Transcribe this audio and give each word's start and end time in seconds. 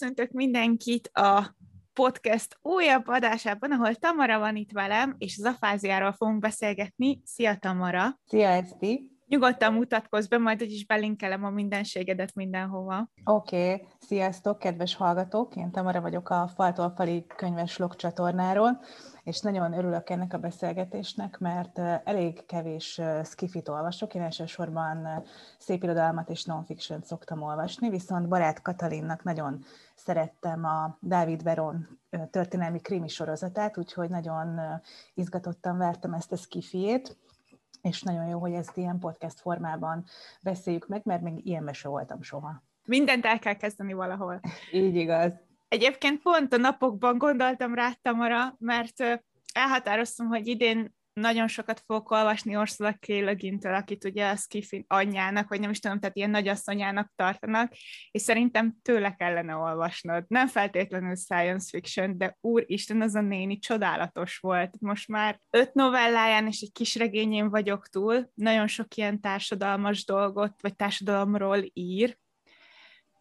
köszöntök 0.00 0.30
mindenkit 0.30 1.10
a 1.12 1.56
podcast 1.92 2.58
újabb 2.62 3.06
adásában, 3.06 3.72
ahol 3.72 3.94
Tamara 3.94 4.38
van 4.38 4.56
itt 4.56 4.72
velem, 4.72 5.14
és 5.18 5.34
Zafáziáról 5.34 6.12
fogunk 6.12 6.40
beszélgetni. 6.40 7.20
Szia, 7.24 7.56
Tamara! 7.56 8.18
Szia, 8.26 8.48
Eszti! 8.48 9.10
Nyugodtan 9.26 9.72
mutatkozz 9.72 10.26
be, 10.26 10.38
majd 10.38 10.60
is 10.60 10.86
belinkelem 10.86 11.44
a 11.44 11.50
mindenségedet 11.50 12.34
mindenhova. 12.34 13.10
Oké, 13.24 13.72
okay. 13.72 13.86
sziasztok, 13.98 14.58
kedves 14.58 14.94
hallgatók! 14.94 15.56
Én 15.56 15.70
Tamara 15.70 16.00
vagyok 16.00 16.30
a 16.30 16.50
Faltól 16.54 16.92
Fali 16.96 17.26
könyves 17.36 17.76
log 17.76 17.96
csatornáról, 17.96 18.80
és 19.22 19.40
nagyon 19.40 19.72
örülök 19.72 20.10
ennek 20.10 20.32
a 20.32 20.38
beszélgetésnek, 20.38 21.38
mert 21.38 21.78
elég 22.04 22.46
kevés 22.46 23.00
skifit 23.24 23.68
olvasok, 23.68 24.14
én 24.14 24.22
elsősorban 24.22 25.24
szépirodalmat 25.58 26.30
és 26.30 26.44
non-fiction 26.44 27.02
szoktam 27.02 27.42
olvasni, 27.42 27.90
viszont 27.90 28.28
barát 28.28 28.62
Katalinnak 28.62 29.22
nagyon 29.22 29.64
szerettem 30.04 30.64
a 30.64 30.96
Dávid 31.00 31.42
Veron 31.42 32.00
történelmi 32.30 32.80
krimi 32.80 33.08
sorozatát, 33.08 33.78
úgyhogy 33.78 34.10
nagyon 34.10 34.60
izgatottan 35.14 35.78
vártam 35.78 36.12
ezt 36.12 36.32
a 36.32 36.36
skifiét, 36.36 37.18
és 37.82 38.02
nagyon 38.02 38.26
jó, 38.26 38.38
hogy 38.38 38.52
ezt 38.52 38.76
ilyen 38.76 38.98
podcast 38.98 39.40
formában 39.40 40.04
beszéljük 40.42 40.88
meg, 40.88 41.00
mert 41.04 41.22
még 41.22 41.46
ilyen 41.46 41.72
se 41.72 41.88
voltam 41.88 42.22
soha. 42.22 42.62
Mindent 42.84 43.24
el 43.24 43.38
kell 43.38 43.54
kezdeni 43.54 43.92
valahol. 43.92 44.40
Így 44.72 44.94
igaz. 44.94 45.32
Egyébként 45.68 46.22
pont 46.22 46.52
a 46.52 46.56
napokban 46.56 47.18
gondoltam 47.18 47.74
rá, 47.74 47.90
Tamara, 48.02 48.54
mert 48.58 49.22
elhatároztam, 49.54 50.26
hogy 50.26 50.46
idén 50.46 50.94
nagyon 51.20 51.48
sokat 51.48 51.82
fogok 51.86 52.10
olvasni 52.10 52.56
Ursula 52.56 52.92
K. 52.92 53.06
Le 53.06 53.32
Guin-től, 53.32 53.74
akit 53.74 54.04
ugye 54.04 54.30
a 54.30 54.36
Skiffin 54.36 54.84
anyjának, 54.88 55.48
vagy 55.48 55.60
nem 55.60 55.70
is 55.70 55.78
tudom, 55.78 56.00
tehát 56.00 56.16
ilyen 56.16 56.30
nagyasszonyának 56.30 57.12
tartanak, 57.16 57.72
és 58.10 58.22
szerintem 58.22 58.76
tőle 58.82 59.14
kellene 59.14 59.54
olvasnod. 59.54 60.24
Nem 60.28 60.46
feltétlenül 60.46 61.14
science 61.14 61.68
fiction, 61.70 62.18
de 62.18 62.36
úristen, 62.40 63.00
az 63.00 63.14
a 63.14 63.20
néni 63.20 63.58
csodálatos 63.58 64.38
volt. 64.38 64.80
Most 64.80 65.08
már 65.08 65.40
öt 65.50 65.74
novelláján 65.74 66.46
és 66.46 66.60
egy 66.60 66.72
kis 66.72 66.94
regényén 66.94 67.50
vagyok 67.50 67.88
túl, 67.88 68.30
nagyon 68.34 68.66
sok 68.66 68.94
ilyen 68.94 69.20
társadalmas 69.20 70.04
dolgot, 70.04 70.62
vagy 70.62 70.76
társadalomról 70.76 71.64
ír, 71.72 72.18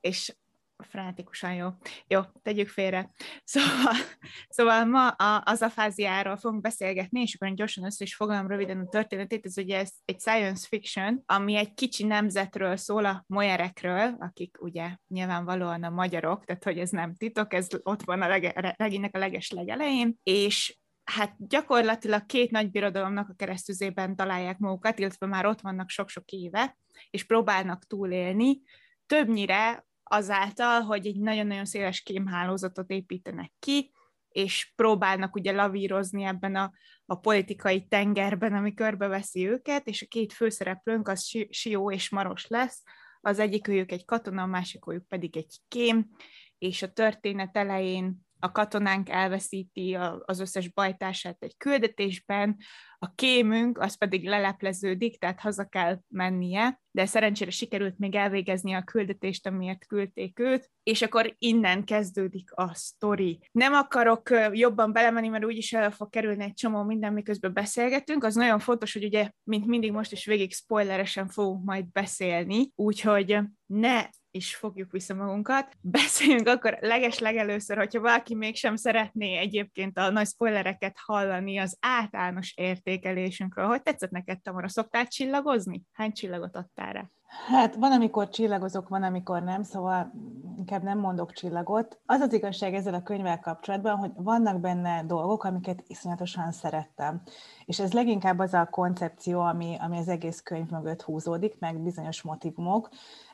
és 0.02 0.36
frenetikusan 0.84 1.54
jó. 1.54 1.70
Jó, 2.08 2.22
tegyük 2.42 2.68
félre. 2.68 3.12
Szóval, 3.44 3.94
szóval 4.56 4.86
ma 4.86 5.08
a, 5.08 5.42
az 5.46 5.62
afáziáról 5.62 6.38
fogunk 6.38 6.62
beszélgetni, 6.62 7.22
és 7.22 7.36
akkor 7.36 7.54
gyorsan 7.54 7.84
össze 7.84 8.04
is 8.04 8.16
foglalom 8.16 8.48
röviden 8.48 8.80
a 8.80 8.90
történetét. 8.90 9.46
Ez 9.46 9.58
ugye 9.58 9.78
ez 9.78 9.92
egy 10.06 10.20
science 10.20 10.68
fiction, 10.68 11.24
ami 11.26 11.56
egy 11.56 11.74
kicsi 11.74 12.04
nemzetről 12.04 12.76
szól, 12.76 13.06
a 13.06 13.24
moyerekről, 13.28 14.16
akik 14.20 14.58
ugye 14.62 14.96
nyilvánvalóan 15.08 15.84
a 15.84 15.90
magyarok, 15.90 16.46
tehát 16.46 16.64
hogy 16.64 16.80
ez 16.80 16.90
nem 16.90 17.16
titok, 17.16 17.54
ez 17.54 17.68
ott 17.84 18.04
van 18.04 18.22
a 18.22 18.28
lege, 18.28 18.76
regénynek 18.78 19.16
a 19.16 19.20
leges 19.20 19.52
legelején, 19.52 20.20
és 20.24 20.78
hát 21.04 21.36
gyakorlatilag 21.38 22.26
két 22.26 22.52
nagy 22.52 22.72
birodalomnak 22.72 23.30
a 23.30 23.34
keresztüzében 23.34 24.16
találják 24.16 24.58
magukat, 24.58 25.00
illetve 25.00 25.28
már 25.28 25.46
ott 25.46 25.62
vannak 25.62 25.90
sok-sok 25.90 26.30
éve, 26.32 26.78
és 27.10 27.24
próbálnak 27.24 27.86
túlélni, 27.86 28.62
többnyire 29.06 29.88
azáltal, 30.10 30.82
hogy 30.82 31.08
egy 31.08 31.20
nagyon-nagyon 31.20 31.66
széles 31.66 32.02
kémhálózatot 32.02 32.90
építenek 32.90 33.52
ki, 33.60 33.92
és 34.30 34.74
próbálnak 34.76 35.36
ugye 35.36 35.52
lavírozni 35.52 36.24
ebben 36.24 36.56
a, 36.56 36.72
a 37.06 37.16
politikai 37.16 37.88
tengerben, 37.88 38.54
ami 38.54 38.74
körbeveszi 38.74 39.48
őket, 39.48 39.88
és 39.88 40.02
a 40.02 40.08
két 40.10 40.34
főszereplőnk 40.34 41.08
az 41.08 41.36
Sió 41.50 41.92
és 41.92 42.10
Maros 42.10 42.48
lesz, 42.48 42.84
az 43.22 43.40
egyik 43.40 43.68
őjük 43.68 43.92
egy 43.92 44.06
katona, 44.06 44.42
a 44.42 44.46
másik 44.46 44.88
őjük 44.88 45.08
pedig 45.08 45.38
egy 45.38 45.58
kém, 45.68 46.10
és 46.58 46.82
a 46.82 46.94
történet 46.94 47.58
elején 47.58 48.28
a 48.40 48.52
katonánk 48.52 49.10
elveszíti 49.10 49.98
az 50.26 50.40
összes 50.40 50.70
bajtását 50.70 51.38
egy 51.40 51.58
küldetésben, 51.58 52.58
a 53.02 53.14
kémünk 53.16 53.78
az 53.78 53.98
pedig 53.98 54.28
lelepleződik, 54.28 55.20
tehát 55.20 55.40
haza 55.40 55.66
kell 55.66 56.00
mennie, 56.08 56.82
de 56.92 57.06
szerencsére 57.06 57.52
sikerült 57.52 57.98
még 57.98 58.16
elvégezni 58.16 58.74
a 58.74 58.84
küldetést, 58.84 59.48
amiért 59.48 59.88
küldték 59.88 60.40
őt, 60.40 60.72
és 60.84 61.02
akkor 61.02 61.36
innen 61.38 61.84
kezdődik 61.84 62.50
a 62.54 62.74
sztori. 62.74 63.40
Nem 63.52 63.74
akarok 63.74 64.30
jobban 64.52 64.94
belemenni, 64.94 65.28
mert 65.28 65.46
úgyis 65.46 65.74
el 65.74 65.92
fog 65.92 66.10
kerülni 66.10 66.44
egy 66.44 66.54
csomó 66.54 66.84
minden, 66.84 67.14
miközben 67.14 67.54
beszélgetünk. 67.54 68.24
Az 68.24 68.36
nagyon 68.36 68.60
fontos, 68.60 68.94
hogy 68.94 69.04
ugye, 69.04 69.30
mint 69.44 69.66
mindig 69.66 69.92
most 69.92 70.12
is 70.12 70.26
végig 70.26 70.54
spoileresen 70.54 71.28
fogunk 71.28 71.66
majd 71.66 71.92
beszélni, 71.92 72.72
úgyhogy 72.76 73.40
ne 73.66 74.06
is 74.32 74.56
fogjuk 74.56 74.92
vissza 74.92 75.14
magunkat. 75.14 75.78
Beszéljünk 75.82 76.48
akkor 76.48 76.78
leges 76.82 77.20
legelőször, 77.20 77.78
hogyha 77.78 78.02
valaki 78.02 78.36
mégsem 78.36 78.76
szeretné 78.76 79.38
egyébként 79.38 79.98
a 79.98 80.10
nagy 80.10 80.28
spoilereket 80.28 80.98
hallani 81.06 81.58
az 81.58 81.78
általános 81.80 82.54
értékelésünkről. 82.56 83.66
Hogy 83.66 83.82
tetszett 83.82 84.12
neked, 84.12 84.42
Tamara? 84.42 84.68
Szoktál 84.68 85.08
csillagozni? 85.08 85.84
Hány 85.92 86.12
csillagot 86.12 86.56
adtál 86.56 86.94
rá? 86.94 87.10
Hát 87.48 87.76
van, 87.76 87.92
amikor 87.92 88.30
csillagozok, 88.30 88.90
van, 88.90 89.04
amikor 89.04 89.44
nem, 89.44 89.64
szóval 89.64 90.12
inkább 90.58 90.84
nem 90.84 91.00
mondok 91.00 91.32
csillagot. 91.32 92.00
Az 92.06 92.22
az 92.22 92.34
igazság 92.34 92.74
ezzel 92.74 92.94
a 92.94 93.02
könyvvel 93.02 93.40
kapcsolatban, 93.40 93.98
hogy 93.98 94.12
vannak 94.16 94.60
benne 94.60 95.04
dolgok, 95.04 95.44
amiket 95.44 95.84
iszonyatosan 95.88 96.52
szerettem. 96.52 97.22
És 97.66 97.80
ez 97.80 97.94
leginkább 97.94 98.40
az 98.40 98.54
a 98.54 98.68
koncepció, 98.72 99.40
ami, 99.40 99.78
ami 99.80 99.98
az 99.98 100.08
egész 100.08 100.42
könyv 100.42 100.70
mögött 100.70 101.02
húzódik, 101.02 101.60
meg 101.60 101.80
bizonyos 101.80 102.22
motivumok, 102.22 102.90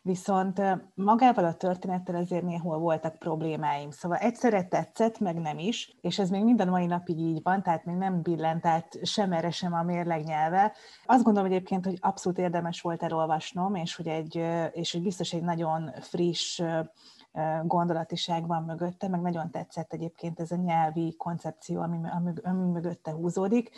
viszont 0.06 0.62
magával 0.94 1.46
a 1.46 1.54
történettel 1.54 2.16
azért 2.16 2.44
néhol 2.44 2.78
voltak 2.78 3.16
problémáim. 3.16 3.92
Szóval 3.92 4.18
egyszerre 4.18 4.64
tetszett, 4.64 5.20
meg 5.20 5.36
nem 5.40 5.60
is, 5.60 5.98
és 6.02 6.20
ez 6.20 6.30
még 6.30 6.44
minden 6.44 6.68
mai 6.68 6.86
napig 6.86 7.20
így 7.20 7.40
van, 7.44 7.64
tehát 7.64 7.86
még 7.86 7.96
nem 7.96 8.22
billent 8.22 8.66
át 8.66 9.00
sem 9.04 9.32
erre, 9.32 9.52
sem 9.52 9.74
a 9.74 9.84
mérleg 9.84 10.24
nyelve. 10.24 10.74
Azt 11.06 11.24
gondolom 11.24 11.52
egyébként, 11.52 11.86
hogy 11.86 11.98
abszolút 12.02 12.38
érdemes 12.38 12.82
volt 12.82 13.04
elolvasnom, 13.04 13.76
és 13.76 13.96
hogy, 13.96 14.08
egy, 14.08 14.36
és 14.72 14.92
hogy 14.92 15.02
biztos 15.02 15.34
egy 15.34 15.44
nagyon 15.44 15.92
friss 16.00 16.62
gondolatiság 17.64 18.48
van 18.48 18.64
mögötte, 18.64 19.08
meg 19.08 19.22
nagyon 19.22 19.52
tetszett 19.52 19.94
egyébként 19.94 20.40
ez 20.40 20.52
a 20.52 20.56
nyelvi 20.56 21.16
koncepció, 21.18 21.82
ami, 21.82 21.98
ami, 22.16 22.32
ami 22.44 22.72
mögötte 22.72 23.12
húzódik. 23.12 23.70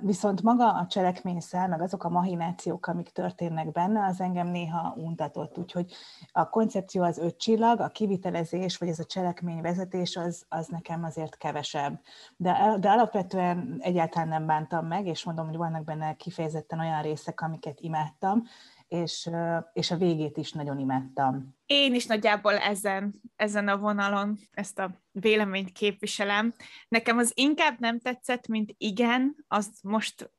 Viszont 0.00 0.42
maga 0.42 0.72
a 0.72 0.86
cselekményszel, 0.86 1.68
meg 1.68 1.80
azok 1.80 2.04
a 2.04 2.08
mahinációk, 2.08 2.86
amik 2.86 3.08
történnek 3.08 3.72
benne, 3.72 4.04
az 4.04 4.20
engem 4.20 4.46
néha 4.46 4.94
untatott. 4.96 5.58
Úgyhogy 5.58 5.92
a 6.32 6.48
koncepció 6.48 7.02
az 7.02 7.18
öt 7.18 7.36
csillag, 7.36 7.80
a 7.80 7.88
kivitelezés, 7.88 8.78
vagy 8.78 8.88
ez 8.88 8.98
a 8.98 9.04
cselekményvezetés, 9.04 10.16
az, 10.16 10.44
az 10.48 10.66
nekem 10.66 11.04
azért 11.04 11.36
kevesebb. 11.36 12.00
De, 12.36 12.76
de 12.80 12.90
alapvetően 12.90 13.76
egyáltalán 13.78 14.28
nem 14.28 14.46
bántam 14.46 14.86
meg, 14.86 15.06
és 15.06 15.24
mondom, 15.24 15.46
hogy 15.46 15.56
vannak 15.56 15.84
benne 15.84 16.14
kifejezetten 16.14 16.80
olyan 16.80 17.02
részek, 17.02 17.40
amiket 17.40 17.80
imádtam, 17.80 18.42
és, 18.90 19.30
és 19.72 19.90
a 19.90 19.96
végét 19.96 20.36
is 20.36 20.52
nagyon 20.52 20.78
imádtam. 20.78 21.56
Én 21.66 21.94
is 21.94 22.06
nagyjából 22.06 22.56
ezen, 22.56 23.20
ezen 23.36 23.68
a 23.68 23.78
vonalon 23.78 24.38
ezt 24.50 24.78
a 24.78 25.00
véleményt 25.10 25.72
képviselem. 25.72 26.54
Nekem 26.88 27.18
az 27.18 27.32
inkább 27.34 27.78
nem 27.78 27.98
tetszett, 27.98 28.46
mint 28.46 28.74
igen, 28.76 29.36
az 29.48 29.78
most, 29.82 30.30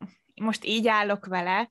most 0.42 0.66
így 0.66 0.88
állok 0.88 1.26
vele, 1.26 1.70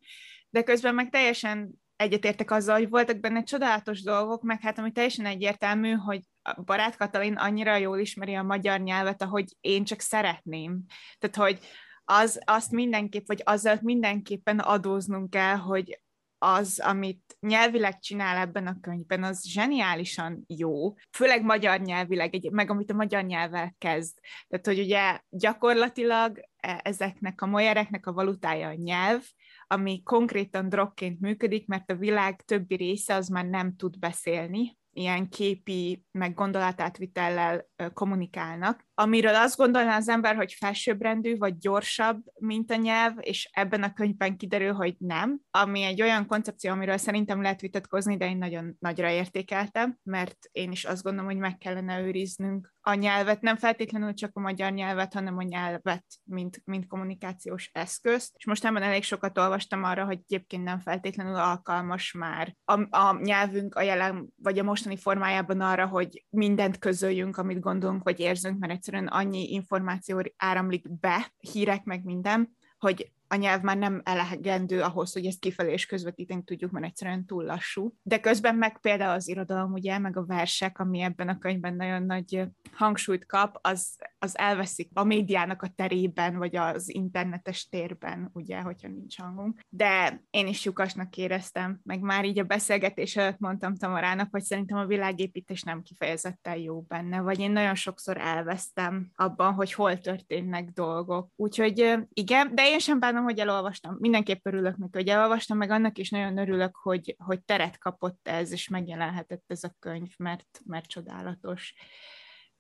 de 0.51 0.63
közben 0.63 0.95
meg 0.95 1.11
teljesen 1.11 1.81
egyetértek 1.97 2.51
azzal, 2.51 2.79
hogy 2.79 2.89
voltak 2.89 3.21
benne 3.21 3.43
csodálatos 3.43 4.03
dolgok, 4.03 4.43
meg 4.43 4.61
hát 4.61 4.79
ami 4.79 4.93
teljesen 4.93 5.27
egyértelmű, 5.27 5.93
hogy 5.93 6.21
a 6.43 6.63
barát 6.63 6.97
Katalin 6.97 7.35
annyira 7.35 7.77
jól 7.77 7.99
ismeri 7.99 8.35
a 8.35 8.43
magyar 8.43 8.81
nyelvet, 8.81 9.23
ahogy 9.23 9.57
én 9.61 9.85
csak 9.85 10.01
szeretném. 10.01 10.85
Tehát, 11.19 11.37
hogy 11.37 11.67
az, 12.05 12.41
azt 12.45 12.71
mindenképp, 12.71 13.27
vagy 13.27 13.43
azzal 13.45 13.79
mindenképpen 13.83 14.59
adóznunk 14.59 15.31
kell, 15.31 15.57
hogy 15.57 16.01
az, 16.43 16.81
amit 16.85 17.37
nyelvileg 17.41 17.99
csinál 17.99 18.37
ebben 18.37 18.67
a 18.67 18.81
könyvben, 18.81 19.25
az 19.25 19.47
zseniálisan 19.47 20.45
jó, 20.47 20.95
főleg 21.11 21.43
magyar 21.43 21.81
nyelvileg, 21.81 22.51
meg 22.53 22.71
amit 22.71 22.91
a 22.91 22.95
magyar 22.95 23.25
nyelvvel 23.25 23.75
kezd. 23.79 24.19
Tehát, 24.49 24.67
hogy 24.67 24.79
ugye 24.79 25.21
gyakorlatilag 25.29 26.41
e, 26.57 26.81
ezeknek 26.85 27.43
a 27.43 27.47
molyereknek 27.47 28.07
a 28.07 28.13
valutája 28.13 28.69
a 28.69 28.75
nyelv, 28.75 29.23
ami 29.67 30.03
konkrétan 30.03 30.69
drogként 30.69 31.21
működik, 31.21 31.67
mert 31.67 31.91
a 31.91 31.97
világ 31.97 32.43
többi 32.43 32.75
része 32.75 33.15
az 33.15 33.29
már 33.29 33.45
nem 33.45 33.77
tud 33.77 33.99
beszélni, 33.99 34.79
ilyen 34.93 35.29
képi, 35.29 36.05
meg 36.11 36.35
gondolatátvitellel 36.35 37.67
kommunikálnak. 37.95 38.89
Amiről 39.01 39.35
azt 39.35 39.57
gondolná 39.57 39.97
az 39.97 40.09
ember, 40.09 40.37
hogy 40.37 40.53
felsőbbrendű, 40.53 41.37
vagy 41.37 41.59
gyorsabb, 41.59 42.23
mint 42.39 42.71
a 42.71 42.75
nyelv, 42.75 43.15
és 43.21 43.51
ebben 43.53 43.83
a 43.83 43.93
könyvben 43.93 44.37
kiderül, 44.37 44.73
hogy 44.73 44.95
nem, 44.99 45.41
ami 45.51 45.83
egy 45.83 46.03
olyan 46.03 46.27
koncepció, 46.27 46.71
amiről 46.71 46.97
szerintem 46.97 47.43
lehet 47.43 47.61
vitatkozni, 47.61 48.17
de 48.17 48.29
én 48.29 48.39
nagyon 48.39 48.77
nagyra 48.79 49.11
értékeltem, 49.11 49.99
mert 50.03 50.37
én 50.53 50.73
is 50.73 50.85
azt 50.85 51.03
gondolom, 51.03 51.31
hogy 51.31 51.39
meg 51.39 51.59
kellene 51.59 52.01
őriznünk 52.01 52.75
a 52.83 52.95
nyelvet, 52.95 53.41
nem 53.41 53.57
feltétlenül 53.57 54.15
csak 54.15 54.31
a 54.35 54.41
magyar 54.41 54.73
nyelvet, 54.73 55.15
hanem 55.15 55.37
a 55.37 55.43
nyelvet, 55.43 56.05
mint, 56.25 56.63
mint 56.65 56.87
kommunikációs 56.87 57.71
eszközt. 57.73 58.33
És 58.37 58.47
most 58.47 58.65
ebben 58.65 58.83
elég 58.83 59.03
sokat 59.03 59.39
olvastam 59.39 59.85
arra, 59.85 60.05
hogy 60.05 60.19
egyébként 60.23 60.65
nem 60.65 60.79
feltétlenül 60.79 61.35
alkalmas 61.35 62.13
már 62.13 62.57
a, 62.65 62.97
a 62.97 63.19
nyelvünk 63.23 63.75
a 63.75 63.83
jelen, 63.83 64.29
vagy 64.43 64.59
a 64.59 64.63
mostani 64.63 64.97
formájában 64.97 65.61
arra, 65.61 65.87
hogy 65.87 66.25
mindent 66.31 66.79
közöljünk, 66.79 67.37
amit 67.37 67.61
gondolunk, 67.61 68.03
vagy 68.03 68.21
érzünk, 68.21 68.59
mert 68.59 68.73
egyszerűen 68.73 68.90
annyi 68.95 69.53
információ 69.53 70.33
áramlik 70.37 70.99
be, 71.01 71.33
hírek 71.41 71.85
meg 71.85 72.05
minden, 72.05 72.57
hogy 72.79 73.11
a 73.33 73.37
nyelv 73.37 73.63
már 73.63 73.77
nem 73.77 74.01
elegendő 74.05 74.83
ahhoz, 74.83 75.13
hogy 75.13 75.27
ezt 75.27 75.39
kifelé 75.39 75.73
és 75.73 75.87
közvetíteni 75.87 76.43
tudjuk, 76.45 76.71
mert 76.71 76.87
egyszerűen 76.87 77.27
túl 77.27 77.45
lassú. 77.45 77.95
De 78.03 78.21
közben 78.21 78.55
meg 78.55 78.81
például 78.81 79.15
az 79.15 79.29
irodalom, 79.29 79.73
ugye, 79.73 79.99
meg 79.99 80.17
a 80.17 80.25
versek, 80.27 80.79
ami 80.79 81.01
ebben 81.01 81.29
a 81.29 81.39
könyvben 81.39 81.75
nagyon 81.75 82.03
nagy 82.03 82.43
hangsúlyt 82.73 83.27
kap, 83.27 83.59
az, 83.63 83.97
az 84.19 84.39
elveszik 84.39 84.91
a 84.95 85.05
médiának 85.05 85.63
a 85.63 85.73
terében, 85.77 86.37
vagy 86.37 86.57
az 86.57 86.95
internetes 86.95 87.69
térben, 87.69 88.31
ugye, 88.33 88.61
hogyha 88.61 88.89
nincs 88.89 89.19
hangunk. 89.19 89.61
De 89.69 90.23
én 90.31 90.47
is 90.47 90.65
lyukasnak 90.65 91.17
éreztem, 91.17 91.81
meg 91.83 92.01
már 92.01 92.25
így 92.25 92.39
a 92.39 92.45
beszélgetés 92.45 93.17
előtt 93.17 93.39
mondtam 93.39 93.77
Tamarának, 93.77 94.29
hogy 94.31 94.43
szerintem 94.43 94.79
a 94.79 94.87
világépítés 94.87 95.63
nem 95.63 95.83
kifejezetten 95.83 96.57
jó 96.57 96.81
benne, 96.81 97.21
vagy 97.21 97.41
én 97.41 97.51
nagyon 97.51 97.75
sokszor 97.75 98.17
elvesztem 98.17 99.11
abban, 99.15 99.53
hogy 99.53 99.73
hol 99.73 99.99
történnek 100.01 100.71
dolgok. 100.71 101.31
Úgyhogy 101.37 101.99
igen, 102.13 102.55
de 102.55 102.69
én 102.69 102.79
sem 102.79 103.01
bánom 103.01 103.19
köszönöm, 103.21 103.25
hogy 103.25 103.49
elolvastam. 103.49 103.97
Mindenképp 103.99 104.47
örülök 104.47 104.77
neki, 104.77 104.91
hogy 104.93 105.09
elolvastam, 105.09 105.57
meg 105.57 105.71
annak 105.71 105.99
is 105.99 106.11
nagyon 106.11 106.39
örülök, 106.39 106.77
hogy, 106.77 107.15
hogy 107.19 107.43
teret 107.43 107.79
kapott 107.79 108.29
ez, 108.29 108.53
és 108.53 108.69
megjelenhetett 108.69 109.45
ez 109.47 109.65
a 109.65 109.75
könyv, 109.79 110.11
mert, 110.17 110.61
mert 110.65 110.87
csodálatos. 110.87 111.75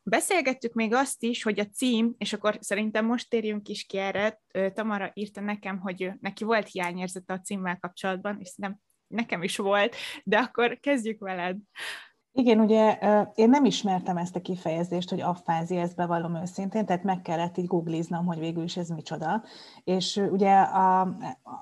Beszélgettük 0.02 0.72
még 0.72 0.92
azt 0.92 1.22
is, 1.22 1.42
hogy 1.42 1.60
a 1.60 1.66
cím, 1.66 2.14
és 2.18 2.32
akkor 2.32 2.56
szerintem 2.60 3.06
most 3.06 3.28
térjünk 3.28 3.68
is 3.68 3.84
ki 3.84 3.98
erre, 3.98 4.40
Tamara 4.74 5.10
írta 5.14 5.40
nekem, 5.40 5.78
hogy 5.78 6.12
neki 6.20 6.44
volt 6.44 6.68
hiányérzete 6.68 7.32
a 7.32 7.40
címmel 7.40 7.78
kapcsolatban, 7.78 8.40
és 8.40 8.54
nem 8.56 8.78
nekem 9.06 9.42
is 9.42 9.56
volt, 9.56 9.96
de 10.24 10.38
akkor 10.38 10.78
kezdjük 10.80 11.20
veled. 11.20 11.56
Igen, 12.32 12.60
ugye 12.60 12.98
én 13.34 13.48
nem 13.50 13.64
ismertem 13.64 14.16
ezt 14.16 14.36
a 14.36 14.40
kifejezést, 14.40 15.10
hogy 15.10 15.20
affázia, 15.20 15.80
ezt 15.80 15.96
bevallom 15.96 16.36
őszintén, 16.36 16.86
tehát 16.86 17.02
meg 17.02 17.22
kellett 17.22 17.56
így 17.56 17.66
googliznom, 17.66 18.26
hogy 18.26 18.38
végül 18.38 18.62
is 18.62 18.76
ez 18.76 18.88
micsoda. 18.88 19.42
És 19.84 20.16
ugye 20.30 20.60
a, 20.60 21.00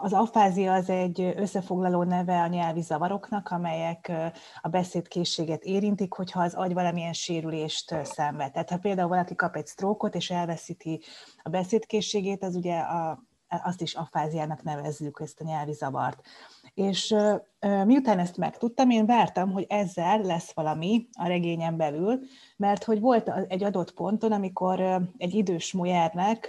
az 0.01 0.13
affázia 0.13 0.73
az 0.73 0.91
egy 0.91 1.21
összefoglaló 1.37 2.03
neve 2.03 2.41
a 2.41 2.47
nyelvi 2.47 2.81
zavaroknak, 2.81 3.49
amelyek 3.49 4.13
a 4.61 4.69
beszédkészséget 4.69 5.65
érintik, 5.65 6.13
hogyha 6.13 6.43
az 6.43 6.55
agy 6.55 6.73
valamilyen 6.73 7.13
sérülést 7.13 7.95
szenved. 8.05 8.53
Tehát 8.53 8.71
ha 8.71 8.79
például 8.79 9.09
valaki 9.09 9.35
kap 9.35 9.57
egy 9.57 9.67
sztrókot, 9.67 10.15
és 10.15 10.31
elveszíti 10.31 11.01
a 11.43 11.49
beszédkészségét, 11.49 12.45
az 12.45 12.55
ugye 12.55 12.79
a, 12.79 13.23
azt 13.49 13.81
is 13.81 13.95
affáziának 13.95 14.63
nevezzük, 14.63 15.21
ezt 15.23 15.41
a 15.41 15.45
nyelvi 15.45 15.73
zavart. 15.73 16.21
És 16.79 17.15
miután 17.85 18.19
ezt 18.19 18.37
megtudtam, 18.37 18.91
én 18.91 19.07
vártam, 19.07 19.53
hogy 19.53 19.67
ezzel 19.69 20.21
lesz 20.21 20.53
valami 20.53 21.09
a 21.13 21.27
regényen 21.27 21.77
belül, 21.77 22.21
mert 22.57 22.85
hogy 22.85 23.01
volt 23.01 23.33
egy 23.49 23.65
adott 23.65 23.95
ponton, 23.95 24.33
amikor 24.33 24.81
egy 25.17 25.35
idős 25.35 25.73
Mojárnak 25.73 26.49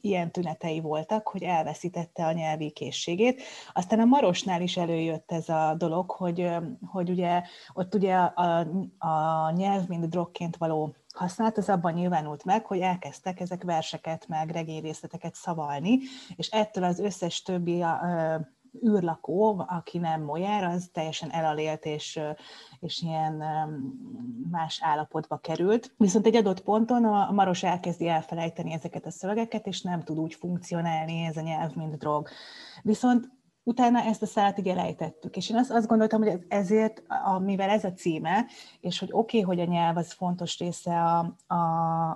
ilyen 0.00 0.30
tünetei 0.30 0.80
voltak, 0.80 1.28
hogy 1.28 1.42
elveszítette 1.42 2.26
a 2.26 2.32
nyelvi 2.32 2.70
készségét. 2.70 3.42
Aztán 3.72 4.00
a 4.00 4.04
Marosnál 4.04 4.62
is 4.62 4.76
előjött 4.76 5.32
ez 5.32 5.48
a 5.48 5.74
dolog, 5.78 6.10
hogy, 6.10 6.50
hogy 6.86 7.10
ugye 7.10 7.42
ott 7.74 7.94
ugye 7.94 8.14
a, 8.14 8.58
a 8.98 9.50
nyelv, 9.50 9.88
mint 9.88 10.08
drogként 10.08 10.56
való 10.56 10.94
használat, 11.14 11.58
az 11.58 11.68
abban 11.68 11.92
nyilvánult 11.92 12.44
meg, 12.44 12.66
hogy 12.66 12.80
elkezdtek 12.80 13.40
ezek 13.40 13.62
verseket, 13.62 14.28
meg 14.28 14.50
regényrészleteket 14.50 15.34
szavalni, 15.34 15.98
és 16.36 16.48
ettől 16.48 16.84
az 16.84 16.98
összes 16.98 17.42
többi 17.42 17.84
űrlakó, 18.86 19.64
aki 19.68 19.98
nem 19.98 20.22
Mojár, 20.22 20.64
az 20.64 20.88
teljesen 20.92 21.30
elalélt 21.30 21.84
és, 21.84 22.20
és 22.80 23.02
ilyen 23.02 23.42
más 24.50 24.82
állapotba 24.82 25.36
került. 25.36 25.94
Viszont 25.96 26.26
egy 26.26 26.36
adott 26.36 26.62
ponton 26.62 27.04
a 27.04 27.30
Maros 27.32 27.62
elkezdi 27.62 28.08
elfelejteni 28.08 28.72
ezeket 28.72 29.06
a 29.06 29.10
szövegeket, 29.10 29.66
és 29.66 29.82
nem 29.82 30.02
tud 30.02 30.18
úgy 30.18 30.34
funkcionálni 30.34 31.24
ez 31.24 31.36
a 31.36 31.40
nyelv, 31.40 31.74
mint 31.74 31.98
drog. 31.98 32.28
Viszont 32.82 33.35
utána 33.66 34.02
ezt 34.02 34.22
a 34.22 34.26
szállat 34.26 34.58
így 34.58 34.68
elejtettük. 34.68 35.36
És 35.36 35.50
én 35.50 35.56
azt, 35.56 35.70
azt 35.70 35.86
gondoltam, 35.86 36.22
hogy 36.22 36.44
ezért, 36.48 37.02
mivel 37.40 37.70
ez 37.70 37.84
a 37.84 37.92
címe, 37.92 38.46
és 38.80 38.98
hogy 38.98 39.08
oké, 39.12 39.40
okay, 39.40 39.56
hogy 39.56 39.66
a 39.68 39.70
nyelv 39.72 39.96
az 39.96 40.12
fontos 40.12 40.58
része 40.58 41.02
a, 41.02 41.18
a, 41.46 41.56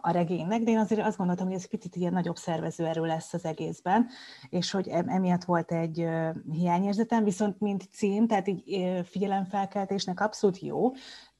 a 0.02 0.10
regénynek, 0.10 0.62
de 0.62 0.70
én 0.70 0.78
azért 0.78 1.06
azt 1.06 1.16
gondoltam, 1.16 1.46
hogy 1.46 1.56
ez 1.56 1.68
picit 1.68 1.96
ilyen 1.96 2.12
nagyobb 2.12 2.36
szervezőerő 2.36 3.04
lesz 3.04 3.32
az 3.32 3.44
egészben, 3.44 4.08
és 4.48 4.70
hogy 4.70 4.88
emiatt 4.88 5.44
volt 5.44 5.72
egy 5.72 6.06
hiányérzetem, 6.52 7.24
viszont 7.24 7.60
mint 7.60 7.88
cím, 7.92 8.26
tehát 8.26 8.48
így 8.48 8.92
figyelemfelkeltésnek 9.04 10.20
abszolút 10.20 10.58
jó, 10.58 10.90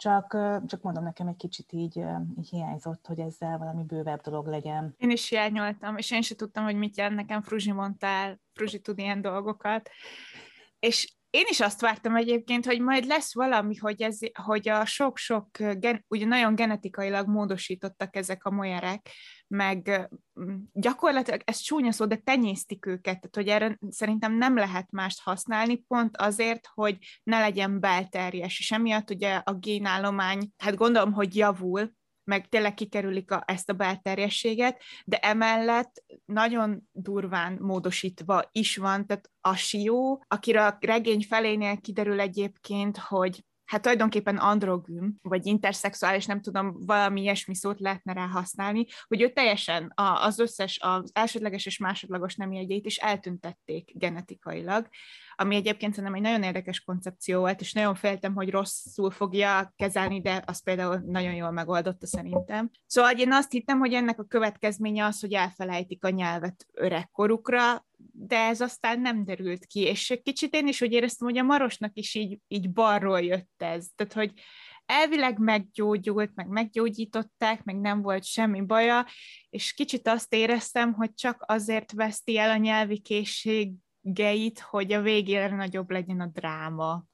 csak, 0.01 0.37
csak 0.67 0.83
mondom, 0.83 1.03
nekem 1.03 1.27
egy 1.27 1.37
kicsit 1.37 1.73
így, 1.73 1.97
így 2.39 2.49
hiányzott, 2.49 3.07
hogy 3.07 3.19
ezzel 3.19 3.59
valami 3.59 3.83
bővebb 3.83 4.21
dolog 4.21 4.47
legyen. 4.47 4.95
Én 4.99 5.11
is 5.11 5.29
hiányoltam, 5.29 5.97
és 5.97 6.11
én 6.11 6.23
sem 6.23 6.37
tudtam, 6.37 6.65
hogy 6.65 6.77
mit 6.77 6.97
jelent 6.97 7.17
nekem 7.17 7.43
Fruzsi 7.43 7.73
mondtál, 7.73 8.41
Fruzsi 8.53 8.81
tud 8.81 8.99
ilyen 8.99 9.21
dolgokat. 9.21 9.91
És 10.79 11.13
én 11.31 11.45
is 11.49 11.61
azt 11.61 11.81
vártam 11.81 12.17
egyébként, 12.17 12.67
hogy 12.67 12.81
majd 12.81 13.05
lesz 13.05 13.35
valami, 13.35 13.77
hogy, 13.77 14.03
ez, 14.03 14.19
hogy 14.43 14.69
a 14.69 14.85
sok-sok, 14.85 15.59
gen, 15.59 16.05
ugye 16.09 16.27
nagyon 16.27 16.55
genetikailag 16.55 17.29
módosítottak 17.29 18.17
ezek 18.17 18.45
a 18.45 18.51
molyerek, 18.51 19.11
meg 19.47 20.09
gyakorlatilag, 20.73 21.41
ez 21.45 21.57
csúnya 21.59 21.93
szó, 21.93 22.07
de 22.07 22.17
tenyésztik 22.17 22.87
őket, 22.87 23.03
tehát 23.03 23.35
hogy 23.35 23.49
erre 23.49 23.79
szerintem 23.89 24.37
nem 24.37 24.57
lehet 24.57 24.91
mást 24.91 25.23
használni, 25.23 25.77
pont 25.77 26.17
azért, 26.17 26.67
hogy 26.75 26.99
ne 27.23 27.39
legyen 27.39 27.81
belterjes, 27.81 28.59
és 28.59 28.71
emiatt 28.71 29.11
ugye 29.11 29.35
a 29.35 29.55
génállomány, 29.55 30.51
hát 30.59 30.77
gondolom, 30.77 31.13
hogy 31.13 31.37
javul, 31.37 31.93
meg 32.31 32.49
tényleg 32.49 32.75
kikerülik 32.75 33.31
a, 33.31 33.43
ezt 33.47 33.71
a 33.71 33.73
belterjességet, 33.73 34.83
de 35.05 35.19
emellett 35.19 36.05
nagyon 36.25 36.89
durván 36.93 37.59
módosítva 37.61 38.43
is 38.53 38.77
van, 38.77 39.07
tehát 39.07 39.31
a 39.41 39.55
Sió, 39.57 40.23
akire 40.29 40.67
a 40.67 40.77
regény 40.81 41.23
felénél 41.29 41.81
kiderül 41.81 42.21
egyébként, 42.21 42.97
hogy 42.97 43.45
hát 43.65 43.83
tulajdonképpen 43.83 44.37
androgyn, 44.37 45.19
vagy 45.23 45.47
interszexuális, 45.47 46.27
nem 46.27 46.41
tudom, 46.41 46.77
valami 46.87 47.21
ilyesmi 47.21 47.55
szót 47.55 47.81
lehetne 47.81 48.13
rá 48.13 48.27
használni, 48.27 48.87
hogy 49.07 49.21
ő 49.21 49.33
teljesen 49.33 49.93
az 49.95 50.39
összes, 50.39 50.79
az 50.83 51.11
elsődleges 51.15 51.67
és 51.67 51.79
másodlagos 51.79 52.35
nem 52.35 52.53
jegyeit 52.53 52.87
is 52.87 52.97
eltüntették 52.97 53.91
genetikailag, 53.95 54.89
ami 55.41 55.55
egyébként 55.57 55.95
szerintem 55.95 56.15
egy 56.15 56.31
nagyon 56.31 56.43
érdekes 56.43 56.81
koncepció 56.81 57.41
volt, 57.41 57.61
és 57.61 57.73
nagyon 57.73 57.95
féltem, 57.95 58.35
hogy 58.35 58.51
rosszul 58.51 59.11
fogja 59.11 59.73
kezelni, 59.77 60.21
de 60.21 60.43
az 60.47 60.63
például 60.63 61.03
nagyon 61.07 61.35
jól 61.35 61.51
megoldotta 61.51 62.07
szerintem. 62.07 62.71
Szóval 62.87 63.19
én 63.19 63.33
azt 63.33 63.51
hittem, 63.51 63.79
hogy 63.79 63.93
ennek 63.93 64.19
a 64.19 64.25
következménye 64.25 65.05
az, 65.05 65.21
hogy 65.21 65.33
elfelejtik 65.33 66.05
a 66.05 66.11
nyelvet 66.11 66.67
öregkorukra, 66.73 67.87
de 68.13 68.37
ez 68.37 68.61
aztán 68.61 69.01
nem 69.01 69.25
derült 69.25 69.67
ki, 69.67 69.81
és 69.81 70.21
kicsit 70.23 70.55
én 70.55 70.67
is 70.67 70.81
úgy 70.81 70.93
éreztem, 70.93 71.29
hogy 71.29 71.39
a 71.39 71.43
Marosnak 71.43 71.97
is 71.97 72.15
így, 72.15 72.39
így 72.49 72.71
balról 72.71 73.21
jött 73.21 73.63
ez, 73.63 73.87
tehát 73.95 74.13
hogy 74.13 74.33
elvileg 74.87 75.39
meggyógyult, 75.39 76.31
meg 76.35 76.49
meggyógyították, 76.49 77.65
meg 77.65 77.81
nem 77.81 78.03
volt 78.03 78.25
semmi 78.25 78.61
baja, 78.61 79.07
és 79.51 79.73
kicsit 79.73 80.09
azt 80.09 80.35
éreztem, 80.35 80.93
hogy 80.93 81.15
csak 81.15 81.45
azért 81.47 81.93
veszti 81.93 82.39
el 82.39 82.51
a 82.51 82.57
nyelvi 82.57 82.99
készségeit, 84.13 84.61
hogy 84.61 84.93
a 84.93 85.01
végére 85.01 85.57
nagyobb 85.57 85.91
legyen 85.91 86.21
a 86.21 86.27
dráma. 86.27 87.05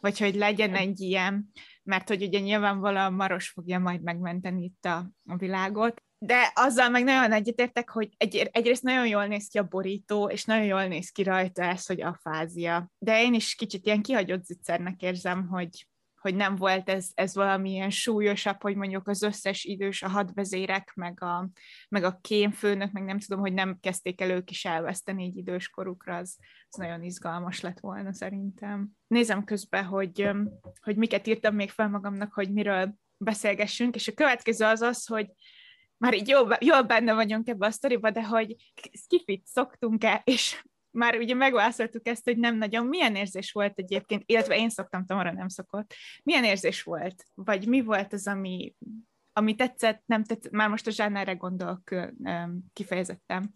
Vagy 0.00 0.18
hogy 0.18 0.34
legyen 0.34 0.74
egy 0.74 1.00
ilyen, 1.00 1.52
mert 1.82 2.08
hogy 2.08 2.22
ugye 2.22 2.38
nyilvánvalóan 2.38 3.12
Maros 3.12 3.48
fogja 3.48 3.78
majd 3.78 4.02
megmenteni 4.02 4.64
itt 4.64 4.84
a, 4.84 5.10
a 5.26 5.36
világot, 5.36 6.02
de 6.18 6.52
azzal 6.54 6.88
meg 6.88 7.04
nagyon 7.04 7.32
egyetértek, 7.32 7.90
hogy 7.90 8.08
egy, 8.16 8.36
egyrészt 8.52 8.82
nagyon 8.82 9.06
jól 9.06 9.26
néz 9.26 9.48
ki 9.48 9.58
a 9.58 9.62
borító, 9.62 10.28
és 10.28 10.44
nagyon 10.44 10.64
jól 10.64 10.86
néz 10.86 11.10
ki 11.10 11.22
rajta 11.22 11.62
ez, 11.62 11.86
hogy 11.86 12.00
a 12.00 12.18
fázia. 12.22 12.90
De 12.98 13.22
én 13.22 13.34
is 13.34 13.54
kicsit 13.54 13.86
ilyen 13.86 14.02
kihagyott 14.02 14.44
zicsernek 14.44 15.02
érzem, 15.02 15.48
hogy, 15.48 15.86
hogy 16.28 16.36
nem 16.36 16.56
volt 16.56 16.88
ez, 16.88 17.10
ez 17.14 17.34
valamilyen 17.34 17.90
súlyosabb, 17.90 18.62
hogy 18.62 18.76
mondjuk 18.76 19.08
az 19.08 19.22
összes 19.22 19.64
idős, 19.64 20.02
a 20.02 20.08
hadvezérek, 20.08 20.92
meg 20.94 21.22
a, 21.22 21.48
meg 21.88 22.04
a 22.04 22.18
kémfőnök, 22.20 22.92
meg 22.92 23.04
nem 23.04 23.18
tudom, 23.18 23.40
hogy 23.40 23.52
nem 23.52 23.78
kezdték 23.80 24.20
el 24.20 24.30
ők 24.30 24.50
is 24.50 24.64
elveszteni 24.64 25.24
így 25.24 25.36
idős 25.36 25.68
korukra, 25.68 26.16
az, 26.16 26.36
az 26.68 26.78
nagyon 26.78 27.02
izgalmas 27.02 27.60
lett 27.60 27.80
volna 27.80 28.12
szerintem. 28.12 28.88
Nézem 29.06 29.44
közben, 29.44 29.84
hogy, 29.84 30.30
hogy 30.80 30.96
miket 30.96 31.26
írtam 31.26 31.54
még 31.54 31.70
fel 31.70 31.88
magamnak, 31.88 32.32
hogy 32.32 32.52
miről 32.52 32.94
beszélgessünk, 33.16 33.94
és 33.94 34.08
a 34.08 34.12
következő 34.12 34.64
az 34.64 34.80
az, 34.80 35.06
hogy 35.06 35.26
már 35.96 36.14
így 36.14 36.28
jól, 36.28 36.56
jól 36.60 36.82
benne 36.82 37.14
vagyunk 37.14 37.48
ebbe 37.48 37.66
a 37.66 37.70
sztoriba, 37.70 38.10
de 38.10 38.24
hogy 38.24 38.56
skifit 38.92 39.46
szoktunk-e, 39.46 40.22
és 40.24 40.62
már 40.98 41.16
ugye 41.16 41.34
megválaszoltuk 41.34 42.08
ezt, 42.08 42.24
hogy 42.24 42.38
nem 42.38 42.56
nagyon. 42.56 42.86
Milyen 42.86 43.14
érzés 43.14 43.52
volt 43.52 43.78
egyébként, 43.78 44.22
illetve 44.26 44.56
én 44.56 44.68
szoktam, 44.68 45.04
Tamara 45.04 45.32
nem 45.32 45.48
szokott. 45.48 45.94
Milyen 46.22 46.44
érzés 46.44 46.82
volt? 46.82 47.24
Vagy 47.34 47.66
mi 47.66 47.82
volt 47.82 48.12
az, 48.12 48.26
ami, 48.26 48.74
ami 49.32 49.54
tetszett, 49.54 50.02
nem 50.06 50.24
tetszett? 50.24 50.52
Már 50.52 50.68
most 50.68 50.86
a 50.86 50.90
zsánára 50.90 51.36
gondolok 51.36 51.82
kifejezettem. 52.72 53.50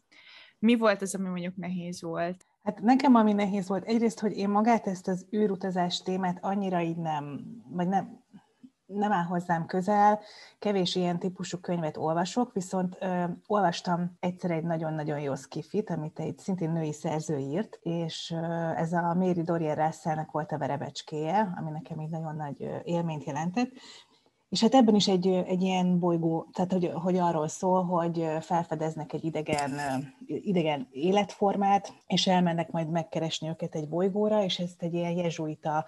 Mi 0.58 0.76
volt 0.76 1.02
az, 1.02 1.14
ami 1.14 1.28
mondjuk 1.28 1.56
nehéz 1.56 2.02
volt? 2.02 2.44
Hát 2.62 2.80
nekem 2.80 3.14
ami 3.14 3.32
nehéz 3.32 3.68
volt, 3.68 3.84
egyrészt, 3.84 4.20
hogy 4.20 4.36
én 4.36 4.48
magát 4.48 4.86
ezt 4.86 5.08
az 5.08 5.26
űrutazás 5.36 6.02
témát 6.02 6.38
annyira 6.40 6.80
így 6.80 6.96
nem, 6.96 7.40
vagy 7.68 7.88
nem, 7.88 8.21
nem 8.94 9.12
áll 9.12 9.24
hozzám 9.24 9.66
közel, 9.66 10.20
kevés 10.58 10.94
ilyen 10.94 11.18
típusú 11.18 11.58
könyvet 11.58 11.96
olvasok, 11.96 12.52
viszont 12.52 12.96
ö, 13.00 13.24
olvastam 13.46 14.16
egyszer 14.20 14.50
egy 14.50 14.64
nagyon-nagyon 14.64 15.20
jó 15.20 15.34
skifit, 15.34 15.90
amit 15.90 16.18
egy 16.18 16.38
szintén 16.38 16.70
női 16.70 16.92
szerző 16.92 17.38
írt, 17.38 17.78
és 17.82 18.30
ö, 18.30 18.70
ez 18.76 18.92
a 18.92 19.14
Mary 19.14 19.42
Dorian 19.42 19.74
russell 19.74 20.26
volt 20.30 20.52
a 20.52 20.58
verebecskéje, 20.58 21.54
ami 21.58 21.70
nekem 21.70 21.98
egy 21.98 22.10
nagyon 22.10 22.36
nagy 22.36 22.70
élményt 22.84 23.24
jelentett, 23.24 23.70
és 24.52 24.60
hát 24.60 24.74
ebben 24.74 24.94
is 24.94 25.08
egy, 25.08 25.26
egy 25.26 25.62
ilyen 25.62 25.98
bolygó, 25.98 26.48
tehát 26.52 26.72
hogy, 26.72 26.90
hogy 26.94 27.16
arról 27.16 27.48
szól, 27.48 27.84
hogy 27.84 28.26
felfedeznek 28.40 29.12
egy 29.12 29.24
idegen, 29.24 29.80
idegen 30.26 30.88
életformát, 30.90 31.92
és 32.06 32.26
elmennek 32.26 32.70
majd 32.70 32.90
megkeresni 32.90 33.48
őket 33.48 33.74
egy 33.74 33.88
bolygóra, 33.88 34.44
és 34.44 34.58
ezt 34.58 34.82
egy 34.82 34.94
ilyen 34.94 35.12
jezsuita 35.12 35.84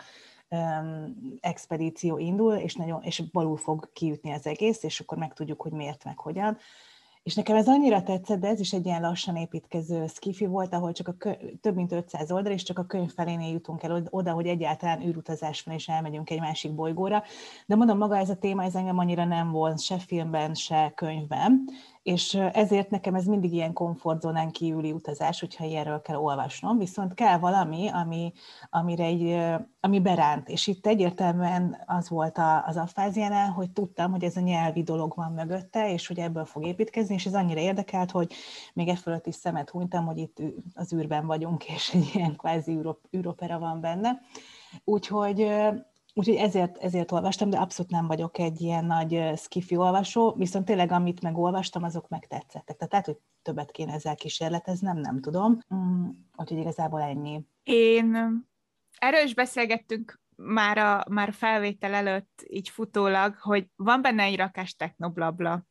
expedíció 1.40 2.18
indul, 2.18 2.54
és, 2.54 2.74
nagyon, 2.74 3.02
és 3.02 3.22
balul 3.32 3.56
fog 3.56 3.92
kiütni 3.92 4.32
az 4.32 4.46
egész, 4.46 4.82
és 4.82 5.00
akkor 5.00 5.18
megtudjuk, 5.18 5.62
hogy 5.62 5.72
miért, 5.72 6.04
meg 6.04 6.18
hogyan. 6.18 6.58
És 7.24 7.34
nekem 7.34 7.56
ez 7.56 7.68
annyira 7.68 8.02
tetszett, 8.02 8.40
de 8.40 8.48
ez 8.48 8.60
is 8.60 8.72
egy 8.72 8.86
ilyen 8.86 9.00
lassan 9.00 9.36
építkező 9.36 10.06
skifi 10.06 10.46
volt, 10.46 10.74
ahol 10.74 10.92
csak 10.92 11.08
a 11.08 11.12
kö- 11.12 11.60
több 11.60 11.74
mint 11.74 11.92
500 11.92 12.30
oldal, 12.30 12.52
és 12.52 12.62
csak 12.62 12.78
a 12.78 12.84
könyv 12.84 13.10
felénél 13.12 13.52
jutunk 13.52 13.82
el 13.82 14.06
oda, 14.10 14.32
hogy 14.32 14.46
egyáltalán 14.46 15.02
űrutazás 15.02 15.62
van, 15.62 15.74
és 15.74 15.88
elmegyünk 15.88 16.30
egy 16.30 16.40
másik 16.40 16.74
bolygóra. 16.74 17.22
De 17.66 17.74
mondom, 17.74 17.98
maga 17.98 18.16
ez 18.16 18.30
a 18.30 18.36
téma, 18.36 18.62
ez 18.62 18.74
engem 18.74 18.98
annyira 18.98 19.24
nem 19.24 19.50
volt 19.50 19.80
se 19.80 19.98
filmben, 19.98 20.54
se 20.54 20.92
könyvben, 20.94 21.64
és 22.02 22.34
ezért 22.34 22.90
nekem 22.90 23.14
ez 23.14 23.24
mindig 23.24 23.52
ilyen 23.52 23.72
komfortzónán 23.72 24.50
kívüli 24.50 24.92
utazás, 24.92 25.40
hogyha 25.40 25.64
ilyenről 25.64 26.00
kell 26.00 26.16
olvasnom, 26.16 26.78
viszont 26.78 27.14
kell 27.14 27.38
valami, 27.38 27.88
ami, 27.88 28.32
amire 28.70 29.04
egy, 29.04 29.44
ami 29.84 30.00
beránt, 30.00 30.48
és 30.48 30.66
itt 30.66 30.86
egyértelműen 30.86 31.82
az 31.86 32.08
volt 32.08 32.38
a, 32.38 32.66
az 32.66 32.76
affáziánál, 32.76 33.50
hogy 33.50 33.70
tudtam, 33.70 34.10
hogy 34.10 34.24
ez 34.24 34.36
a 34.36 34.40
nyelvi 34.40 34.82
dolog 34.82 35.12
van 35.16 35.32
mögötte, 35.32 35.92
és 35.92 36.06
hogy 36.06 36.18
ebből 36.18 36.44
fog 36.44 36.66
építkezni, 36.66 37.14
és 37.14 37.26
ez 37.26 37.34
annyira 37.34 37.60
érdekelt, 37.60 38.10
hogy 38.10 38.32
még 38.74 38.88
e 38.88 38.96
fölött 38.96 39.26
is 39.26 39.34
szemet 39.34 39.70
hunytam, 39.70 40.06
hogy 40.06 40.18
itt 40.18 40.36
az 40.74 40.92
űrben 40.92 41.26
vagyunk, 41.26 41.68
és 41.74 41.94
egy 41.94 42.10
ilyen 42.14 42.36
kvázi 42.36 42.78
űropera 43.16 43.58
van 43.58 43.80
benne. 43.80 44.20
Úgyhogy 44.84 45.46
Úgyhogy 46.16 46.36
ezért, 46.36 46.76
ezért 46.76 47.12
olvastam, 47.12 47.50
de 47.50 47.58
abszolút 47.58 47.90
nem 47.90 48.06
vagyok 48.06 48.38
egy 48.38 48.60
ilyen 48.60 48.84
nagy 48.84 49.32
skifi 49.36 49.76
olvasó, 49.76 50.34
viszont 50.36 50.64
tényleg 50.64 50.92
amit 50.92 51.22
megolvastam, 51.22 51.82
azok 51.82 52.08
megtetszettek. 52.08 52.76
Tehát 52.76 52.90
lehet, 52.90 53.06
hogy 53.06 53.18
többet 53.42 53.70
kéne 53.70 53.92
ezzel 53.92 54.14
kísérleteznem, 54.14 54.98
nem 54.98 55.20
tudom. 55.20 55.58
Mm, 55.74 56.08
úgyhogy 56.36 56.58
igazából 56.58 57.00
ennyi. 57.00 57.46
Én 57.62 58.16
erről 58.98 59.24
is 59.24 59.34
beszélgettünk 59.34 60.22
már 60.36 60.78
a 60.78 61.04
már 61.10 61.32
felvétel 61.32 61.94
előtt 61.94 62.44
így 62.46 62.68
futólag, 62.68 63.36
hogy 63.38 63.66
van 63.76 64.02
benne 64.02 64.22
egy 64.22 64.36
rakás 64.36 64.74
technoblabla, 64.74 65.66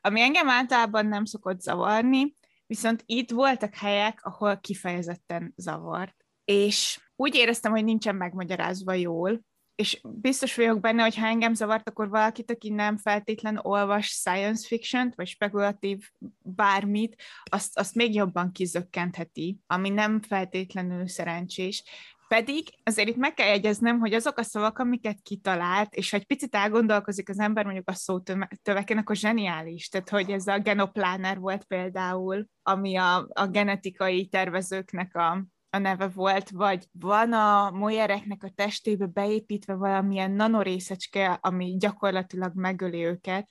ami 0.00 0.20
engem 0.20 0.48
általában 0.48 1.06
nem 1.06 1.24
szokott 1.24 1.60
zavarni, 1.60 2.34
viszont 2.66 3.02
itt 3.06 3.30
voltak 3.30 3.74
helyek, 3.74 4.24
ahol 4.24 4.58
kifejezetten 4.60 5.52
zavart. 5.56 6.24
És 6.44 7.00
úgy 7.16 7.34
éreztem, 7.34 7.72
hogy 7.72 7.84
nincsen 7.84 8.14
megmagyarázva 8.14 8.92
jól, 8.92 9.40
és 9.76 10.00
biztos 10.04 10.54
vagyok 10.54 10.80
benne, 10.80 11.02
hogy 11.02 11.16
ha 11.16 11.26
engem 11.26 11.54
zavart, 11.54 11.88
akkor 11.88 12.08
valakit, 12.08 12.50
aki 12.50 12.70
nem 12.70 12.96
feltétlen 12.96 13.58
olvas 13.62 14.06
science 14.06 14.66
fiction 14.66 15.12
vagy 15.16 15.26
spekulatív 15.26 16.10
bármit, 16.38 17.22
azt, 17.44 17.78
azt 17.78 17.94
még 17.94 18.14
jobban 18.14 18.52
kizökkentheti, 18.52 19.58
ami 19.66 19.88
nem 19.88 20.20
feltétlenül 20.20 21.08
szerencsés. 21.08 21.84
Pedig 22.28 22.68
azért 22.82 23.08
itt 23.08 23.16
meg 23.16 23.34
kell 23.34 23.46
jegyeznem, 23.46 23.98
hogy 23.98 24.12
azok 24.12 24.38
a 24.38 24.42
szavak, 24.42 24.78
amiket 24.78 25.20
kitalált, 25.22 25.94
és 25.94 26.10
ha 26.10 26.16
egy 26.16 26.26
picit 26.26 26.54
elgondolkozik 26.54 27.28
az 27.28 27.38
ember 27.38 27.64
mondjuk 27.64 27.88
a 27.88 27.94
szótöveken, 27.94 28.98
akkor 28.98 29.16
zseniális. 29.16 29.88
Tehát, 29.88 30.08
hogy 30.08 30.30
ez 30.30 30.46
a 30.46 30.58
genopláner 30.58 31.38
volt 31.38 31.64
például, 31.64 32.46
ami 32.62 32.96
a, 32.96 33.28
a 33.32 33.46
genetikai 33.46 34.26
tervezőknek 34.26 35.16
a, 35.16 35.46
a 35.70 35.78
neve 35.78 36.08
volt, 36.08 36.50
vagy 36.50 36.86
van 36.92 37.32
a 37.32 37.70
molyereknek 37.70 38.42
a 38.42 38.52
testébe 38.54 39.06
beépítve 39.06 39.74
valamilyen 39.74 40.30
nanorészecske, 40.30 41.38
ami 41.40 41.76
gyakorlatilag 41.78 42.52
megöli 42.54 43.04
őket, 43.04 43.48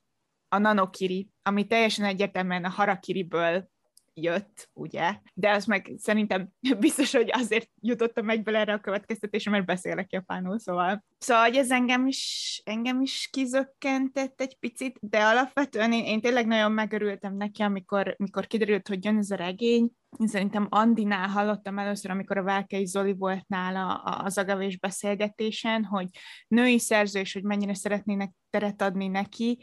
a 0.48 0.58
nanokiri, 0.58 1.30
ami 1.42 1.68
teljesen 1.68 2.06
egyértelműen 2.06 2.66
a 2.66 2.70
harakiriből 2.70 3.70
jött, 4.16 4.70
ugye? 4.74 5.20
De 5.34 5.50
az 5.50 5.66
meg 5.66 5.94
szerintem 5.98 6.50
biztos, 6.80 7.12
hogy 7.12 7.30
azért 7.34 7.70
jutottam 7.82 8.30
egyből 8.30 8.56
erre 8.56 8.74
a 8.74 8.80
következtetésre, 8.80 9.52
mert 9.52 9.66
beszélek 9.66 10.12
japánul, 10.12 10.60
szóval. 10.60 11.04
Szóval, 11.18 11.44
hogy 11.44 11.56
ez 11.56 11.72
engem 11.72 12.08
is, 12.08 12.62
engem 12.66 13.02
is 13.02 13.30
kizökkentett 13.32 14.42
egy 14.42 14.58
picit, 14.60 14.98
de 15.02 15.24
alapvetően 15.24 15.94
én, 15.94 16.04
én 16.04 16.22
tényleg 16.22 16.48
nagyon 16.48 16.72
megörültem 16.72 17.36
neki, 17.36 17.62
amikor, 17.62 18.16
amikor 18.18 18.48
kiderült, 18.48 18.88
hogy 18.88 19.06
jön 19.06 19.18
ez 19.18 19.32
a 19.32 19.36
regény, 19.36 19.92
én 20.20 20.28
szerintem 20.28 20.68
Andinál 20.70 21.28
hallottam 21.28 21.80
először, 21.80 22.12
amikor 22.12 22.38
a 22.38 22.44
Válkei 22.44 22.86
Zoli 22.86 23.14
volt 23.14 23.48
nála 23.48 23.96
az 23.96 24.38
agavés 24.38 24.80
beszélgetésen, 24.80 25.84
hogy 25.84 26.08
női 26.48 26.80
szerző, 26.80 27.20
és 27.20 27.34
hogy 27.34 27.44
mennyire 27.44 27.74
szeretnének 27.74 28.32
teret 28.50 28.82
adni 28.82 29.08
neki, 29.08 29.60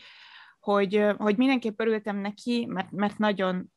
hogy, 0.60 1.04
hogy 1.16 1.36
mindenképp 1.36 1.80
örültem 1.80 2.16
neki, 2.16 2.66
mert, 2.68 2.90
mert 2.90 3.18
nagyon 3.18 3.72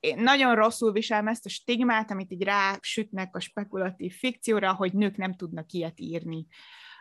én 0.00 0.18
nagyon 0.18 0.54
rosszul 0.54 0.92
viselem 0.92 1.28
ezt 1.28 1.46
a 1.46 1.48
stigmát, 1.48 2.10
amit 2.10 2.32
így 2.32 2.42
rásütnek 2.42 3.36
a 3.36 3.40
spekulatív 3.40 4.12
fikcióra, 4.12 4.74
hogy 4.74 4.92
nők 4.92 5.16
nem 5.16 5.34
tudnak 5.34 5.72
ilyet 5.72 6.00
írni, 6.00 6.46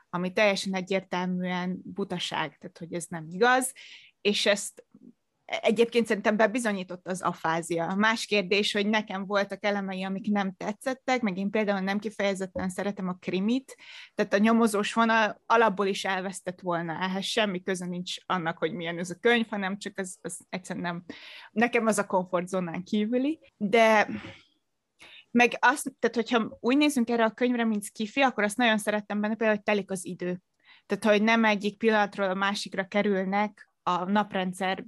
ami 0.09 0.33
teljesen 0.33 0.75
egyértelműen 0.75 1.81
butaság, 1.83 2.57
tehát 2.57 2.77
hogy 2.77 2.93
ez 2.93 3.05
nem 3.05 3.25
igaz, 3.29 3.73
és 4.21 4.45
ezt 4.45 4.85
Egyébként 5.45 6.07
szerintem 6.07 6.37
bebizonyított 6.37 7.07
az 7.07 7.21
afázia. 7.21 7.93
Más 7.95 8.25
kérdés, 8.25 8.71
hogy 8.71 8.87
nekem 8.87 9.25
voltak 9.25 9.65
elemei, 9.65 10.03
amik 10.03 10.31
nem 10.31 10.53
tetszettek, 10.53 11.21
meg 11.21 11.37
én 11.37 11.49
például 11.49 11.79
nem 11.79 11.99
kifejezetten 11.99 12.69
szeretem 12.69 13.07
a 13.07 13.13
krimit, 13.13 13.75
tehát 14.15 14.33
a 14.33 14.37
nyomozós 14.37 14.93
vonal 14.93 15.41
alapból 15.45 15.85
is 15.85 16.05
elvesztett 16.05 16.61
volna, 16.61 17.01
ehhez 17.01 17.25
semmi 17.25 17.63
köze 17.63 17.85
nincs 17.85 18.15
annak, 18.25 18.57
hogy 18.57 18.73
milyen 18.73 18.97
ez 18.97 19.09
a 19.09 19.19
könyv, 19.19 19.47
hanem 19.49 19.77
csak 19.77 19.99
ez, 19.99 20.15
ez 20.21 20.37
egyszerűen 20.49 20.85
nem, 20.85 21.03
nekem 21.51 21.85
az 21.85 21.97
a 21.97 22.05
komfortzónán 22.05 22.83
kívüli, 22.83 23.39
de 23.57 24.07
meg 25.31 25.57
azt, 25.59 25.93
tehát 25.99 26.15
hogyha 26.15 26.57
úgy 26.59 26.77
nézünk 26.77 27.09
erre 27.09 27.23
a 27.23 27.31
könyvre, 27.31 27.65
mint 27.65 27.83
skifi, 27.83 28.21
akkor 28.21 28.43
azt 28.43 28.57
nagyon 28.57 28.77
szerettem 28.77 29.21
benne 29.21 29.35
például, 29.35 29.55
hogy 29.55 29.65
telik 29.65 29.91
az 29.91 30.05
idő. 30.05 30.41
Tehát, 30.85 31.03
hogy 31.03 31.23
nem 31.23 31.45
egyik 31.45 31.77
pillanatról 31.77 32.29
a 32.29 32.33
másikra 32.33 32.87
kerülnek 32.87 33.69
a 33.83 34.03
naprendszer 34.03 34.85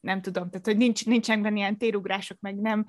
nem 0.00 0.20
tudom, 0.20 0.50
tehát 0.50 0.66
hogy 0.66 0.76
nincs, 0.76 1.06
nincsen 1.06 1.42
benne 1.42 1.56
ilyen 1.56 1.78
térugrások, 1.78 2.40
meg 2.40 2.56
nem 2.60 2.84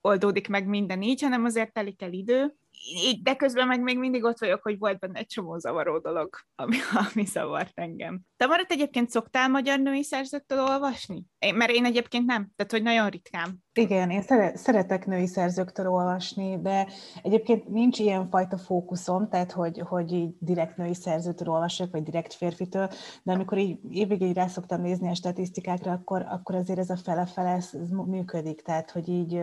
oldódik 0.00 0.48
meg 0.48 0.66
minden 0.66 1.02
így, 1.02 1.22
hanem 1.22 1.44
azért 1.44 1.72
telik 1.72 2.02
el 2.02 2.12
idő. 2.12 2.54
Így, 2.84 3.22
de 3.22 3.34
közben 3.34 3.66
meg 3.66 3.82
még 3.82 3.98
mindig 3.98 4.24
ott 4.24 4.38
vagyok, 4.38 4.62
hogy 4.62 4.78
volt 4.78 4.98
benne 4.98 5.18
egy 5.18 5.26
csomó 5.26 5.58
zavaró 5.58 5.98
dolog, 5.98 6.36
ami, 6.54 6.76
ami 7.14 7.24
zavart 7.24 7.72
engem. 7.74 8.20
Te 8.36 8.46
maradt 8.46 8.72
egyébként 8.72 9.10
szoktál 9.10 9.48
magyar 9.48 9.78
női 9.78 10.02
szerzőktől 10.02 10.60
olvasni? 10.60 11.24
Én, 11.38 11.54
mert 11.54 11.70
én 11.70 11.84
egyébként 11.84 12.26
nem, 12.26 12.50
tehát 12.56 12.72
hogy 12.72 12.82
nagyon 12.82 13.08
ritkán. 13.08 13.64
Igen, 13.72 14.10
én 14.10 14.22
szeretek 14.54 15.06
női 15.06 15.26
szerzőktől 15.26 15.86
olvasni, 15.86 16.60
de 16.60 16.88
egyébként 17.22 17.68
nincs 17.68 17.98
ilyen 17.98 18.30
fajta 18.30 18.58
fókuszom, 18.58 19.28
tehát 19.28 19.52
hogy, 19.52 19.82
hogy 19.84 20.12
így 20.12 20.30
direkt 20.38 20.76
női 20.76 20.94
szerzőtől 20.94 21.48
olvasok, 21.48 21.90
vagy 21.90 22.02
direkt 22.02 22.34
férfitől, 22.34 22.88
de 23.22 23.32
amikor 23.32 23.58
így 23.58 23.78
így 23.84 24.34
rá 24.34 24.46
szoktam 24.46 24.80
nézni 24.80 25.08
a 25.08 25.14
statisztikákra, 25.14 25.92
akkor, 25.92 26.26
akkor 26.28 26.54
azért 26.54 26.78
ez 26.78 26.90
a 26.90 26.96
fele-fele 26.96 27.48
ez, 27.48 27.70
ez 27.72 27.90
működik, 27.90 28.62
tehát 28.62 28.90
hogy 28.90 29.08
így 29.08 29.40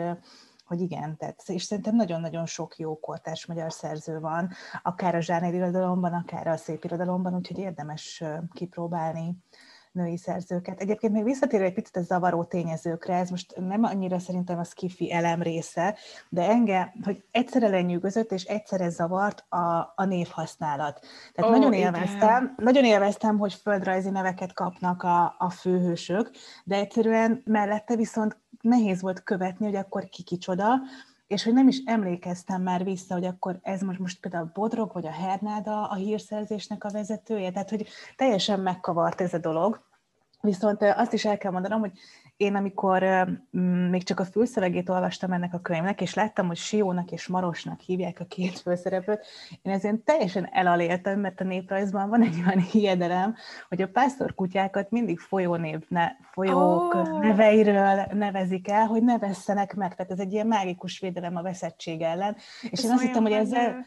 hogy 0.65 0.81
igen, 0.81 1.17
tehát, 1.17 1.43
és 1.45 1.63
szerintem 1.63 1.95
nagyon-nagyon 1.95 2.45
sok 2.45 2.77
jó 2.77 2.99
kortárs 2.99 3.45
magyar 3.45 3.73
szerző 3.73 4.19
van, 4.19 4.49
akár 4.83 5.15
a 5.15 5.45
irodalomban, 5.45 6.13
akár 6.13 6.47
a 6.47 6.57
szép 6.57 6.83
irodalomban, 6.83 7.35
úgyhogy 7.35 7.57
érdemes 7.57 8.23
kipróbálni. 8.53 9.35
női 9.91 10.17
szerzőket. 10.17 10.79
Egyébként 10.79 11.13
még 11.13 11.23
visszatérő 11.23 11.63
egy 11.63 11.73
picit 11.73 11.95
a 11.95 12.01
zavaró 12.01 12.43
tényezőkre, 12.43 13.15
ez 13.15 13.29
most 13.29 13.55
nem 13.59 13.83
annyira 13.83 14.19
szerintem 14.19 14.59
a 14.59 14.63
skifi 14.63 15.11
elem 15.11 15.41
része, 15.41 15.95
de 16.29 16.49
engem, 16.49 16.91
hogy 17.03 17.23
egyszerre 17.31 17.67
lenyűgözött 17.67 18.31
és 18.31 18.43
egyszerre 18.43 18.89
zavart 18.89 19.45
a, 19.49 19.93
a 19.95 20.05
névhasználat. 20.05 20.99
Tehát 21.33 21.51
oh, 21.51 21.57
nagyon 21.57 21.73
élveztem, 21.73 22.43
igen. 22.43 22.55
nagyon 22.57 22.85
élveztem, 22.85 23.37
hogy 23.37 23.53
földrajzi 23.53 24.09
neveket 24.09 24.53
kapnak 24.53 25.03
a, 25.03 25.35
a 25.37 25.49
főhősök, 25.49 26.31
de 26.63 26.75
egyszerűen 26.75 27.41
mellette 27.45 27.95
viszont 27.95 28.37
nehéz 28.65 29.01
volt 29.01 29.23
követni, 29.23 29.65
hogy 29.65 29.75
akkor 29.75 30.09
ki 30.09 30.23
kicsoda, 30.23 30.79
és 31.27 31.43
hogy 31.43 31.53
nem 31.53 31.67
is 31.67 31.81
emlékeztem 31.85 32.61
már 32.61 32.83
vissza, 32.83 33.13
hogy 33.13 33.25
akkor 33.25 33.59
ez 33.61 33.81
most, 33.81 33.99
most 33.99 34.19
például 34.19 34.51
Bodrog 34.53 34.93
vagy 34.93 35.05
a 35.05 35.11
Hernáda 35.11 35.87
a 35.87 35.95
hírszerzésnek 35.95 36.83
a 36.83 36.89
vezetője, 36.89 37.51
tehát 37.51 37.69
hogy 37.69 37.87
teljesen 38.15 38.59
megkavart 38.59 39.21
ez 39.21 39.33
a 39.33 39.37
dolog. 39.37 39.83
Viszont 40.41 40.81
azt 40.81 41.13
is 41.13 41.25
el 41.25 41.37
kell 41.37 41.51
mondanom, 41.51 41.79
hogy 41.79 41.91
én 42.37 42.55
amikor 42.55 43.03
még 43.89 44.03
csak 44.03 44.19
a 44.19 44.25
fülszövegét 44.25 44.89
olvastam 44.89 45.31
ennek 45.31 45.53
a 45.53 45.59
könyvnek, 45.59 46.01
és 46.01 46.13
láttam, 46.13 46.47
hogy 46.47 46.57
Siónak 46.57 47.11
és 47.11 47.27
Marosnak 47.27 47.79
hívják 47.79 48.19
a 48.19 48.25
két 48.25 48.59
főszereplőt, 48.59 49.25
én 49.61 49.73
ezért 49.73 49.95
teljesen 49.95 50.49
elaléltem, 50.51 51.19
mert 51.19 51.41
a 51.41 51.43
néprajzban 51.43 52.09
van 52.09 52.21
egy 52.21 52.43
olyan 52.47 52.59
hiedelem, 52.59 53.35
hogy 53.69 53.81
a 53.81 53.87
pásztorkutyákat 53.87 54.91
mindig 54.91 55.19
folyónév, 55.19 55.79
ne, 55.87 56.07
folyók 56.31 56.93
oh. 56.93 57.19
neveiről 57.19 58.05
nevezik 58.13 58.69
el, 58.69 58.85
hogy 58.85 59.03
ne 59.03 59.17
vesszenek 59.17 59.73
meg. 59.73 59.95
Tehát 59.95 60.11
ez 60.11 60.19
egy 60.19 60.33
ilyen 60.33 60.47
mágikus 60.47 60.99
védelem 60.99 61.35
a 61.35 61.41
veszettség 61.41 62.01
ellen. 62.01 62.35
És 62.61 62.79
ez 62.79 62.83
én 62.83 62.91
azt 62.91 63.01
hittem, 63.01 63.21
hogy 63.21 63.31
ezzel 63.31 63.85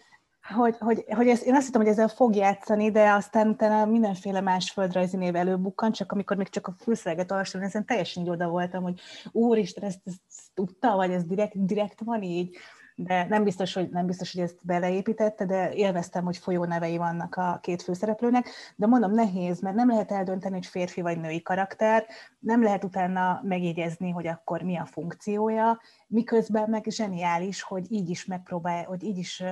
hogy, 0.54 0.76
hogy, 0.78 1.04
hogy 1.08 1.28
ezt, 1.28 1.42
én 1.42 1.54
azt 1.54 1.66
hittem, 1.66 1.80
hogy 1.80 1.90
ezzel 1.90 2.08
fog 2.08 2.34
játszani, 2.34 2.90
de 2.90 3.12
aztán 3.12 3.48
utána 3.48 3.90
mindenféle 3.90 4.40
más 4.40 4.70
földrajzi 4.70 5.16
név 5.16 5.36
előbukkan, 5.36 5.92
csak 5.92 6.12
amikor 6.12 6.36
még 6.36 6.48
csak 6.48 6.66
a 6.66 6.74
fülszeleget 6.78 7.30
olvastam, 7.30 7.62
ezen 7.62 7.86
teljesen 7.86 8.22
így 8.22 8.30
oda 8.30 8.48
voltam, 8.48 8.82
hogy 8.82 9.00
úristen, 9.32 9.84
ezt, 9.84 10.00
ezt, 10.04 10.20
ezt 10.28 10.50
tudta, 10.54 10.96
vagy 10.96 11.10
ez 11.10 11.24
direkt, 11.24 11.64
direkt 11.64 12.00
van 12.04 12.22
így 12.22 12.56
de 13.00 13.26
nem 13.28 13.44
biztos, 13.44 13.74
hogy, 13.74 13.88
nem 13.90 14.06
biztos, 14.06 14.32
hogy 14.32 14.42
ezt 14.42 14.58
beleépítette, 14.62 15.44
de 15.44 15.72
élveztem, 15.72 16.24
hogy 16.24 16.36
folyó 16.36 16.64
nevei 16.64 16.96
vannak 16.96 17.34
a 17.34 17.58
két 17.62 17.82
főszereplőnek, 17.82 18.48
de 18.76 18.86
mondom, 18.86 19.12
nehéz, 19.14 19.60
mert 19.60 19.76
nem 19.76 19.88
lehet 19.88 20.10
eldönteni, 20.10 20.54
hogy 20.54 20.66
férfi 20.66 21.00
vagy 21.00 21.20
női 21.20 21.42
karakter, 21.42 22.06
nem 22.38 22.62
lehet 22.62 22.84
utána 22.84 23.40
megjegyezni, 23.42 24.10
hogy 24.10 24.26
akkor 24.26 24.62
mi 24.62 24.76
a 24.76 24.84
funkciója, 24.84 25.80
miközben 26.06 26.70
meg 26.70 26.84
zseniális, 26.88 27.62
hogy 27.62 27.92
így 27.92 28.08
is 28.08 28.24
megpróbálja, 28.24 28.88
hogy 28.88 29.02
így 29.02 29.18
is 29.18 29.42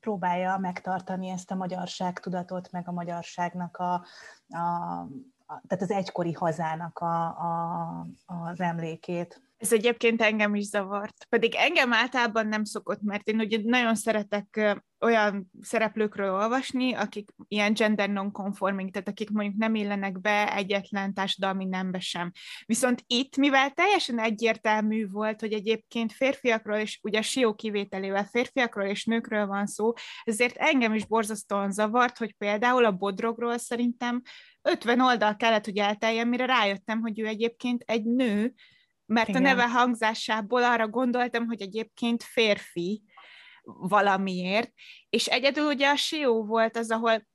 próbálja 0.00 0.58
megtartani 0.58 1.28
ezt 1.28 1.50
a 1.50 1.54
magyarság 1.54 2.20
tudatot, 2.20 2.70
meg 2.72 2.88
a 2.88 2.92
magyarságnak 2.92 3.76
a, 3.76 3.92
a, 4.48 4.58
a 5.46 5.62
tehát 5.66 5.84
az 5.84 5.90
egykori 5.90 6.32
hazának 6.32 6.98
a, 6.98 7.24
a, 7.24 8.06
az 8.26 8.60
emlékét. 8.60 9.42
Ez 9.64 9.72
egyébként 9.72 10.22
engem 10.22 10.54
is 10.54 10.64
zavart. 10.64 11.26
Pedig 11.28 11.54
engem 11.54 11.92
általában 11.92 12.46
nem 12.46 12.64
szokott, 12.64 13.02
mert 13.02 13.28
én 13.28 13.38
ugye 13.38 13.58
nagyon 13.62 13.94
szeretek 13.94 14.78
olyan 15.00 15.50
szereplőkről 15.60 16.32
olvasni, 16.32 16.94
akik 16.94 17.30
ilyen 17.48 17.72
gender 17.74 18.10
non-conforming, 18.10 18.90
tehát 18.90 19.08
akik 19.08 19.30
mondjuk 19.30 19.56
nem 19.56 19.74
illenek 19.74 20.20
be 20.20 20.54
egyetlen 20.54 21.14
társadalmi 21.14 21.64
nembe 21.64 22.00
sem. 22.00 22.30
Viszont 22.66 23.02
itt, 23.06 23.36
mivel 23.36 23.70
teljesen 23.70 24.18
egyértelmű 24.18 25.08
volt, 25.08 25.40
hogy 25.40 25.52
egyébként 25.52 26.12
férfiakról 26.12 26.76
és 26.76 26.98
ugye 27.02 27.22
Sió 27.22 27.54
kivételével 27.54 28.24
férfiakról 28.24 28.86
és 28.86 29.04
nőkről 29.04 29.46
van 29.46 29.66
szó, 29.66 29.92
ezért 30.24 30.56
engem 30.56 30.94
is 30.94 31.06
borzasztóan 31.06 31.72
zavart, 31.72 32.18
hogy 32.18 32.34
például 32.38 32.84
a 32.84 32.92
Bodrogról 32.92 33.58
szerintem 33.58 34.22
50 34.62 35.00
oldal 35.00 35.36
kellett, 35.36 35.64
hogy 35.64 35.78
elteljen, 35.78 36.28
mire 36.28 36.46
rájöttem, 36.46 37.00
hogy 37.00 37.20
ő 37.20 37.26
egyébként 37.26 37.82
egy 37.86 38.04
nő, 38.04 38.54
mert 39.06 39.28
Igen. 39.28 39.44
a 39.44 39.44
neve 39.44 39.68
hangzásából 39.68 40.64
arra 40.64 40.88
gondoltam, 40.88 41.46
hogy 41.46 41.62
egyébként 41.62 42.22
férfi 42.22 43.02
valamiért, 43.62 44.72
és 45.08 45.26
egyedül 45.26 45.64
ugye 45.64 45.88
a 45.88 45.96
Sió 45.96 46.44
volt 46.44 46.76
az, 46.76 46.90
ahol 46.90 47.26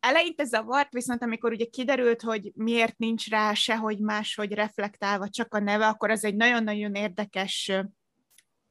eleinte 0.00 0.44
zavart, 0.44 0.92
viszont 0.92 1.22
amikor 1.22 1.52
ugye 1.52 1.64
kiderült, 1.64 2.22
hogy 2.22 2.52
miért 2.54 2.98
nincs 2.98 3.28
rá 3.28 3.54
sehogy 3.54 3.98
máshogy 3.98 4.52
reflektálva 4.52 5.28
csak 5.28 5.54
a 5.54 5.58
neve, 5.58 5.86
akkor 5.86 6.10
az 6.10 6.24
egy 6.24 6.36
nagyon-nagyon 6.36 6.94
érdekes 6.94 7.72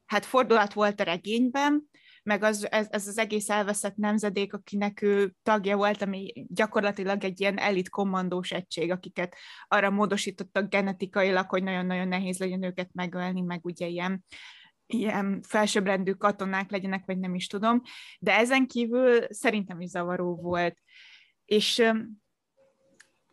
hát 0.06 0.24
fordulat 0.24 0.72
volt 0.72 1.00
a 1.00 1.04
regényben, 1.04 1.90
meg 2.22 2.42
az, 2.42 2.70
ez, 2.70 2.86
ez 2.90 3.06
az 3.06 3.18
egész 3.18 3.48
elveszett 3.48 3.96
nemzedék, 3.96 4.52
akinek 4.52 5.02
ő 5.02 5.34
tagja 5.42 5.76
volt, 5.76 6.02
ami 6.02 6.32
gyakorlatilag 6.48 7.24
egy 7.24 7.40
ilyen 7.40 7.58
elit 7.58 7.88
kommandós 7.88 8.50
egység, 8.50 8.90
akiket 8.90 9.36
arra 9.68 9.90
módosítottak 9.90 10.68
genetikailag, 10.68 11.48
hogy 11.48 11.62
nagyon-nagyon 11.62 12.08
nehéz 12.08 12.38
legyen 12.38 12.62
őket 12.62 12.90
megölni, 12.92 13.40
meg 13.40 13.64
ugye 13.64 13.86
ilyen 13.86 14.24
ilyen 14.86 15.42
felsőbbrendű 15.42 16.12
katonák 16.12 16.70
legyenek, 16.70 17.02
vagy 17.06 17.18
nem 17.18 17.34
is 17.34 17.46
tudom, 17.46 17.82
de 18.18 18.36
ezen 18.36 18.66
kívül 18.66 19.26
szerintem 19.28 19.80
is 19.80 19.88
zavaró 19.88 20.36
volt. 20.36 20.78
És 21.44 21.92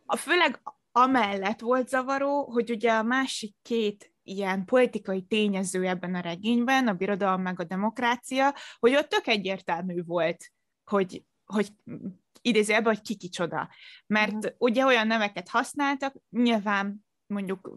a 0.06 0.16
főleg 0.16 0.60
amellett 0.92 1.60
volt 1.60 1.88
zavaró, 1.88 2.44
hogy 2.44 2.70
ugye 2.70 2.92
a 2.92 3.02
másik 3.02 3.54
két 3.62 4.12
ilyen 4.22 4.64
politikai 4.64 5.22
tényező 5.22 5.86
ebben 5.86 6.14
a 6.14 6.20
regényben, 6.20 6.88
a 6.88 6.94
birodalom 6.94 7.42
meg 7.42 7.60
a 7.60 7.64
demokrácia, 7.64 8.54
hogy 8.78 8.96
ott 8.96 9.08
tök 9.08 9.26
egyértelmű 9.26 10.02
volt, 10.04 10.52
hogy, 10.84 11.24
hogy 11.44 11.68
idézi 12.42 12.72
ebbe, 12.72 12.88
hogy 12.88 13.00
ki 13.00 13.16
kicsoda. 13.16 13.68
Mert 14.06 14.34
uh-huh. 14.34 14.54
ugye 14.58 14.84
olyan 14.84 15.06
neveket 15.06 15.48
használtak, 15.48 16.14
nyilván 16.30 17.06
mondjuk 17.26 17.70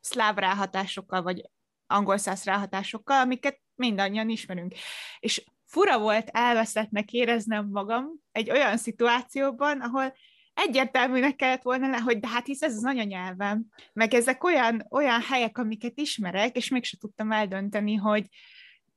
szláv 0.00 0.36
ráhatásokkal, 0.36 1.22
vagy 1.22 1.50
angol 1.86 2.16
száz 2.16 2.44
ráhatásokkal, 2.44 3.20
amiket 3.20 3.60
mindannyian 3.74 4.28
ismerünk. 4.28 4.74
És 5.18 5.44
fura 5.64 5.98
volt 5.98 6.28
elveszettnek 6.28 7.12
éreznem 7.12 7.68
magam 7.68 8.10
egy 8.32 8.50
olyan 8.50 8.76
szituációban, 8.76 9.80
ahol 9.80 10.14
egyértelműnek 10.58 11.36
kellett 11.36 11.62
volna 11.62 11.88
le, 11.88 11.98
hogy 11.98 12.20
de 12.20 12.28
hát 12.28 12.46
hisz 12.46 12.62
ez 12.62 12.76
az 12.76 12.84
anyanyelvem, 12.84 13.64
meg 13.92 14.14
ezek 14.14 14.44
olyan, 14.44 14.86
olyan 14.90 15.20
helyek, 15.20 15.58
amiket 15.58 15.98
ismerek, 15.98 16.56
és 16.56 16.68
mégse 16.68 16.96
tudtam 16.96 17.32
eldönteni, 17.32 17.94
hogy 17.94 18.26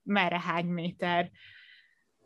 merre 0.03 0.39
hány 0.39 0.65
méter. 0.65 1.29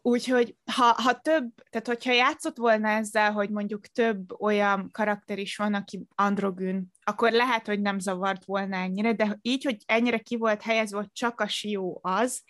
Úgyhogy 0.02 0.56
ha, 0.72 0.84
ha 0.84 1.20
több, 1.20 1.50
tehát 1.70 1.88
hogyha 1.88 2.12
játszott 2.12 2.58
volna 2.58 2.88
ezzel, 2.88 3.32
hogy 3.32 3.50
mondjuk 3.50 3.88
több 3.88 4.42
olyan 4.42 4.92
karakter 4.92 5.40
is 5.40 5.56
van, 5.56 5.74
aki 5.74 6.06
androgyn, 6.16 6.92
akkor 7.04 7.32
lehet, 7.32 7.66
hogy 7.66 7.82
nem 7.82 8.00
zavart 8.00 8.46
volna 8.46 8.76
ennyire, 8.76 9.14
de 9.14 9.38
így, 9.42 9.64
hogy 9.64 9.78
ennyire 9.86 10.18
ki 10.18 10.36
volt 10.36 10.62
helyezve, 10.62 10.98
hogy 10.98 11.12
csak 11.12 11.40
a 11.40 11.48
Sió 11.48 12.00
az, 12.02 12.44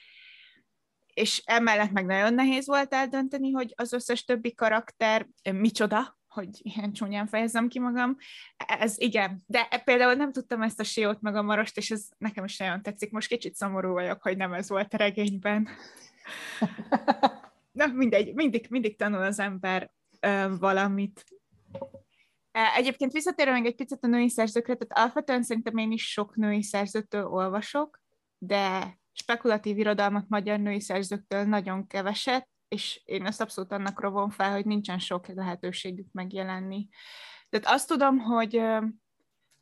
és 1.13 1.41
emellett 1.45 1.91
meg 1.91 2.05
nagyon 2.05 2.33
nehéz 2.33 2.67
volt 2.67 2.93
eldönteni, 2.93 3.51
hogy 3.51 3.73
az 3.75 3.93
összes 3.93 4.23
többi 4.23 4.53
karakter 4.53 5.27
micsoda, 5.51 6.17
hogy 6.35 6.49
ilyen 6.61 6.93
csúnyán 6.93 7.27
fejezzem 7.27 7.67
ki 7.67 7.79
magam. 7.79 8.17
Ez 8.57 8.99
igen, 8.99 9.43
de 9.45 9.81
például 9.83 10.13
nem 10.13 10.31
tudtam 10.31 10.61
ezt 10.61 10.79
a 10.79 10.83
siót 10.83 11.21
meg 11.21 11.35
a 11.35 11.41
marost, 11.41 11.77
és 11.77 11.91
ez 11.91 12.07
nekem 12.17 12.43
is 12.43 12.57
nagyon 12.57 12.81
tetszik. 12.81 13.11
Most 13.11 13.27
kicsit 13.27 13.55
szomorú 13.55 13.91
vagyok, 13.91 14.21
hogy 14.21 14.37
nem 14.37 14.53
ez 14.53 14.69
volt 14.69 14.93
a 14.93 14.97
regényben. 14.97 15.67
Na, 17.71 17.85
mindegy, 17.85 18.33
mindig, 18.33 18.65
mindig 18.69 18.97
tanul 18.97 19.21
az 19.21 19.39
ember 19.39 19.91
ö, 20.19 20.57
valamit. 20.59 21.23
Egyébként 22.75 23.11
visszatérve 23.11 23.51
még 23.51 23.65
egy 23.65 23.75
picit 23.75 24.03
a 24.03 24.07
női 24.07 24.29
szerzőkre, 24.29 24.75
tehát 24.75 24.97
alapvetően 24.97 25.43
szerintem 25.43 25.77
én 25.77 25.91
is 25.91 26.11
sok 26.11 26.35
női 26.35 26.63
szerzőtől 26.63 27.25
olvasok, 27.25 28.01
de 28.37 28.97
spekulatív 29.11 29.77
irodalmat 29.77 30.29
magyar 30.29 30.59
női 30.59 30.79
szerzőktől 30.79 31.43
nagyon 31.43 31.87
keveset, 31.87 32.49
és 32.67 33.01
én 33.05 33.25
ezt 33.25 33.41
abszolút 33.41 33.71
annak 33.71 34.01
rovom 34.01 34.29
fel, 34.29 34.51
hogy 34.51 34.65
nincsen 34.65 34.99
sok 34.99 35.27
lehetőségük 35.27 36.07
megjelenni. 36.11 36.87
Tehát 37.49 37.75
azt 37.75 37.87
tudom, 37.87 38.19
hogy 38.19 38.55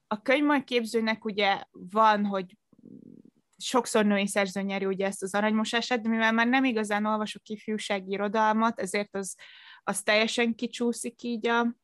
a 0.08 0.22
könyvmajképzőnek 0.22 1.26
ugye 1.26 1.64
van, 1.72 2.26
hogy 2.26 2.58
sokszor 3.58 4.06
női 4.06 4.28
szerző 4.28 4.62
nyeri 4.62 4.86
ugye 4.86 5.06
ezt 5.06 5.24
az 5.24 5.34
aranymosását, 5.34 6.02
de 6.02 6.10
mivel 6.10 6.32
már 6.32 6.48
nem 6.48 6.64
igazán 6.64 7.06
olvasok 7.06 7.48
ifjúsági 7.48 8.12
irodalmat, 8.12 8.80
ezért 8.80 9.16
az, 9.16 9.38
az 9.84 10.02
teljesen 10.02 10.56
kicsúszik 10.56 11.24
így 11.24 11.48
a, 11.48 11.76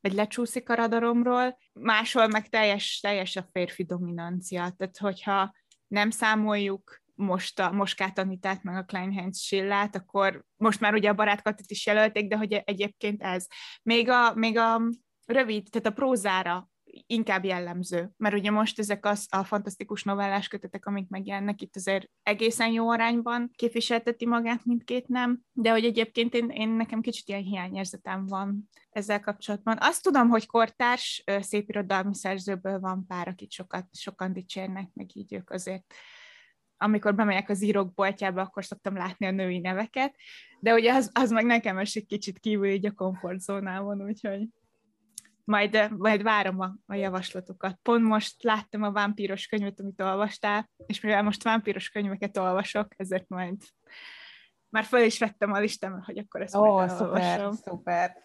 vagy 0.00 0.12
lecsúszik 0.12 0.68
a 0.68 0.74
radaromról, 0.74 1.58
máshol 1.72 2.26
meg 2.26 2.48
teljes, 2.48 3.00
teljes 3.00 3.36
a 3.36 3.48
férfi 3.52 3.84
dominancia. 3.84 4.74
Tehát, 4.76 4.98
hogyha 4.98 5.54
nem 5.86 6.10
számoljuk 6.10 7.04
most 7.16 7.60
a 7.60 7.72
Moskát 7.72 8.18
Anitát, 8.18 8.62
meg 8.62 8.76
a 8.76 8.84
Kleinheinz 8.84 9.40
Schillát, 9.40 9.96
akkor 9.96 10.44
most 10.56 10.80
már 10.80 10.94
ugye 10.94 11.08
a 11.08 11.14
barátkatot 11.14 11.70
is 11.70 11.86
jelölték, 11.86 12.28
de 12.28 12.36
hogy 12.36 12.52
egyébként 12.52 13.22
ez. 13.22 13.46
Még 13.82 14.08
a, 14.08 14.34
még 14.34 14.58
a 14.58 14.80
rövid, 15.26 15.68
tehát 15.70 15.86
a 15.86 15.92
prózára 15.92 16.70
inkább 17.06 17.44
jellemző, 17.44 18.10
mert 18.16 18.34
ugye 18.34 18.50
most 18.50 18.78
ezek 18.78 19.06
az, 19.06 19.26
a 19.30 19.44
fantasztikus 19.44 20.02
novellás 20.02 20.48
kötetek, 20.48 20.86
amik 20.86 21.08
megjelennek 21.08 21.60
itt 21.60 21.76
azért 21.76 22.06
egészen 22.22 22.70
jó 22.70 22.90
arányban 22.90 23.50
képviselteti 23.54 24.26
magát 24.26 24.64
mindkét 24.64 25.08
nem, 25.08 25.40
de 25.52 25.70
hogy 25.70 25.84
egyébként 25.84 26.34
én, 26.34 26.48
én 26.48 26.68
nekem 26.68 27.00
kicsit 27.00 27.28
ilyen 27.28 27.42
hiányérzetem 27.42 28.26
van 28.26 28.68
ezzel 28.90 29.20
kapcsolatban. 29.20 29.76
Azt 29.80 30.02
tudom, 30.02 30.28
hogy 30.28 30.46
kortárs 30.46 31.24
szépirodalmi 31.40 32.14
szerzőből 32.14 32.80
van 32.80 33.06
pár, 33.06 33.28
akit 33.28 33.50
sokat, 33.50 33.86
sokan 33.92 34.32
dicsérnek, 34.32 34.90
meg 34.94 35.16
így 35.16 35.34
ők 35.34 35.50
azért 35.50 35.94
amikor 36.76 37.14
bemegyek 37.14 37.48
az 37.48 37.62
írók 37.62 37.94
boltjába, 37.94 38.40
akkor 38.40 38.64
szoktam 38.64 38.96
látni 38.96 39.26
a 39.26 39.30
női 39.30 39.58
neveket, 39.58 40.14
de 40.60 40.74
ugye 40.74 40.94
az, 40.94 41.10
az 41.14 41.30
meg 41.30 41.44
nekem 41.44 41.78
esik 41.78 42.06
kicsit 42.06 42.38
kívül 42.38 42.68
így 42.68 42.86
a 42.86 42.92
komfortzónában, 42.92 44.02
úgyhogy 44.02 44.48
majd, 45.44 45.90
majd 45.96 46.22
várom 46.22 46.60
a, 46.60 46.74
a 46.86 46.94
javaslatokat. 46.94 47.78
Pont 47.82 48.04
most 48.04 48.42
láttam 48.42 48.82
a 48.82 48.92
vámpíros 48.92 49.46
könyvet, 49.46 49.80
amit 49.80 50.00
olvastál, 50.00 50.70
és 50.86 51.00
mivel 51.00 51.22
most 51.22 51.42
vámpíros 51.42 51.88
könyveket 51.88 52.36
olvasok, 52.36 52.92
ezért 52.96 53.28
majd 53.28 53.56
már 54.68 54.84
föl 54.84 55.02
is 55.02 55.18
vettem 55.18 55.52
a 55.52 55.58
listámra, 55.58 56.02
hogy 56.04 56.18
akkor 56.18 56.40
ezt 56.40 56.56
Ó, 56.56 56.72
majd 56.72 56.90
szuper, 56.90 57.52
szuper. 57.52 58.24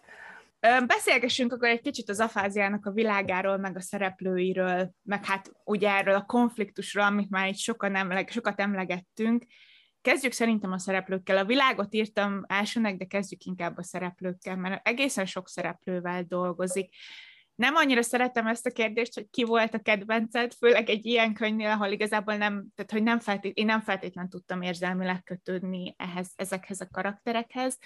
Beszélgessünk 0.86 1.52
akkor 1.52 1.68
egy 1.68 1.80
kicsit 1.80 2.08
az 2.08 2.20
afáziának 2.20 2.86
a 2.86 2.90
világáról, 2.90 3.56
meg 3.56 3.76
a 3.76 3.80
szereplőiről, 3.80 4.94
meg 5.02 5.24
hát 5.24 5.52
ugye 5.64 5.90
erről 5.90 6.14
a 6.14 6.24
konfliktusról, 6.24 7.04
amit 7.04 7.30
már 7.30 7.48
itt 7.48 7.56
sokan 7.56 7.94
emleg, 7.94 8.30
sokat 8.30 8.60
emlegettünk. 8.60 9.44
Kezdjük 10.00 10.32
szerintem 10.32 10.72
a 10.72 10.78
szereplőkkel. 10.78 11.36
A 11.36 11.44
világot 11.44 11.94
írtam 11.94 12.42
elsőnek, 12.46 12.96
de 12.96 13.04
kezdjük 13.04 13.44
inkább 13.44 13.76
a 13.76 13.82
szereplőkkel, 13.82 14.56
mert 14.56 14.88
egészen 14.88 15.26
sok 15.26 15.48
szereplővel 15.48 16.22
dolgozik. 16.22 16.94
Nem 17.54 17.74
annyira 17.74 18.02
szeretem 18.02 18.46
ezt 18.46 18.66
a 18.66 18.70
kérdést, 18.70 19.14
hogy 19.14 19.26
ki 19.30 19.44
volt 19.44 19.74
a 19.74 19.82
kedvenced, 19.82 20.52
főleg 20.52 20.90
egy 20.90 21.06
ilyen 21.06 21.34
könyvnél, 21.34 21.70
ahol 21.70 21.88
igazából 21.88 22.36
nem, 22.36 22.66
tehát 22.74 22.90
hogy 22.90 23.02
nem 23.02 23.18
feltét, 23.18 23.56
én 23.56 23.66
nem 23.66 23.80
feltétlenül 23.80 24.30
tudtam 24.30 24.62
érzelmileg 24.62 25.22
kötődni 25.22 25.94
ehhez, 25.98 26.32
ezekhez 26.36 26.80
a 26.80 26.88
karakterekhez, 26.92 27.78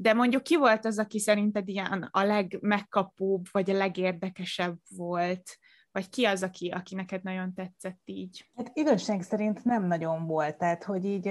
de 0.00 0.12
mondjuk 0.12 0.42
ki 0.42 0.56
volt 0.56 0.84
az, 0.84 0.98
aki 0.98 1.18
szerinted 1.18 1.68
ilyen 1.68 2.08
a 2.10 2.22
legmegkapóbb, 2.22 3.44
vagy 3.50 3.70
a 3.70 3.76
legérdekesebb 3.76 4.78
volt? 4.96 5.58
Vagy 5.92 6.08
ki 6.08 6.24
az, 6.24 6.42
aki, 6.42 6.68
aki 6.68 6.94
neked 6.94 7.22
nagyon 7.22 7.54
tetszett 7.54 8.00
így? 8.04 8.50
Hát 8.56 8.70
igazság 8.74 9.22
szerint 9.22 9.64
nem 9.64 9.86
nagyon 9.86 10.26
volt. 10.26 10.58
Tehát, 10.58 10.84
hogy 10.84 11.04
így 11.04 11.30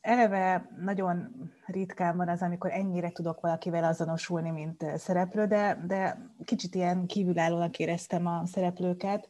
eleve 0.00 0.70
nagyon 0.80 1.34
ritkán 1.66 2.16
van 2.16 2.28
az, 2.28 2.42
amikor 2.42 2.70
ennyire 2.70 3.10
tudok 3.10 3.40
valakivel 3.40 3.84
azonosulni, 3.84 4.50
mint 4.50 4.84
szereplő, 4.96 5.46
de, 5.46 5.84
de 5.86 6.30
kicsit 6.44 6.74
ilyen 6.74 7.06
kívülállónak 7.06 7.78
éreztem 7.78 8.26
a 8.26 8.46
szereplőket. 8.46 9.28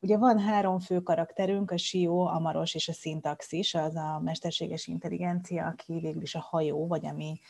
Ugye 0.00 0.16
van 0.18 0.38
három 0.38 0.78
fő 0.78 1.00
karakterünk, 1.00 1.70
a 1.70 1.76
Sió, 1.76 2.26
a 2.26 2.38
Maros 2.38 2.74
és 2.74 2.88
a 2.88 2.92
Szintaxis, 2.92 3.74
az 3.74 3.96
a 3.96 4.20
mesterséges 4.24 4.86
intelligencia, 4.86 5.66
aki 5.66 6.00
végül 6.00 6.22
is 6.22 6.34
a 6.34 6.40
hajó, 6.40 6.86
vagy 6.86 7.06
ami 7.06 7.40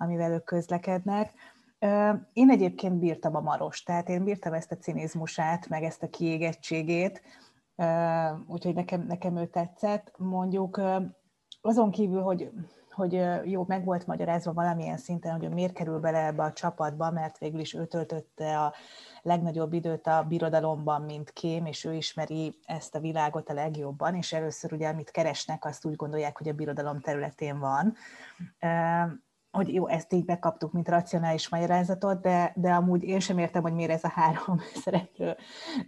amivel 0.00 0.32
ők 0.32 0.44
közlekednek. 0.44 1.32
Én 2.32 2.50
egyébként 2.50 2.98
bírtam 2.98 3.36
a 3.36 3.40
maros, 3.40 3.82
tehát 3.82 4.08
én 4.08 4.24
bírtam 4.24 4.52
ezt 4.52 4.72
a 4.72 4.76
cinizmusát, 4.76 5.68
meg 5.68 5.82
ezt 5.82 6.02
a 6.02 6.08
kiégettségét, 6.08 7.22
úgyhogy 8.46 8.74
nekem, 8.74 9.02
nekem 9.06 9.36
ő 9.36 9.46
tetszett. 9.46 10.12
Mondjuk 10.16 10.80
azon 11.60 11.90
kívül, 11.90 12.22
hogy, 12.22 12.50
hogy 12.90 13.24
jó, 13.44 13.64
meg 13.66 13.84
volt 13.84 14.06
magyarázva 14.06 14.52
valamilyen 14.52 14.96
szinten, 14.96 15.40
hogy 15.40 15.50
miért 15.50 15.72
kerül 15.72 15.98
bele 15.98 16.26
ebbe 16.26 16.42
a 16.42 16.52
csapatba, 16.52 17.10
mert 17.10 17.38
végül 17.38 17.60
is 17.60 17.74
ő 17.74 17.86
töltötte 17.86 18.60
a 18.60 18.74
legnagyobb 19.22 19.72
időt 19.72 20.06
a 20.06 20.24
birodalomban, 20.28 21.02
mint 21.02 21.32
Kém, 21.32 21.66
és 21.66 21.84
ő 21.84 21.94
ismeri 21.94 22.58
ezt 22.64 22.94
a 22.94 23.00
világot 23.00 23.48
a 23.48 23.54
legjobban, 23.54 24.14
és 24.14 24.32
először 24.32 24.72
ugye, 24.72 24.88
amit 24.88 25.10
keresnek, 25.10 25.64
azt 25.64 25.84
úgy 25.84 25.96
gondolják, 25.96 26.38
hogy 26.38 26.48
a 26.48 26.52
birodalom 26.52 27.00
területén 27.00 27.58
van 27.58 27.94
hogy 29.50 29.74
jó, 29.74 29.88
ezt 29.88 30.12
így 30.12 30.24
bekaptuk, 30.24 30.72
mint 30.72 30.88
racionális 30.88 31.48
magyarázatot, 31.48 32.20
de, 32.20 32.52
de 32.54 32.72
amúgy 32.72 33.02
én 33.02 33.20
sem 33.20 33.38
értem, 33.38 33.62
hogy 33.62 33.72
miért 33.72 33.90
ez 33.90 34.04
a 34.04 34.08
három 34.08 34.60
szereplő 34.84 35.36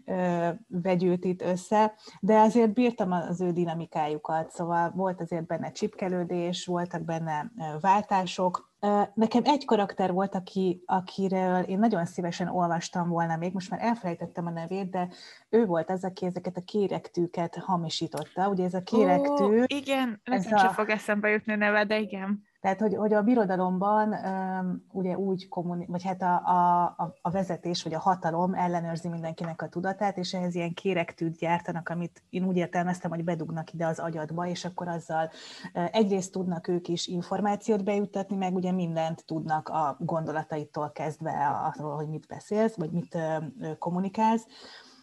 ö, 0.05 0.49
vegyült 0.67 1.25
itt 1.25 1.43
össze, 1.43 1.95
de 2.21 2.39
azért 2.39 2.73
bírtam 2.73 3.13
az 3.13 3.41
ő 3.41 3.51
dinamikájukat, 3.51 4.51
szóval 4.51 4.93
volt 4.95 5.21
azért 5.21 5.47
benne 5.47 5.73
csipkelődés, 5.73 6.67
voltak 6.67 7.03
benne 7.03 7.53
váltások, 7.81 8.71
Nekem 9.15 9.43
egy 9.45 9.65
karakter 9.65 10.13
volt, 10.13 10.35
aki, 10.35 10.83
akiről 10.87 11.63
én 11.63 11.79
nagyon 11.79 12.07
szívesen 12.07 12.49
olvastam 12.49 13.09
volna 13.09 13.37
még, 13.37 13.53
most 13.53 13.71
már 13.71 13.81
elfelejtettem 13.83 14.47
a 14.47 14.51
nevét, 14.51 14.91
de 14.91 15.09
ő 15.49 15.67
volt 15.67 15.91
az, 15.91 16.05
aki 16.05 16.27
ezeket 16.27 16.57
a 16.57 16.61
kérektűket 16.61 17.57
hamisította. 17.57 18.49
Ugye 18.49 18.65
ez 18.65 18.75
a 18.75 18.83
kérektű... 18.83 19.61
Ó, 19.61 19.65
igen, 19.67 20.21
ez 20.25 20.53
a... 20.53 20.69
fog 20.69 20.89
eszembe 20.89 21.29
jutni 21.29 21.55
neve, 21.55 21.85
de 21.85 21.99
igen. 21.99 22.43
Tehát, 22.63 22.81
hogy, 22.81 22.95
hogy 22.95 23.13
a 23.13 23.23
birodalomban 23.23 24.13
um, 24.13 24.85
ugye 24.93 25.19
úgy 25.19 25.49
kommunik, 25.49 25.89
vagy 25.89 26.05
hát 26.05 26.23
a, 26.23 26.35
a, 26.97 27.15
a 27.21 27.31
vezetés, 27.31 27.83
vagy 27.83 27.95
a 27.95 27.99
hatalom 27.99 28.55
ellenőrzi 28.55 29.09
mindenkinek 29.09 29.63
a 29.63 29.69
tudatát, 29.69 30.17
és 30.17 30.35
ehhez 30.35 30.55
ilyen 30.55 30.75
kérektűt 30.75 31.37
gyártanak, 31.37 31.89
amit 31.89 32.23
én 32.31 32.45
úgy 32.45 32.57
értelmeztem, 32.57 33.11
hogy 33.11 33.25
bedugnak 33.25 33.73
ide 33.73 33.87
az 33.87 33.99
agyadba, 33.99 34.47
és 34.47 34.65
akkor 34.65 34.89
azzal 34.89 35.31
egyrészt 35.73 36.33
tudnak 36.33 36.69
ők 36.69 36.89
is 36.89 37.07
információt 37.07 37.85
bejuttatni, 37.85 38.37
meg 38.37 38.55
ugye 38.55 38.73
mindent 38.73 39.25
tudnak 39.25 39.69
a 39.69 39.97
gondolataitól 40.01 40.91
kezdve 40.91 41.73
arról, 41.75 41.95
hogy 41.95 42.09
mit 42.09 42.27
beszélsz, 42.27 42.77
vagy 42.77 42.91
mit 42.91 43.15
uh, 43.15 43.79
kommunikálsz. 43.79 44.47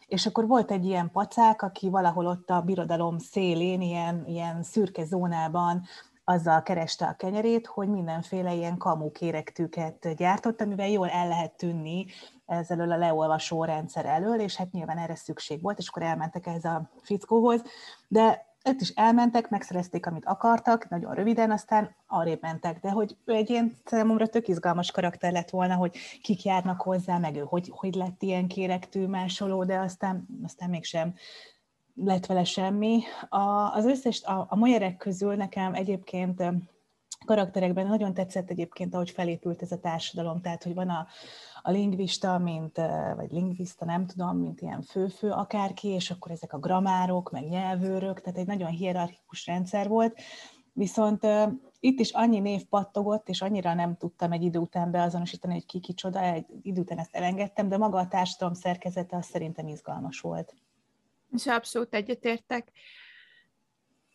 És 0.07 0.25
akkor 0.25 0.47
volt 0.47 0.71
egy 0.71 0.85
ilyen 0.85 1.11
pacák, 1.11 1.61
aki 1.61 1.89
valahol 1.89 2.25
ott 2.25 2.49
a 2.49 2.61
birodalom 2.61 3.17
szélén, 3.17 3.81
ilyen, 3.81 4.23
ilyen 4.25 4.63
szürke 4.63 5.05
zónában 5.05 5.83
azzal 6.29 6.63
kereste 6.63 7.05
a 7.05 7.15
kenyerét, 7.15 7.67
hogy 7.67 7.87
mindenféle 7.87 8.53
ilyen 8.53 8.77
kamu 8.77 9.11
kérektűket 9.11 10.15
gyártott, 10.15 10.61
amivel 10.61 10.89
jól 10.89 11.09
el 11.09 11.27
lehet 11.27 11.51
tűnni 11.51 12.05
ezzel 12.45 12.91
a 12.91 12.97
leolvasó 12.97 13.63
rendszer 13.63 14.05
elől, 14.05 14.39
és 14.39 14.55
hát 14.55 14.71
nyilván 14.71 14.97
erre 14.97 15.15
szükség 15.15 15.61
volt, 15.61 15.77
és 15.77 15.87
akkor 15.87 16.01
elmentek 16.01 16.47
ez 16.47 16.65
a 16.65 16.89
fickóhoz, 17.01 17.61
de 18.07 18.47
ott 18.63 18.81
is 18.81 18.89
elmentek, 18.89 19.49
megszerezték, 19.49 20.05
amit 20.05 20.25
akartak, 20.25 20.89
nagyon 20.89 21.13
röviden, 21.13 21.51
aztán 21.51 21.95
arrébb 22.07 22.41
mentek, 22.41 22.79
de 22.79 22.89
hogy 22.89 23.17
ő 23.25 23.33
egy 23.33 23.49
ilyen 23.49 23.77
számomra 23.85 24.27
tök 24.27 24.47
izgalmas 24.47 24.91
karakter 24.91 25.31
lett 25.31 25.49
volna, 25.49 25.75
hogy 25.75 25.97
kik 26.21 26.43
járnak 26.43 26.81
hozzá, 26.81 27.17
meg 27.17 27.35
ő 27.35 27.43
hogy, 27.47 27.71
hogy 27.75 27.95
lett 27.95 28.21
ilyen 28.21 28.47
kérektű 28.47 29.07
másoló, 29.07 29.63
de 29.63 29.77
aztán, 29.77 30.27
aztán 30.43 30.69
mégsem 30.69 31.13
lett 32.03 32.25
vele 32.25 32.43
semmi. 32.43 33.01
A, 33.29 33.73
az 33.73 33.85
összes, 33.85 34.23
a, 34.23 34.45
a 34.49 34.55
Moyerek 34.55 34.97
közül 34.97 35.35
nekem 35.35 35.73
egyébként 35.73 36.43
karakterekben 37.25 37.87
nagyon 37.87 38.13
tetszett 38.13 38.49
egyébként, 38.49 38.93
ahogy 38.93 39.09
felépült 39.09 39.61
ez 39.61 39.71
a 39.71 39.79
társadalom, 39.79 40.41
tehát, 40.41 40.63
hogy 40.63 40.73
van 40.73 40.89
a, 40.89 41.07
a 41.61 41.71
lingvista, 41.71 42.37
mint, 42.37 42.77
vagy 43.15 43.31
lingvista, 43.31 43.85
nem 43.85 44.05
tudom, 44.05 44.37
mint 44.37 44.61
ilyen 44.61 44.81
fő-fő 44.81 45.29
akárki, 45.29 45.87
és 45.87 46.11
akkor 46.11 46.31
ezek 46.31 46.53
a 46.53 46.59
gramárok, 46.59 47.31
meg 47.31 47.47
nyelvőrök, 47.47 48.21
tehát 48.21 48.39
egy 48.39 48.47
nagyon 48.47 48.69
hierarchikus 48.69 49.45
rendszer 49.45 49.87
volt, 49.87 50.21
viszont 50.73 51.27
itt 51.79 51.99
is 51.99 52.11
annyi 52.11 52.39
név 52.39 52.65
pattogott, 52.65 53.29
és 53.29 53.41
annyira 53.41 53.73
nem 53.73 53.95
tudtam 53.95 54.31
egy 54.31 54.43
idő 54.43 54.59
után 54.59 54.91
beazonosítani, 54.91 55.53
hogy 55.53 55.65
ki 55.65 55.79
kicsoda, 55.79 56.19
egy 56.19 56.45
idő 56.61 56.81
után 56.81 56.97
ezt 56.97 57.15
elengedtem, 57.15 57.69
de 57.69 57.77
maga 57.77 57.97
a 57.97 58.07
társadalom 58.07 58.53
szerkezete 58.53 59.17
az 59.17 59.25
szerintem 59.25 59.67
izgalmas 59.67 60.19
volt 60.19 60.53
és 61.33 61.45
abszolút 61.45 61.93
egyetértek. 61.93 62.67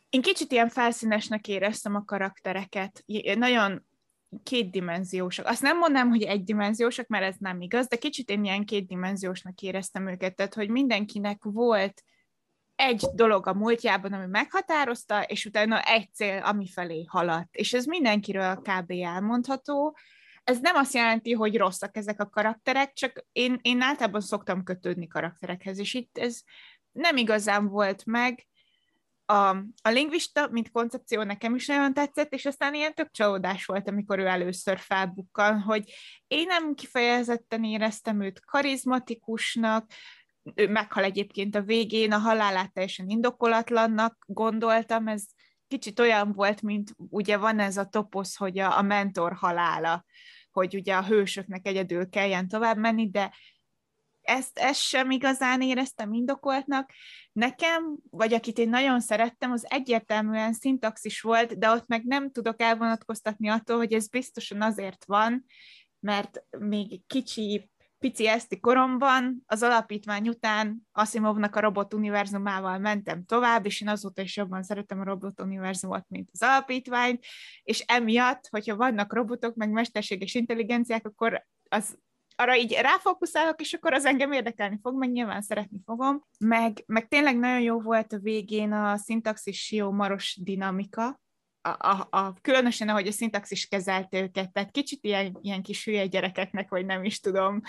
Én 0.08 0.22
kicsit 0.22 0.52
ilyen 0.52 0.68
felszínesnek 0.68 1.48
éreztem 1.48 1.94
a 1.94 2.04
karaktereket. 2.04 3.04
Nagyon 3.34 3.86
kétdimenziósak. 4.42 5.46
Azt 5.46 5.62
nem 5.62 5.78
mondanám, 5.78 6.08
hogy 6.08 6.22
egydimenziósak, 6.22 7.06
mert 7.06 7.24
ez 7.24 7.36
nem 7.38 7.60
igaz, 7.60 7.86
de 7.86 7.96
kicsit 7.96 8.30
én 8.30 8.44
ilyen 8.44 8.64
kétdimenziósnak 8.64 9.60
éreztem 9.60 10.08
őket, 10.08 10.34
tehát 10.34 10.54
hogy 10.54 10.68
mindenkinek 10.68 11.42
volt 11.42 12.02
egy 12.74 13.06
dolog 13.14 13.46
a 13.46 13.54
múltjában, 13.54 14.12
ami 14.12 14.26
meghatározta, 14.26 15.22
és 15.22 15.44
utána 15.44 15.80
egy 15.80 16.12
cél, 16.12 16.38
ami 16.38 16.68
felé 16.68 17.04
haladt. 17.08 17.54
És 17.56 17.72
ez 17.72 17.84
mindenkiről 17.84 18.56
kb. 18.56 18.90
elmondható. 18.90 19.96
Ez 20.44 20.60
nem 20.60 20.76
azt 20.76 20.94
jelenti, 20.94 21.32
hogy 21.32 21.56
rosszak 21.56 21.96
ezek 21.96 22.20
a 22.20 22.28
karakterek, 22.28 22.92
csak 22.92 23.24
én, 23.32 23.58
én 23.62 23.80
általában 23.80 24.20
szoktam 24.20 24.64
kötődni 24.64 25.06
karakterekhez, 25.06 25.78
és 25.78 25.94
itt 25.94 26.18
ez 26.18 26.42
nem 26.94 27.16
igazán 27.16 27.68
volt 27.68 28.04
meg. 28.04 28.46
A, 29.26 29.48
a 29.82 29.88
lingvista, 29.88 30.48
mint 30.50 30.70
koncepció 30.70 31.22
nekem 31.22 31.54
is 31.54 31.66
nagyon 31.66 31.94
tetszett, 31.94 32.32
és 32.32 32.46
aztán 32.46 32.74
ilyen 32.74 32.94
tök 32.94 33.10
csalódás 33.10 33.64
volt, 33.64 33.88
amikor 33.88 34.18
ő 34.18 34.26
először 34.26 34.78
felbukkan, 34.78 35.60
hogy 35.60 35.92
én 36.26 36.46
nem 36.46 36.74
kifejezetten 36.74 37.64
éreztem 37.64 38.20
őt 38.20 38.44
karizmatikusnak, 38.44 39.90
ő 40.54 40.68
meghal 40.68 41.04
egyébként 41.04 41.54
a 41.54 41.62
végén, 41.62 42.12
a 42.12 42.18
halálát 42.18 42.72
teljesen 42.72 43.08
indokolatlannak 43.08 44.24
gondoltam, 44.26 45.08
ez 45.08 45.24
kicsit 45.68 46.00
olyan 46.00 46.32
volt, 46.32 46.62
mint 46.62 46.94
ugye 46.96 47.36
van 47.36 47.58
ez 47.58 47.76
a 47.76 47.84
toposz, 47.84 48.36
hogy 48.36 48.58
a, 48.58 48.78
a 48.78 48.82
mentor 48.82 49.32
halála, 49.32 50.04
hogy 50.50 50.74
ugye 50.74 50.94
a 50.94 51.04
hősöknek 51.04 51.66
egyedül 51.66 52.08
kelljen 52.08 52.48
tovább 52.48 52.76
menni, 52.76 53.10
de 53.10 53.32
ezt, 54.24 54.58
ezt 54.58 54.80
sem 54.80 55.10
igazán 55.10 55.60
éreztem 55.60 56.12
indokoltnak. 56.12 56.90
Nekem, 57.32 57.96
vagy 58.10 58.34
akit 58.34 58.58
én 58.58 58.68
nagyon 58.68 59.00
szerettem, 59.00 59.52
az 59.52 59.66
egyértelműen 59.68 60.52
szintaxis 60.52 61.20
volt, 61.20 61.58
de 61.58 61.70
ott 61.70 61.86
meg 61.86 62.04
nem 62.04 62.30
tudok 62.30 62.60
elvonatkoztatni 62.60 63.48
attól, 63.48 63.76
hogy 63.76 63.92
ez 63.92 64.08
biztosan 64.08 64.62
azért 64.62 65.04
van, 65.04 65.44
mert 66.00 66.44
még 66.58 67.06
kicsi, 67.06 67.70
pici 67.98 68.28
eszti 68.28 68.60
koromban 68.60 69.42
az 69.46 69.62
alapítvány 69.62 70.28
után 70.28 70.88
Asimovnak 70.92 71.56
a 71.56 71.60
robot 71.60 71.94
univerzumával 71.94 72.78
mentem 72.78 73.24
tovább, 73.24 73.66
és 73.66 73.80
én 73.80 73.88
azóta 73.88 74.22
is 74.22 74.36
jobban 74.36 74.62
szeretem 74.62 75.00
a 75.00 75.04
robot 75.04 75.40
univerzumot, 75.40 76.04
mint 76.08 76.28
az 76.32 76.42
alapítványt, 76.42 77.24
és 77.62 77.80
emiatt, 77.80 78.48
hogyha 78.50 78.76
vannak 78.76 79.12
robotok, 79.12 79.54
meg 79.54 79.70
mesterséges 79.70 80.34
intelligenciák, 80.34 81.06
akkor 81.06 81.46
az 81.68 81.98
arra 82.36 82.56
így 82.56 82.72
ráfókuszálok, 82.72 83.60
és 83.60 83.72
akkor 83.72 83.92
az 83.92 84.04
engem 84.04 84.32
érdekelni 84.32 84.78
fog, 84.82 84.98
meg 84.98 85.10
nyilván 85.10 85.42
szeretni 85.42 85.78
fogom. 85.84 86.24
Meg, 86.38 86.82
meg 86.86 87.08
tényleg 87.08 87.38
nagyon 87.38 87.60
jó 87.60 87.80
volt 87.80 88.12
a 88.12 88.18
végén 88.18 88.72
a 88.72 88.96
szintaxis 88.96 89.72
jó 89.72 89.90
maros 89.90 90.38
dinamika, 90.42 91.22
a, 91.60 91.88
a, 91.88 92.08
a, 92.10 92.34
különösen, 92.40 92.88
ahogy 92.88 93.06
a 93.06 93.12
szintaxis 93.12 93.66
kezelte 93.66 94.20
őket, 94.20 94.52
tehát 94.52 94.70
kicsit 94.70 95.04
ilyen, 95.04 95.38
ilyen 95.40 95.62
kis 95.62 95.84
hülye 95.84 96.06
gyerekeknek, 96.06 96.68
vagy 96.68 96.86
nem 96.86 97.04
is 97.04 97.20
tudom, 97.20 97.60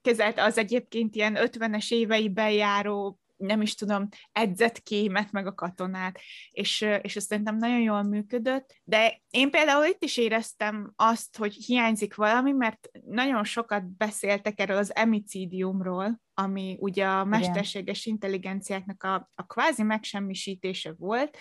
kezelte 0.00 0.42
az 0.42 0.58
egyébként 0.58 1.14
ilyen 1.14 1.36
50-es 1.38 1.92
éveiben 1.92 2.50
járó 2.50 3.18
nem 3.36 3.62
is 3.62 3.74
tudom, 3.74 4.08
edzett 4.32 4.82
kémet, 4.82 5.32
meg 5.32 5.46
a 5.46 5.54
katonát, 5.54 6.20
és, 6.50 6.80
és 7.02 7.16
ez 7.16 7.24
szerintem 7.24 7.56
nagyon 7.56 7.80
jól 7.80 8.02
működött, 8.02 8.80
de 8.84 9.22
én 9.30 9.50
például 9.50 9.84
itt 9.84 10.02
is 10.02 10.16
éreztem 10.16 10.92
azt, 10.96 11.36
hogy 11.36 11.52
hiányzik 11.52 12.14
valami, 12.14 12.52
mert 12.52 12.88
nagyon 13.06 13.44
sokat 13.44 13.96
beszéltek 13.96 14.60
erről 14.60 14.76
az 14.76 14.94
emicidiumról, 14.94 16.20
ami 16.34 16.76
ugye 16.80 17.06
a 17.06 17.24
mesterséges 17.24 18.06
intelligenciáknak 18.06 19.02
a, 19.02 19.30
a 19.34 19.46
kvázi 19.46 19.82
megsemmisítése 19.82 20.94
volt, 20.98 21.38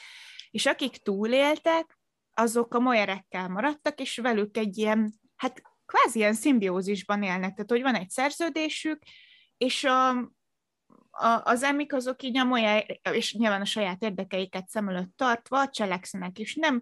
és 0.51 0.65
akik 0.65 0.97
túléltek, 0.97 1.99
azok 2.33 2.73
a 2.73 2.79
mojerekkel 2.79 3.47
maradtak, 3.47 3.99
és 3.99 4.17
velük 4.17 4.57
egy 4.57 4.77
ilyen, 4.77 5.13
hát 5.35 5.61
kvázi 5.85 6.19
ilyen 6.19 6.33
szimbiózisban 6.33 7.23
élnek, 7.23 7.53
tehát 7.53 7.71
hogy 7.71 7.81
van 7.81 7.95
egy 7.95 8.09
szerződésük, 8.09 9.03
és 9.57 9.83
a, 9.83 10.31
a, 11.17 11.41
az 11.43 11.63
emik 11.63 11.93
azok 11.93 12.23
így 12.23 12.37
a 12.37 12.85
és 13.11 13.33
nyilván 13.33 13.61
a 13.61 13.65
saját 13.65 14.03
érdekeiket 14.03 14.67
szem 14.67 14.89
előtt 14.89 15.17
tartva 15.17 15.69
cselekszenek, 15.69 16.39
és 16.39 16.55
nem, 16.55 16.81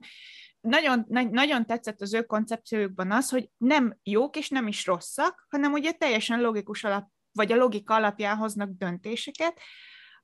nagyon, 0.61 1.05
nagyon 1.07 1.65
tetszett 1.65 2.01
az 2.01 2.13
ő 2.13 2.23
koncepciójukban 2.23 3.11
az, 3.11 3.29
hogy 3.29 3.49
nem 3.57 3.97
jók 4.03 4.35
és 4.35 4.49
nem 4.49 4.67
is 4.67 4.85
rosszak, 4.85 5.47
hanem 5.49 5.71
ugye 5.71 5.91
teljesen 5.91 6.41
logikus 6.41 6.83
alap, 6.83 7.07
vagy 7.31 7.51
a 7.51 7.55
logika 7.55 7.95
alapján 7.95 8.37
hoznak 8.37 8.69
döntéseket, 8.69 9.59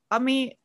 ami 0.08 0.58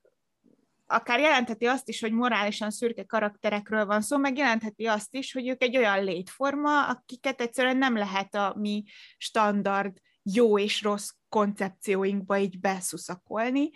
akár 0.87 1.21
jelentheti 1.21 1.67
azt 1.67 1.89
is, 1.89 2.01
hogy 2.01 2.13
morálisan 2.13 2.71
szürke 2.71 3.05
karakterekről 3.05 3.87
van 3.87 4.01
szó, 4.01 4.17
meg 4.17 4.37
jelentheti 4.37 4.87
azt 4.87 5.15
is, 5.15 5.33
hogy 5.33 5.49
ők 5.49 5.63
egy 5.63 5.77
olyan 5.77 6.05
létforma, 6.05 6.87
akiket 6.87 7.41
egyszerűen 7.41 7.77
nem 7.77 7.97
lehet 7.97 8.35
a 8.35 8.55
mi 8.57 8.85
standard 9.19 9.97
jó 10.33 10.59
és 10.59 10.83
rossz 10.83 11.11
koncepcióinkba 11.29 12.39
így 12.39 12.61
beszuszakolni, 12.61 13.71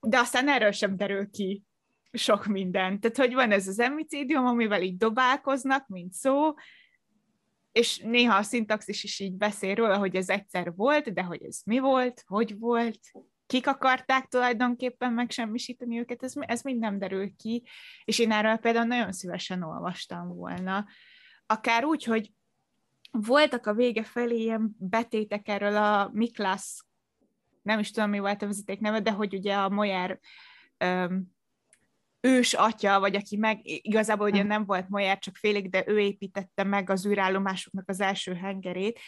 de 0.00 0.18
aztán 0.18 0.48
erről 0.48 0.72
sem 0.72 0.96
derül 0.96 1.30
ki 1.30 1.62
sok 2.12 2.46
minden. 2.46 3.00
Tehát, 3.00 3.16
hogy 3.16 3.34
van 3.34 3.52
ez 3.52 3.68
az 3.68 3.78
emicídium, 3.78 4.46
amivel 4.46 4.82
így 4.82 4.96
dobálkoznak, 4.96 5.88
mint 5.88 6.12
szó, 6.12 6.54
és 7.72 7.98
néha 7.98 8.36
a 8.36 8.42
szintaxis 8.42 9.04
is 9.04 9.20
így 9.20 9.36
beszél 9.36 9.74
róla, 9.74 9.98
hogy 9.98 10.16
ez 10.16 10.28
egyszer 10.28 10.74
volt, 10.74 11.12
de 11.12 11.22
hogy 11.22 11.42
ez 11.42 11.60
mi 11.64 11.78
volt, 11.78 12.22
hogy 12.26 12.58
volt, 12.58 12.98
kik 13.46 13.66
akarták 13.66 14.26
tulajdonképpen 14.26 15.12
megsemmisíteni 15.12 15.98
őket, 15.98 16.22
ez, 16.22 16.32
ez 16.36 16.62
mind 16.62 16.78
nem 16.78 16.98
derül 16.98 17.36
ki, 17.36 17.62
és 18.04 18.18
én 18.18 18.32
erről 18.32 18.56
például 18.56 18.86
nagyon 18.86 19.12
szívesen 19.12 19.62
olvastam 19.62 20.28
volna. 20.28 20.86
Akár 21.46 21.84
úgy, 21.84 22.04
hogy 22.04 22.32
voltak 23.18 23.66
a 23.66 23.74
vége 23.74 24.02
felé 24.02 24.36
ilyen 24.36 24.76
betétek 24.78 25.48
erről 25.48 25.76
a 25.76 26.10
Miklas, 26.12 26.84
nem 27.62 27.78
is 27.78 27.90
tudom, 27.90 28.10
mi 28.10 28.18
volt 28.18 28.42
a 28.42 28.46
vezeték 28.46 28.80
neve, 28.80 29.00
de 29.00 29.10
hogy 29.10 29.34
ugye 29.34 29.54
a 29.54 29.68
Moyer 29.68 30.20
um, 30.84 31.32
ős 32.20 32.52
atya, 32.52 33.00
vagy 33.00 33.14
aki 33.14 33.36
meg, 33.36 33.60
igazából 33.62 34.30
ugye 34.30 34.42
nem 34.42 34.64
volt 34.64 34.88
Moyer, 34.88 35.18
csak 35.18 35.36
félig, 35.36 35.70
de 35.70 35.84
ő 35.86 35.98
építette 35.98 36.64
meg 36.64 36.90
az 36.90 37.06
űrállomásoknak 37.06 37.88
az 37.88 38.00
első 38.00 38.34
hengerét, 38.34 39.00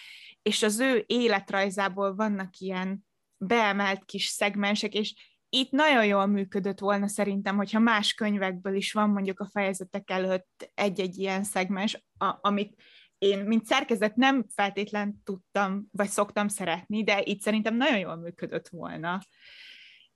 és 0.43 0.63
az 0.63 0.81
ő 0.81 1.05
életrajzából 1.07 2.15
vannak 2.15 2.57
ilyen 2.59 3.07
beemelt 3.37 4.05
kis 4.05 4.27
szegmensek, 4.27 4.95
és 4.95 5.15
itt 5.49 5.71
nagyon 5.71 6.07
jól 6.07 6.27
működött 6.27 6.79
volna 6.79 7.09
szerintem, 7.09 7.57
hogyha 7.57 7.79
más 7.79 8.15
könyvekből 8.15 8.75
is 8.75 8.93
van 8.93 9.11
mondjuk 9.11 9.41
a 9.41 9.49
fejezetek 9.53 10.11
előtt 10.11 10.71
egy-egy 10.75 11.19
ilyen 11.19 11.45
szegmens, 11.45 12.05
a, 12.19 12.39
amit 12.41 12.83
én, 13.19 13.39
mint 13.39 13.65
szerkezet 13.65 14.17
nem 14.17 14.47
feltétlen 14.55 15.23
tudtam, 15.25 15.87
vagy 15.91 16.09
szoktam 16.09 16.49
szeretni, 16.49 17.05
de 17.05 17.23
itt 17.25 17.41
szerintem 17.41 17.77
nagyon 17.77 17.99
jól 17.99 18.17
működött 18.17 18.69
volna. 18.69 19.21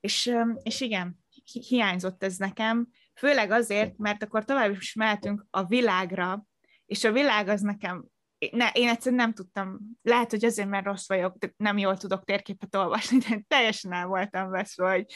És, 0.01 0.37
és 0.63 0.81
igen, 0.81 1.19
hi- 1.45 1.67
hiányzott 1.67 2.23
ez 2.23 2.37
nekem, 2.37 2.89
főleg 3.15 3.51
azért, 3.51 3.97
mert 3.97 4.23
akkor 4.23 4.45
tovább 4.45 4.71
is 4.71 4.95
mehetünk 4.95 5.47
a 5.51 5.65
világra, 5.65 6.45
és 6.87 7.05
a 7.05 7.13
világ 7.13 7.49
az 7.49 7.61
nekem 7.61 8.09
ne, 8.51 8.71
én 8.73 8.89
egyszerűen 8.89 9.21
nem 9.21 9.33
tudtam, 9.33 9.79
lehet, 10.03 10.31
hogy 10.31 10.45
azért, 10.45 10.69
mert 10.69 10.85
rossz 10.85 11.09
vagyok, 11.09 11.37
de 11.37 11.53
nem 11.57 11.79
jól 11.79 11.97
tudok 11.97 12.25
térképet 12.25 12.75
olvasni, 12.75 13.19
de 13.19 13.45
teljesen 13.49 13.93
el 13.93 14.07
voltam 14.07 14.51
veszve, 14.51 14.91
hogy, 14.91 15.15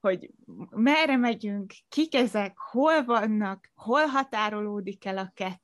hogy 0.00 0.30
merre 0.70 1.16
megyünk, 1.16 1.72
kik 1.88 2.14
ezek, 2.14 2.58
hol 2.58 3.04
vannak, 3.04 3.70
hol 3.74 4.06
határolódik 4.06 5.04
el 5.04 5.18
a 5.18 5.30
kettő, 5.34 5.63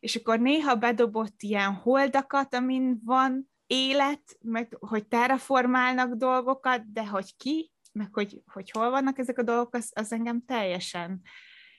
és 0.00 0.16
akkor 0.16 0.40
néha 0.40 0.74
bedobott 0.74 1.42
ilyen 1.42 1.72
holdakat, 1.72 2.54
amin 2.54 3.00
van 3.04 3.50
élet, 3.66 4.38
meg 4.40 4.76
hogy 4.80 5.06
terraformálnak 5.06 6.14
dolgokat, 6.14 6.92
de 6.92 7.06
hogy 7.06 7.36
ki, 7.36 7.72
meg 7.92 8.08
hogy, 8.12 8.42
hogy 8.46 8.70
hol 8.70 8.90
vannak 8.90 9.18
ezek 9.18 9.38
a 9.38 9.42
dolgok, 9.42 9.74
az, 9.74 9.90
az 9.94 10.12
engem 10.12 10.44
teljesen 10.46 11.22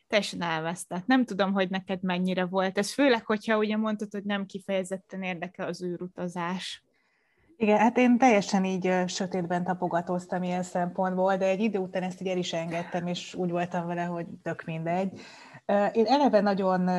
teljesen 0.08 0.42
elvesztett. 0.42 1.06
Nem 1.06 1.26
tudom, 1.26 1.54
hogy 1.54 1.70
neked 1.70 2.04
mennyire 2.04 2.46
volt 2.46 2.78
ez, 2.78 2.94
főleg, 2.94 3.26
hogyha 3.26 3.58
ugye 3.58 3.78
mondtad, 3.78 4.12
hogy 4.12 4.24
nem 4.24 4.46
kifejezetten 4.46 5.22
érdekel 5.22 5.68
az 5.68 5.84
űrutazás. 5.84 6.84
Igen, 7.58 7.78
hát 7.78 7.98
én 7.98 8.18
teljesen 8.18 8.66
így 8.66 8.92
sötétben 9.08 9.64
tapogatóztam 9.64 10.44
ilyen 10.44 10.64
szempontból, 10.64 11.38
de 11.38 11.46
egy 11.46 11.60
idő 11.60 11.80
után 11.80 12.04
ezt 12.04 12.22
így 12.22 12.28
el 12.28 12.38
is 12.38 12.54
engedtem, 12.54 13.08
és 13.08 13.34
úgy 13.34 13.50
voltam 13.50 13.88
vele, 13.88 14.04
hogy 14.04 14.26
tök 14.44 14.64
mindegy. 14.66 15.20
Én 15.94 16.06
eleve 16.06 16.42
nagyon 16.42 16.90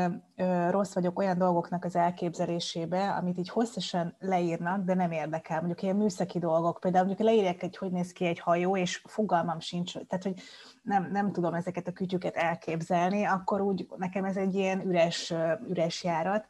rossz 0.70 0.94
vagyok 0.94 1.18
olyan 1.18 1.38
dolgoknak 1.38 1.84
az 1.84 1.96
elképzelésébe, 1.96 3.10
amit 3.10 3.38
így 3.38 3.48
hosszasan 3.48 4.14
leírnak, 4.18 4.84
de 4.84 4.94
nem 4.94 5.10
érdekel. 5.10 5.56
Mondjuk 5.56 5.82
ilyen 5.82 5.96
műszaki 5.96 6.38
dolgok, 6.38 6.80
például 6.80 7.04
mondjuk 7.06 7.28
leírják, 7.28 7.60
hogy 7.60 7.76
hogy 7.76 7.90
néz 7.90 8.12
ki 8.12 8.24
egy 8.24 8.38
hajó, 8.38 8.76
és 8.76 9.02
fogalmam 9.04 9.60
sincs, 9.60 9.92
tehát 9.92 10.22
hogy 10.22 10.40
nem, 10.82 11.08
nem 11.12 11.32
tudom 11.32 11.54
ezeket 11.54 11.88
a 11.88 11.92
kütyüket 11.92 12.36
elképzelni, 12.36 13.24
akkor 13.24 13.60
úgy 13.60 13.86
nekem 13.96 14.24
ez 14.24 14.36
egy 14.36 14.54
ilyen 14.54 14.86
üres, 14.86 15.34
üres 15.68 16.04
járat. 16.04 16.46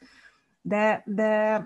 De, 0.61 1.03
de 1.07 1.61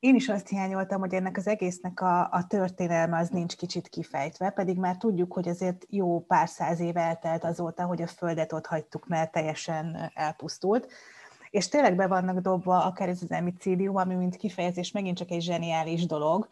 én 0.00 0.14
is 0.14 0.28
azt 0.28 0.48
hiányoltam, 0.48 1.00
hogy 1.00 1.14
ennek 1.14 1.36
az 1.36 1.46
egésznek 1.46 2.00
a, 2.00 2.20
a 2.20 2.46
történelme 2.48 3.18
az 3.18 3.28
nincs 3.28 3.56
kicsit 3.56 3.88
kifejtve, 3.88 4.50
pedig 4.50 4.78
már 4.78 4.96
tudjuk, 4.96 5.32
hogy 5.32 5.48
azért 5.48 5.86
jó 5.88 6.20
pár 6.20 6.48
száz 6.48 6.80
év 6.80 6.96
eltelt 6.96 7.44
azóta, 7.44 7.84
hogy 7.84 8.02
a 8.02 8.06
Földet 8.06 8.52
ott 8.52 8.66
hagytuk, 8.66 9.08
mert 9.08 9.32
teljesen 9.32 10.10
elpusztult. 10.14 10.88
És 11.50 11.68
tényleg 11.68 11.96
be 11.96 12.06
vannak 12.06 12.38
dobva 12.38 12.84
akár 12.84 13.08
ez 13.08 13.22
az 13.22 13.30
emicidium, 13.30 13.96
ami 13.96 14.14
mint 14.14 14.36
kifejezés 14.36 14.92
megint 14.92 15.16
csak 15.16 15.30
egy 15.30 15.42
zseniális 15.42 16.06
dolog, 16.06 16.48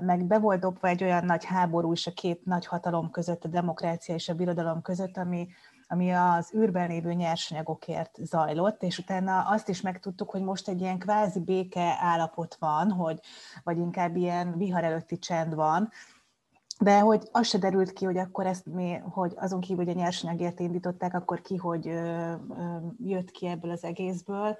meg 0.00 0.24
be 0.24 0.38
volt 0.38 0.60
dobva 0.60 0.88
egy 0.88 1.02
olyan 1.02 1.24
nagy 1.24 1.44
háború 1.44 1.92
is 1.92 2.06
a 2.06 2.12
két 2.12 2.44
nagy 2.44 2.66
hatalom 2.66 3.10
között, 3.10 3.44
a 3.44 3.48
demokrácia 3.48 4.14
és 4.14 4.28
a 4.28 4.34
birodalom 4.34 4.82
között, 4.82 5.16
ami, 5.16 5.48
ami 5.92 6.10
az 6.10 6.52
űrben 6.54 6.88
lévő 6.88 7.12
nyersanyagokért 7.12 8.18
zajlott, 8.22 8.82
és 8.82 8.98
utána 8.98 9.40
azt 9.40 9.68
is 9.68 9.80
megtudtuk, 9.80 10.30
hogy 10.30 10.42
most 10.42 10.68
egy 10.68 10.80
ilyen 10.80 10.98
kvázi 10.98 11.40
béke 11.40 11.96
állapot 12.00 12.56
van, 12.58 12.90
hogy, 12.90 13.20
vagy 13.64 13.78
inkább 13.78 14.16
ilyen 14.16 14.56
vihar 14.56 14.84
előtti 14.84 15.18
csend 15.18 15.54
van, 15.54 15.90
de 16.78 16.98
hogy 16.98 17.28
az 17.32 17.46
se 17.46 17.58
derült 17.58 17.92
ki, 17.92 18.04
hogy 18.04 18.18
akkor 18.18 18.46
ezt 18.46 18.66
mi, 18.66 19.00
hogy 19.10 19.32
azon 19.36 19.60
kívül, 19.60 19.84
hogy 19.84 19.94
a 19.94 19.98
nyersanyagért 19.98 20.60
indították, 20.60 21.14
akkor 21.14 21.40
ki, 21.40 21.56
hogy 21.56 21.88
ö, 21.88 22.32
ö, 22.58 22.76
jött 23.04 23.30
ki 23.30 23.46
ebből 23.46 23.70
az 23.70 23.84
egészből. 23.84 24.58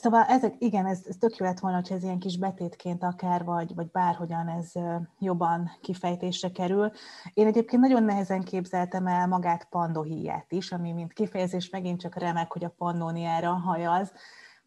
Szóval 0.00 0.24
ezek, 0.24 0.54
igen, 0.58 0.86
ez, 0.86 1.00
ez 1.08 1.16
tök 1.16 1.36
jó 1.36 1.46
lett 1.46 1.58
volna, 1.58 1.76
hogy 1.76 1.92
ez 1.92 2.02
ilyen 2.02 2.18
kis 2.18 2.38
betétként 2.38 3.02
akár, 3.02 3.44
vagy, 3.44 3.74
vagy 3.74 3.90
bárhogyan 3.90 4.48
ez 4.48 4.72
jobban 5.18 5.70
kifejtésre 5.80 6.50
kerül. 6.50 6.92
Én 7.34 7.46
egyébként 7.46 7.82
nagyon 7.82 8.02
nehezen 8.02 8.42
képzeltem 8.42 9.06
el 9.06 9.26
magát 9.26 9.64
pandohíját 9.64 10.52
is, 10.52 10.72
ami 10.72 10.92
mint 10.92 11.12
kifejezés 11.12 11.70
megint 11.70 12.00
csak 12.00 12.18
remek, 12.18 12.52
hogy 12.52 12.64
a 12.64 12.74
pannóniára 12.78 13.52
hajaz, 13.52 14.12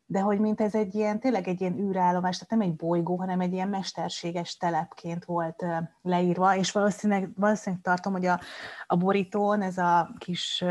de 0.06 0.20
hogy 0.20 0.40
mint 0.40 0.62
ez 0.62 0.76
egy 0.76 0.96
ilyen, 0.96 1.20
tényleg 1.20 1.48
egy 1.48 1.62
ilyen 1.62 1.80
űrállomás, 1.80 2.38
tehát 2.38 2.50
nem 2.50 2.70
egy 2.70 2.76
bolygó, 2.76 3.16
hanem 3.16 3.40
egy 3.40 3.54
ilyen 3.54 3.70
mesterséges 3.70 4.58
telepként 4.58 5.26
volt 5.26 5.66
leírva, 6.02 6.56
és 6.56 6.72
valószínűleg, 6.72 7.30
valószínűleg 7.36 7.84
tartom, 7.84 8.14
hogy 8.14 8.26
a, 8.26 8.40
a 8.88 8.96
borítón 8.96 9.62
ez 9.62 9.78
a 9.78 10.14
kis 10.18 10.64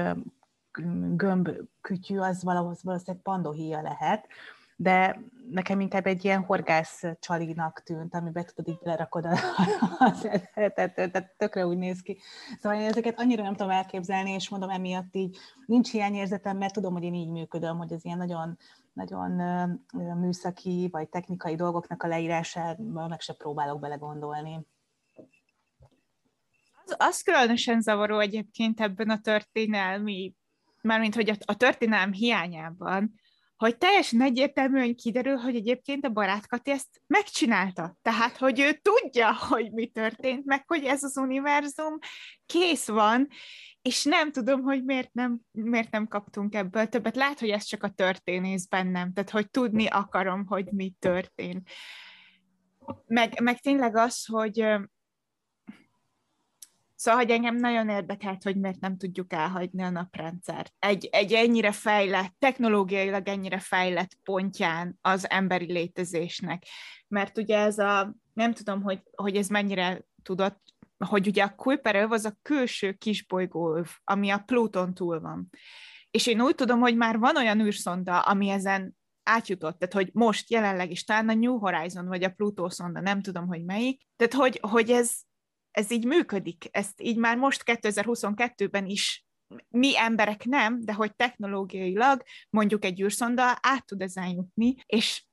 gömb 1.16 1.50
kütyű, 1.80 2.18
az 2.18 2.42
valószínűleg 2.42 3.22
pandohíja 3.22 3.82
lehet, 3.82 4.26
de 4.80 5.20
nekem 5.50 5.80
inkább 5.80 6.06
egy 6.06 6.24
ilyen 6.24 6.42
horgász 6.42 7.02
csalinak 7.18 7.82
tűnt, 7.82 8.14
amiben 8.14 8.44
tudod, 8.46 8.74
így 8.74 8.86
lerakod 8.86 9.26
az 9.98 10.28
etetőt, 10.54 11.12
tehát 11.12 11.34
tökre 11.36 11.66
úgy 11.66 11.76
néz 11.76 12.00
ki. 12.00 12.18
Szóval 12.60 12.80
én 12.80 12.86
ezeket 12.86 13.20
annyira 13.20 13.42
nem 13.42 13.54
tudom 13.54 13.72
elképzelni, 13.72 14.30
és 14.30 14.48
mondom, 14.48 14.70
emiatt 14.70 15.14
így 15.14 15.36
nincs 15.66 15.90
hiányérzetem, 15.90 16.56
mert 16.56 16.74
tudom, 16.74 16.92
hogy 16.92 17.02
én 17.02 17.14
így 17.14 17.30
működöm, 17.30 17.76
hogy 17.76 17.92
ez 17.92 18.04
ilyen 18.04 18.18
nagyon, 18.18 18.58
nagyon 18.92 19.30
műszaki 20.18 20.88
vagy 20.92 21.08
technikai 21.08 21.54
dolgoknak 21.54 22.02
a 22.02 22.08
leírásában 22.08 23.08
meg 23.08 23.20
se 23.20 23.32
próbálok 23.32 23.80
belegondolni. 23.80 24.66
Az, 26.84 26.94
az 26.98 27.22
különösen 27.22 27.80
zavaró 27.80 28.18
egyébként 28.18 28.80
ebben 28.80 29.10
a 29.10 29.20
történelmi, 29.20 30.34
mármint 30.82 31.14
hogy 31.14 31.38
a, 31.44 31.54
történelm 31.54 32.12
hiányában, 32.12 33.14
hogy 33.56 33.76
teljesen 33.78 34.22
egyértelműen 34.22 34.94
kiderül, 34.94 35.36
hogy 35.36 35.54
egyébként 35.54 36.04
a 36.04 36.08
barát 36.08 36.46
Kati 36.46 36.70
ezt 36.70 37.02
megcsinálta. 37.06 37.96
Tehát, 38.02 38.36
hogy 38.36 38.60
ő 38.60 38.80
tudja, 38.82 39.34
hogy 39.48 39.72
mi 39.72 39.86
történt, 39.86 40.44
meg 40.44 40.64
hogy 40.66 40.84
ez 40.84 41.02
az 41.02 41.16
univerzum 41.16 41.98
kész 42.46 42.88
van, 42.88 43.28
és 43.82 44.04
nem 44.04 44.32
tudom, 44.32 44.62
hogy 44.62 44.84
miért 44.84 45.12
nem, 45.12 45.40
miért 45.50 45.90
nem 45.90 46.06
kaptunk 46.06 46.54
ebből 46.54 46.86
többet. 46.86 47.16
Lehet, 47.16 47.40
hogy 47.40 47.48
ez 47.48 47.64
csak 47.64 47.82
a 47.82 47.88
történész 47.88 48.66
bennem, 48.66 49.12
tehát, 49.12 49.30
hogy 49.30 49.50
tudni 49.50 49.86
akarom, 49.86 50.46
hogy 50.46 50.66
mi 50.70 50.94
történt. 50.98 51.68
Meg, 53.06 53.40
meg 53.40 53.60
tényleg 53.60 53.96
az, 53.96 54.24
hogy 54.26 54.66
Szóval, 57.00 57.20
hogy 57.20 57.30
engem 57.30 57.56
nagyon 57.56 57.88
érdekelt, 57.88 58.42
hogy 58.42 58.56
miért 58.56 58.80
nem 58.80 58.96
tudjuk 58.96 59.32
elhagyni 59.32 59.82
a 59.82 59.90
naprendszert. 59.90 60.72
Egy, 60.78 61.08
egy 61.12 61.32
ennyire 61.32 61.72
fejlett, 61.72 62.34
technológiailag 62.38 63.28
ennyire 63.28 63.58
fejlett 63.58 64.18
pontján 64.22 64.98
az 65.00 65.30
emberi 65.30 65.72
létezésnek. 65.72 66.62
Mert 67.08 67.38
ugye 67.38 67.58
ez 67.58 67.78
a, 67.78 68.14
nem 68.32 68.52
tudom, 68.52 68.82
hogy, 68.82 69.02
hogy 69.16 69.36
ez 69.36 69.48
mennyire 69.48 70.04
tudott, 70.22 70.60
hogy 70.98 71.26
ugye 71.26 71.42
a 71.42 71.54
Kuiper 71.54 71.96
az 71.96 72.24
a 72.24 72.36
külső 72.42 72.92
kisbolygóöv, 72.92 73.88
ami 74.04 74.30
a 74.30 74.42
Pluton 74.46 74.94
túl 74.94 75.20
van. 75.20 75.50
És 76.10 76.26
én 76.26 76.40
úgy 76.40 76.54
tudom, 76.54 76.80
hogy 76.80 76.96
már 76.96 77.18
van 77.18 77.36
olyan 77.36 77.60
űrszonda, 77.60 78.20
ami 78.20 78.48
ezen 78.48 78.96
átjutott, 79.22 79.78
tehát 79.78 79.94
hogy 79.94 80.10
most 80.12 80.50
jelenleg 80.50 80.90
is 80.90 81.04
talán 81.04 81.28
a 81.28 81.34
New 81.34 81.58
Horizon, 81.58 82.06
vagy 82.06 82.24
a 82.24 82.30
Pluto 82.30 82.70
szonda, 82.70 83.00
nem 83.00 83.22
tudom, 83.22 83.46
hogy 83.46 83.64
melyik, 83.64 84.02
tehát 84.16 84.34
hogy, 84.34 84.58
hogy 84.62 84.90
ez, 84.90 85.28
ez 85.70 85.90
így 85.90 86.04
működik, 86.04 86.68
ezt 86.70 87.00
így 87.02 87.16
már 87.16 87.36
most 87.36 87.62
2022-ben 87.66 88.86
is. 88.86 89.24
Mi 89.68 89.98
emberek 89.98 90.44
nem, 90.44 90.80
de 90.80 90.92
hogy 90.92 91.14
technológiailag 91.14 92.22
mondjuk 92.50 92.84
egy 92.84 93.00
űrszonda 93.00 93.58
át 93.60 93.86
tud 93.86 94.02
ezen 94.02 94.28
jutni, 94.28 94.74
és 94.86 95.24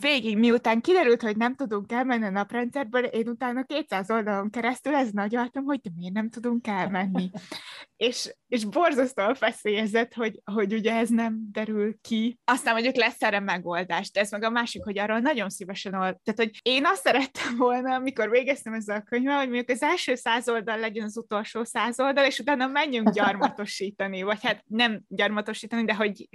végig, 0.00 0.38
miután 0.38 0.80
kiderült, 0.80 1.22
hogy 1.22 1.36
nem 1.36 1.54
tudunk 1.54 1.92
elmenni 1.92 2.24
a 2.24 2.30
naprendszerből, 2.30 3.04
én 3.04 3.28
utána 3.28 3.64
200 3.64 4.10
oldalon 4.10 4.50
keresztül 4.50 4.94
ez 4.94 5.10
nagyaltam, 5.10 5.64
hogy 5.64 5.80
de 5.80 5.90
miért 5.96 6.14
nem 6.14 6.30
tudunk 6.30 6.66
elmenni. 6.66 7.30
és, 7.96 8.34
és 8.48 8.64
borzasztóan 8.64 9.34
feszélyezett, 9.34 10.14
hogy, 10.14 10.40
hogy 10.44 10.72
ugye 10.72 10.94
ez 10.94 11.08
nem 11.08 11.38
derül 11.52 12.00
ki. 12.00 12.38
Aztán 12.44 12.72
mondjuk 12.72 12.96
lesz 12.96 13.22
erre 13.22 13.40
megoldás, 13.40 14.10
de 14.10 14.20
ez 14.20 14.30
meg 14.30 14.42
a 14.42 14.50
másik, 14.50 14.84
hogy 14.84 14.98
arról 14.98 15.18
nagyon 15.18 15.48
szívesen 15.48 15.94
old. 15.94 16.16
Tehát, 16.22 16.40
hogy 16.40 16.50
én 16.62 16.86
azt 16.86 17.02
szerettem 17.02 17.56
volna, 17.56 17.94
amikor 17.94 18.30
végeztem 18.30 18.72
ezzel 18.72 18.96
a 18.96 19.02
könyvvel, 19.02 19.38
hogy 19.38 19.48
mondjuk 19.48 19.68
az 19.68 19.82
első 19.82 20.14
száz 20.14 20.48
oldal 20.48 20.78
legyen 20.78 21.04
az 21.04 21.16
utolsó 21.16 21.64
száz 21.64 22.00
oldal, 22.00 22.24
és 22.24 22.38
utána 22.38 22.66
menjünk 22.66 23.10
gyarmatosítani, 23.10 24.22
vagy 24.22 24.42
hát 24.42 24.62
nem 24.66 25.02
gyarmatosítani, 25.08 25.84
de 25.84 25.94
hogy 25.94 26.28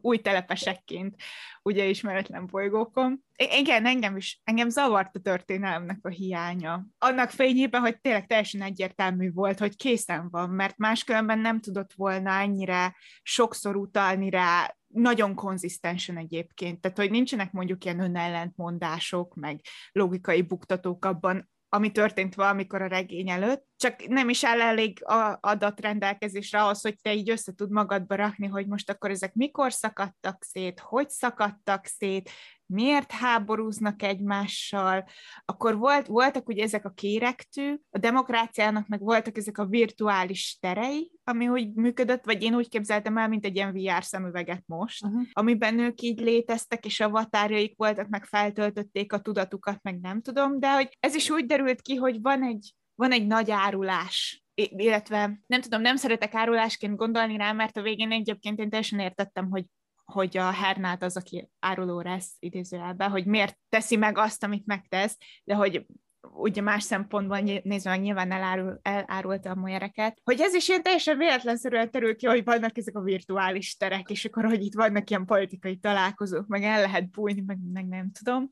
új 0.00 0.18
telepesekként, 0.18 1.16
ugye 1.62 1.84
ismeretlen 1.84 2.46
bolygókon. 2.46 3.24
Igen, 3.58 3.86
engem 3.86 4.16
is, 4.16 4.40
engem 4.44 4.68
zavart 4.68 5.16
a 5.16 5.20
történelemnek 5.20 5.98
a 6.02 6.08
hiánya. 6.08 6.86
Annak 6.98 7.30
fényében, 7.30 7.80
hogy 7.80 8.00
tényleg 8.00 8.26
teljesen 8.26 8.62
egyértelmű 8.62 9.32
volt, 9.32 9.58
hogy 9.58 9.76
készen 9.76 10.28
van, 10.30 10.50
mert 10.50 10.76
máskülönben 10.76 11.38
nem 11.38 11.60
tudott 11.60 11.92
volna 11.92 12.30
ennyire 12.30 12.96
sokszor 13.22 13.76
utalni 13.76 14.30
rá, 14.30 14.74
nagyon 14.94 15.34
konzisztensen 15.34 16.16
egyébként, 16.16 16.80
tehát 16.80 16.98
hogy 16.98 17.10
nincsenek 17.10 17.52
mondjuk 17.52 17.84
ilyen 17.84 18.00
önellentmondások, 18.00 19.34
meg 19.34 19.60
logikai 19.92 20.42
buktatók 20.42 21.04
abban, 21.04 21.50
ami 21.74 21.90
történt 21.90 22.34
valamikor 22.34 22.82
a 22.82 22.86
regény 22.86 23.30
előtt, 23.30 23.66
csak 23.76 24.06
nem 24.06 24.28
is 24.28 24.44
áll 24.44 24.60
elég 24.60 25.04
adat 25.40 25.80
rendelkezésre 25.80 26.62
ahhoz, 26.62 26.80
hogy 26.80 26.96
te 27.02 27.14
így 27.14 27.30
össze 27.30 27.54
tud 27.54 27.70
magadba 27.70 28.14
rakni, 28.14 28.46
hogy 28.46 28.66
most 28.66 28.90
akkor 28.90 29.10
ezek 29.10 29.34
mikor 29.34 29.72
szakadtak 29.72 30.44
szét, 30.44 30.80
hogy 30.80 31.10
szakadtak 31.10 31.86
szét, 31.86 32.30
miért 32.66 33.12
háborúznak 33.12 34.02
egymással, 34.02 35.04
akkor 35.44 35.76
volt, 35.76 36.06
voltak 36.06 36.48
ugye 36.48 36.62
ezek 36.62 36.84
a 36.84 36.90
kérektű, 36.90 37.74
a 37.90 37.98
demokráciának 37.98 38.86
meg 38.86 39.00
voltak 39.00 39.36
ezek 39.36 39.58
a 39.58 39.66
virtuális 39.66 40.58
terei, 40.60 41.12
ami 41.24 41.48
úgy 41.48 41.74
működött, 41.74 42.24
vagy 42.24 42.42
én 42.42 42.54
úgy 42.54 42.68
képzeltem 42.68 43.16
el, 43.16 43.28
mint 43.28 43.44
egy 43.44 43.56
ilyen 43.56 43.72
VR 43.72 44.04
szemüveget 44.04 44.62
most, 44.66 45.04
uh-huh. 45.04 45.22
amiben 45.32 45.78
ők 45.78 46.00
így 46.00 46.20
léteztek, 46.20 46.84
és 46.84 47.00
avatárjaik 47.00 47.76
voltak, 47.76 48.08
meg 48.08 48.24
feltöltötték 48.24 49.12
a 49.12 49.20
tudatukat, 49.20 49.82
meg 49.82 50.00
nem 50.00 50.20
tudom, 50.20 50.60
de 50.60 50.72
hogy 50.72 50.96
ez 51.00 51.14
is 51.14 51.30
úgy 51.30 51.46
derült 51.46 51.82
ki, 51.82 51.94
hogy 51.94 52.20
van 52.20 52.42
egy, 52.42 52.74
van 52.94 53.12
egy 53.12 53.26
nagy 53.26 53.50
árulás 53.50 54.44
illetve 54.56 55.40
nem 55.46 55.60
tudom, 55.60 55.80
nem 55.80 55.96
szeretek 55.96 56.34
árulásként 56.34 56.96
gondolni 56.96 57.36
rá, 57.36 57.52
mert 57.52 57.76
a 57.76 57.82
végén 57.82 58.12
egyébként 58.12 58.58
én 58.58 58.68
teljesen 58.70 58.98
értettem, 58.98 59.50
hogy 59.50 59.64
hogy 60.04 60.36
a 60.36 60.50
Hernát 60.50 61.02
az, 61.02 61.16
aki 61.16 61.50
áruló 61.58 62.00
lesz 62.00 62.36
idézőjelben, 62.38 63.10
hogy 63.10 63.26
miért 63.26 63.58
teszi 63.68 63.96
meg 63.96 64.18
azt, 64.18 64.44
amit 64.44 64.66
megtesz, 64.66 65.16
de 65.44 65.54
hogy 65.54 65.86
ugye 66.32 66.62
más 66.62 66.82
szempontból 66.82 67.38
nézve 67.38 67.90
meg 67.90 68.00
nyilván 68.00 68.32
elárul, 68.32 68.78
elárulta 68.82 69.50
a 69.50 69.54
molyereket, 69.54 70.20
hogy 70.24 70.40
ez 70.40 70.54
is 70.54 70.68
ilyen 70.68 70.82
teljesen 70.82 71.18
véletlenszerűen 71.18 71.90
terül 71.90 72.16
ki, 72.16 72.26
hogy 72.26 72.44
vannak 72.44 72.78
ezek 72.78 72.96
a 72.96 73.00
virtuális 73.00 73.76
terek, 73.76 74.10
és 74.10 74.24
akkor, 74.24 74.44
hogy 74.44 74.64
itt 74.64 74.74
vannak 74.74 75.10
ilyen 75.10 75.24
politikai 75.24 75.76
találkozók, 75.76 76.46
meg 76.46 76.62
el 76.62 76.80
lehet 76.80 77.10
bújni, 77.10 77.42
meg, 77.46 77.58
meg 77.72 77.86
nem 77.86 78.10
tudom. 78.12 78.50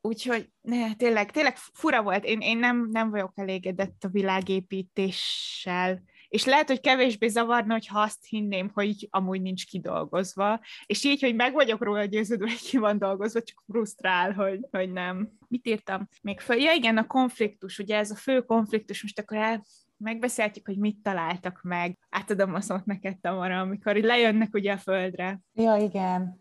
Úgyhogy 0.00 0.50
ne, 0.60 0.94
tényleg, 0.94 1.30
tényleg 1.30 1.56
fura 1.56 2.02
volt. 2.02 2.24
Én, 2.24 2.40
én 2.40 2.58
nem, 2.58 2.88
nem 2.90 3.10
vagyok 3.10 3.32
elégedett 3.34 4.04
a 4.04 4.08
világépítéssel, 4.08 6.02
és 6.32 6.44
lehet, 6.44 6.68
hogy 6.68 6.80
kevésbé 6.80 7.28
zavarna, 7.28 7.72
hogyha 7.72 8.00
azt 8.00 8.26
hinném, 8.28 8.70
hogy 8.74 9.08
amúgy 9.10 9.42
nincs 9.42 9.66
kidolgozva, 9.66 10.60
és 10.86 11.04
így, 11.04 11.20
hogy 11.20 11.34
meg 11.34 11.52
vagyok 11.52 11.82
róla 11.82 12.04
győződve, 12.04 12.48
hogy 12.48 12.68
ki 12.68 12.76
van 12.76 12.98
dolgozva, 12.98 13.42
csak 13.42 13.62
frusztrál, 13.66 14.32
hogy, 14.32 14.60
hogy 14.70 14.92
nem. 14.92 15.30
Mit 15.48 15.66
írtam 15.66 16.08
még 16.22 16.40
föl? 16.40 16.56
Ja 16.56 16.72
igen, 16.72 16.96
a 16.96 17.06
konfliktus, 17.06 17.78
ugye 17.78 17.96
ez 17.96 18.10
a 18.10 18.14
fő 18.14 18.40
konfliktus, 18.40 19.02
most 19.02 19.18
akkor 19.18 19.36
el, 19.36 19.64
megbeszéltük, 19.96 20.66
hogy 20.66 20.78
mit 20.78 20.96
találtak 21.02 21.60
meg. 21.62 21.98
Átadom 22.10 22.54
a 22.54 22.60
szót 22.60 22.84
neked, 22.84 23.18
Tamara, 23.18 23.60
amikor 23.60 23.96
lejönnek 23.96 24.54
ugye 24.54 24.72
a 24.72 24.78
földre. 24.78 25.40
Ja, 25.54 25.76
igen. 25.76 26.40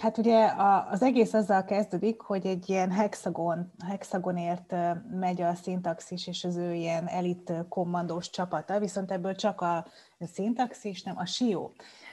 Hát 0.00 0.18
ugye 0.18 0.52
az 0.90 1.02
egész 1.02 1.32
azzal 1.32 1.64
kezdődik, 1.64 2.20
hogy 2.20 2.46
egy 2.46 2.70
ilyen 2.70 2.90
hexagon, 2.90 3.72
hexagonért 3.86 4.74
megy 5.10 5.42
a 5.42 5.54
szintaxis 5.54 6.26
és 6.26 6.44
az 6.44 6.56
ő 6.56 6.72
ilyen 6.72 7.06
elit 7.06 7.52
kommandós 7.68 8.30
csapata, 8.30 8.78
viszont 8.78 9.10
ebből 9.10 9.34
csak 9.34 9.60
a 9.60 9.86
szintaxis, 10.18 11.02
nem 11.02 11.18
a 11.18 11.26
SIO 11.26 11.70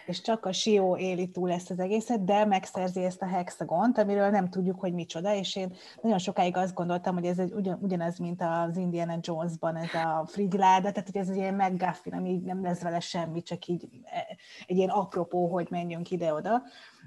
és 0.09 0.21
csak 0.21 0.45
a 0.45 0.51
Sió 0.51 0.97
éli 0.97 1.29
túl 1.29 1.51
ezt 1.51 1.71
az 1.71 1.79
egészet, 1.79 2.23
de 2.23 2.45
megszerzi 2.45 3.03
ezt 3.03 3.21
a 3.21 3.25
hexagont, 3.25 3.97
amiről 3.97 4.29
nem 4.29 4.49
tudjuk, 4.49 4.79
hogy 4.79 4.93
micsoda, 4.93 5.33
és 5.33 5.55
én 5.55 5.73
nagyon 6.01 6.17
sokáig 6.17 6.57
azt 6.57 6.73
gondoltam, 6.73 7.13
hogy 7.13 7.25
ez 7.25 7.39
egy 7.39 7.51
ugyan, 7.53 7.79
ugyanaz, 7.81 8.17
mint 8.17 8.41
az 8.41 8.77
Indiana 8.77 9.19
Jonesban 9.21 9.75
ez 9.75 9.93
a 9.93 10.25
frigyláda, 10.27 10.91
tehát 10.91 11.09
hogy 11.11 11.21
ez 11.21 11.29
egy 11.29 11.35
ilyen 11.35 11.53
McGuffin, 11.53 12.13
ami 12.13 12.41
nem 12.45 12.63
lesz 12.63 12.81
vele 12.81 12.99
semmi, 12.99 13.41
csak 13.41 13.65
így 13.65 13.87
e, 14.03 14.37
egy 14.67 14.77
ilyen 14.77 14.89
apropó, 14.89 15.47
hogy 15.47 15.67
menjünk 15.69 16.11
ide-oda. 16.11 16.61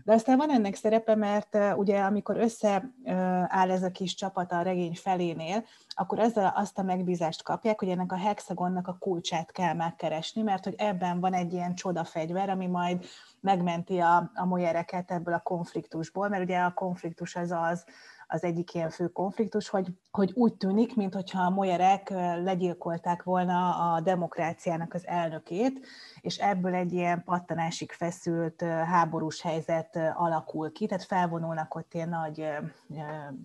De 0.04 0.12
aztán 0.12 0.36
van 0.36 0.50
ennek 0.50 0.74
szerepe, 0.74 1.14
mert 1.14 1.58
ugye 1.76 2.00
amikor 2.00 2.36
összeáll 2.36 3.70
ez 3.70 3.82
a 3.82 3.90
kis 3.90 4.14
csapat 4.14 4.52
a 4.52 4.62
regény 4.62 4.94
felénél, 4.94 5.64
akkor 5.88 6.18
ezzel 6.18 6.52
azt 6.56 6.78
a 6.78 6.82
megbízást 6.82 7.42
kapják, 7.42 7.78
hogy 7.78 7.88
ennek 7.88 8.12
a 8.12 8.16
hexagonnak 8.16 8.88
a 8.88 8.96
kulcsát 8.98 9.52
kell 9.52 9.74
megkeresni, 9.74 10.42
mert 10.42 10.64
hogy 10.64 10.74
ebben 10.78 11.20
van 11.20 11.34
egy 11.34 11.52
ilyen 11.52 11.74
csodafegyver, 11.74 12.50
ami 12.50 12.66
majd 12.66 13.04
megmenti 13.40 13.98
a, 13.98 14.30
a 14.34 14.44
molyereket 14.44 15.10
ebből 15.10 15.34
a 15.34 15.40
konfliktusból, 15.40 16.28
mert 16.28 16.42
ugye 16.42 16.58
a 16.58 16.72
konfliktus 16.72 17.36
az 17.36 17.50
az, 17.50 17.84
az 18.32 18.44
egyik 18.44 18.74
ilyen 18.74 18.90
fő 18.90 19.08
konfliktus, 19.08 19.68
hogy, 19.68 19.86
hogy 20.10 20.32
úgy 20.34 20.54
tűnik, 20.54 20.96
mintha 20.96 21.42
a 21.42 21.50
molyerek 21.50 22.10
legyilkolták 22.42 23.22
volna 23.22 23.92
a 23.92 24.00
demokráciának 24.00 24.94
az 24.94 25.06
elnökét, 25.06 25.86
és 26.20 26.36
ebből 26.36 26.74
egy 26.74 26.92
ilyen 26.92 27.24
pattanásig 27.24 27.92
feszült 27.92 28.62
háborús 28.62 29.42
helyzet 29.42 29.98
alakul 30.14 30.72
ki, 30.72 30.86
tehát 30.86 31.04
felvonulnak 31.04 31.74
ott 31.74 31.94
ilyen 31.94 32.08
nagy 32.08 32.46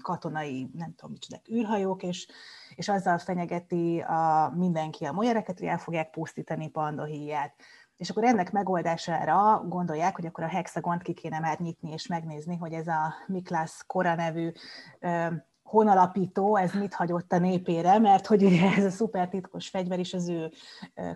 katonai, 0.02 0.70
nem 0.74 0.94
tudom 0.96 1.12
micsoda, 1.12 1.42
űrhajók, 1.52 2.04
és, 2.04 2.28
és 2.76 2.90
azzal 2.90 3.18
fenyegeti 3.18 4.00
a, 4.00 4.54
mindenki 4.56 5.06
a 5.06 5.12
molyereket, 5.12 5.60
hogy 5.60 5.68
el 5.68 5.78
fogják 5.78 6.10
pusztítani 6.10 6.70
Pandohíját. 6.70 7.54
És 7.98 8.10
akkor 8.10 8.24
ennek 8.24 8.52
megoldására 8.52 9.64
gondolják, 9.68 10.16
hogy 10.16 10.26
akkor 10.26 10.44
a 10.44 10.48
hexagont 10.48 11.02
ki 11.02 11.14
kéne 11.14 11.40
már 11.40 11.60
nyitni 11.60 11.92
és 11.92 12.08
megnézni, 12.08 12.56
hogy 12.56 12.74
ez 12.74 12.88
a 12.88 13.14
Miklász 13.28 13.84
Kora 13.88 14.16
nevű 14.16 14.52
honalapító, 15.64 16.56
ez 16.56 16.74
mit 16.74 16.94
hagyott 16.94 17.32
a 17.32 17.40
népére, 17.40 18.00
mert 18.00 18.26
hogy 18.26 18.44
ugye 18.44 18.72
ez 18.76 18.84
a 18.84 18.90
szuper 18.90 19.30
titkos 19.30 19.70
fegyver 19.70 20.00
is 20.00 20.14
az 20.14 20.30
ő 20.30 20.52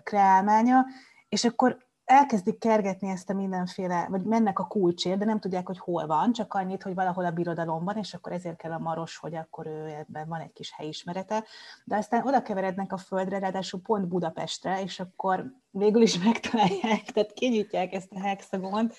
kreálmánya, 0.02 0.84
és 1.28 1.44
akkor 1.44 1.90
elkezdik 2.04 2.58
kergetni 2.58 3.08
ezt 3.08 3.30
a 3.30 3.34
mindenféle, 3.34 4.06
vagy 4.10 4.22
mennek 4.22 4.58
a 4.58 4.66
kulcsért, 4.66 5.18
de 5.18 5.24
nem 5.24 5.40
tudják, 5.40 5.66
hogy 5.66 5.78
hol 5.78 6.06
van, 6.06 6.32
csak 6.32 6.54
annyit, 6.54 6.82
hogy 6.82 6.94
valahol 6.94 7.24
a 7.24 7.30
birodalomban, 7.30 7.96
és 7.96 8.14
akkor 8.14 8.32
ezért 8.32 8.56
kell 8.56 8.72
a 8.72 8.78
maros, 8.78 9.16
hogy 9.16 9.34
akkor 9.34 9.66
ő 9.66 9.86
ebben 9.86 10.28
van 10.28 10.40
egy 10.40 10.52
kis 10.52 10.72
helyismerete, 10.76 11.44
de 11.84 11.96
aztán 11.96 12.26
oda 12.26 12.42
keverednek 12.42 12.92
a 12.92 12.96
földre, 12.96 13.38
ráadásul 13.38 13.80
pont 13.80 14.08
Budapestre, 14.08 14.82
és 14.82 15.00
akkor 15.00 15.52
végül 15.70 16.02
is 16.02 16.18
megtalálják, 16.18 17.02
tehát 17.04 17.32
kinyitják 17.32 17.92
ezt 17.92 18.12
a 18.12 18.20
hexagont, 18.20 18.94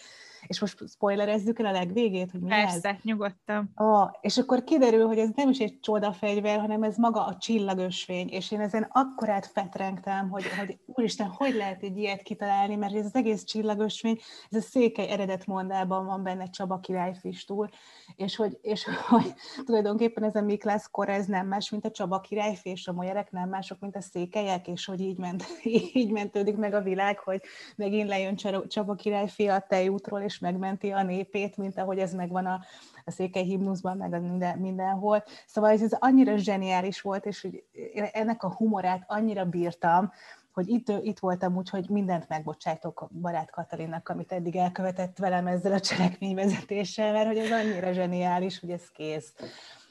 és 0.48 0.60
most 0.60 0.90
spoilerezzük 0.90 1.60
el 1.60 1.66
a 1.66 1.72
legvégét, 1.72 2.32
hogy 2.32 2.42
mi 2.42 2.50
Persze, 2.50 2.90
ez? 2.90 2.96
nyugodtan. 3.04 3.72
Ah, 3.76 4.12
és 4.22 4.38
akkor 4.38 4.64
kiderül, 4.64 5.08
hogy 5.08 5.18
ez 5.18 5.30
nem 5.36 5.50
is 5.50 5.60
egy 5.60 5.80
csodafegyver, 5.80 6.60
hanem 6.60 6.84
ez 6.84 6.98
maga 6.98 7.26
a 7.26 7.38
csillagösvény, 7.38 8.30
és 8.30 8.52
én 8.52 8.60
ezen 8.60 8.88
akkorát 8.92 9.46
fetrengtem, 9.46 10.30
hogy, 10.30 10.44
hogy 10.58 10.78
úristen, 10.86 11.28
hogy 11.28 11.54
lehet 11.54 11.84
egy 11.84 11.98
ilyet 11.98 12.22
kitalálni, 12.22 12.76
mert 12.76 12.96
ez 12.96 13.06
az 13.06 13.16
egész 13.16 13.44
csillagösvény, 13.44 14.20
ez 14.50 14.58
a 14.58 14.62
székely 14.62 15.10
eredetmondában 15.10 16.06
van 16.06 16.24
benne 16.24 16.50
Csaba 16.50 16.80
királyfistúl, 16.80 17.70
és 18.16 18.36
hogy, 18.36 18.58
és 18.62 18.88
hogy 19.08 19.34
tulajdonképpen 19.66 20.24
ez 20.24 20.36
a 20.36 20.42
Miklász 20.42 20.88
kor, 20.92 21.10
ez 21.10 21.26
nem 21.26 21.48
más, 21.48 21.70
mint 21.70 21.86
a 21.86 21.92
Csaba 21.92 22.20
királyfi, 22.20 22.70
és 22.70 22.88
a 22.88 22.94
molyerek 22.94 23.32
nem 23.32 23.50
mások, 23.50 23.80
mint 23.80 23.96
a 23.96 24.02
székelyek, 24.02 24.68
és 24.68 24.86
hogy 24.86 25.02
így, 25.02 25.18
ment, 25.18 25.44
így 25.94 26.12
mentődik 26.12 26.56
meg 26.56 26.74
a 26.74 26.82
világ, 26.82 27.20
hogy 27.20 27.42
megint 27.76 28.08
lejön 28.08 28.36
Csaba 28.68 28.94
királyfi 28.94 29.48
a 29.48 29.66
tejútról, 29.68 30.22
és 30.22 30.33
megmenti 30.40 30.92
a 30.92 31.04
népét, 31.04 31.58
mint 31.58 31.78
ahogy 31.78 32.00
ez 32.00 32.14
megvan 32.14 32.46
a, 32.46 32.60
a 33.06 33.12
székely 33.12 33.44
himnuszban, 33.44 33.98
meg 33.98 34.22
minden, 34.22 34.58
mindenhol. 34.58 35.24
Szóval 35.46 35.72
ez, 35.72 35.82
ez 35.82 35.94
annyira 36.00 36.38
zseniális 36.38 37.02
volt, 37.02 37.26
és 37.26 37.42
hogy 37.42 37.64
ennek 38.12 38.44
a 38.44 38.54
humorát 38.54 39.04
annyira 39.08 39.46
bírtam, 39.46 40.12
hogy 40.52 40.70
itt, 40.70 40.90
itt 40.90 41.20
voltam 41.20 41.56
úgy, 41.56 41.70
hogy 41.70 41.90
mindent 41.90 42.28
megbocsájtok 42.28 43.10
barát 43.22 43.52
Katalinnak, 43.52 44.10
amit 44.10 44.32
eddig 44.32 44.56
elkövetett 44.56 45.18
velem 45.18 45.48
ezzel 45.48 45.74
a 45.74 45.80
cselekményvezetéssel, 45.80 47.12
mert 47.12 47.28
hogy 47.28 47.38
ez 47.38 47.52
annyira 47.52 47.92
zseniális, 47.92 48.60
hogy 48.60 48.70
ez 48.70 48.90
kész. 48.90 49.34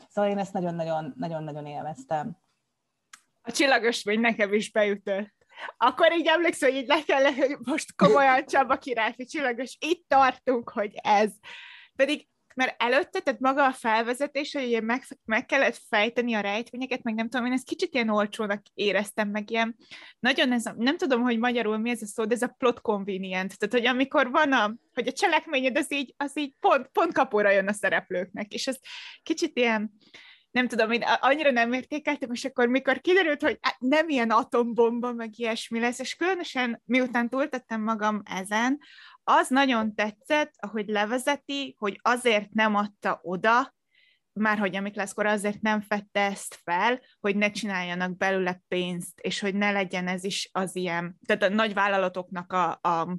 Szóval 0.09 0.31
én 0.31 0.39
ezt 0.39 0.53
nagyon-nagyon 1.17 1.67
élveztem. 1.67 2.37
A 3.43 3.51
csillagosvény 3.51 4.21
nekem 4.21 4.53
is 4.53 4.71
beütött. 4.71 5.42
Akkor 5.77 6.13
így 6.13 6.27
emlékszem, 6.27 6.71
hogy 6.71 6.79
így 6.79 6.87
le 6.87 7.03
kell, 7.03 7.33
hogy 7.35 7.57
most 7.65 7.95
komolyan 7.97 8.47
Csaba 8.47 8.77
királyfi 8.77 9.25
csillagos, 9.25 9.77
itt 9.81 10.05
tartunk, 10.09 10.71
hogy 10.71 10.93
ez. 10.95 11.31
Pedig 11.97 12.27
mert 12.55 12.83
előtte, 12.83 13.21
tehát 13.21 13.41
maga 13.41 13.67
a 13.67 13.73
felvezetés, 13.73 14.53
hogy 14.53 14.65
ugye 14.65 14.81
meg, 14.81 15.03
meg 15.25 15.47
kellett 15.47 15.81
fejteni 15.89 16.35
a 16.35 16.41
rejtvényeket, 16.41 17.03
meg 17.03 17.15
nem 17.15 17.29
tudom, 17.29 17.47
én 17.47 17.53
ezt 17.53 17.67
kicsit 17.67 17.95
ilyen 17.95 18.09
olcsónak 18.09 18.63
éreztem, 18.75 19.29
meg 19.29 19.51
ilyen, 19.51 19.77
nagyon 20.21 20.53
ez 20.53 20.67
a, 20.67 20.75
nem 20.77 20.97
tudom, 20.97 21.23
hogy 21.23 21.39
magyarul 21.39 21.79
mi 21.79 21.91
ez 21.91 22.03
a 22.03 22.07
szó, 22.07 22.25
de 22.25 22.35
ez 22.35 22.43
a 22.43 22.55
plot 22.59 22.81
convenient, 22.81 23.59
tehát 23.59 23.75
hogy 23.75 23.87
amikor 23.87 24.31
van 24.31 24.53
a, 24.53 24.75
hogy 24.95 25.09
a 25.09 25.13
cselekményed, 25.13 25.77
az 25.77 25.93
így, 25.93 26.15
az 26.17 26.39
így 26.39 26.55
pont, 26.61 26.89
pont 26.93 27.13
kapóra 27.13 27.51
jön 27.51 27.69
a 27.69 27.73
szereplőknek, 27.73 28.53
és 28.53 28.67
ez 28.67 28.79
kicsit 29.23 29.57
ilyen, 29.57 29.93
nem 30.53 30.69
tudom, 30.69 30.91
én 30.91 31.03
annyira 31.21 31.51
nem 31.51 31.73
értékeltem, 31.73 32.33
és 32.33 32.45
akkor 32.45 32.69
mikor 32.69 33.01
kiderült, 33.01 33.43
hogy 33.43 33.59
nem 33.79 34.09
ilyen 34.09 34.31
atombomba, 34.31 35.13
meg 35.13 35.39
ilyesmi 35.39 35.81
lesz, 35.81 35.99
és 35.99 36.15
különösen 36.15 36.83
miután 36.85 37.29
túltettem 37.29 37.83
magam 37.83 38.23
ezen, 38.25 38.79
az 39.25 39.49
nagyon 39.49 39.95
tetszett, 39.95 40.53
ahogy 40.57 40.89
levezeti, 40.89 41.75
hogy 41.79 41.99
azért 42.03 42.51
nem 42.51 42.75
adta 42.75 43.21
oda, 43.23 43.75
már 44.33 44.59
hogy 44.59 44.77
amik 44.77 44.95
leszkor 44.95 45.27
azért 45.27 45.61
nem 45.61 45.81
fette 45.81 46.21
ezt 46.21 46.61
fel, 46.65 47.01
hogy 47.21 47.37
ne 47.37 47.51
csináljanak 47.51 48.17
belőle 48.17 48.63
pénzt, 48.69 49.21
és 49.21 49.41
hogy 49.41 49.55
ne 49.55 49.71
legyen 49.71 50.09
ez 50.09 50.25
is 50.25 50.49
az 50.53 50.77
ilyen, 50.77 51.19
tehát 51.27 51.43
a 51.43 51.49
nagy 51.49 51.75
vállalatoknak 51.75 52.53
a, 52.53 52.71
a 52.71 53.19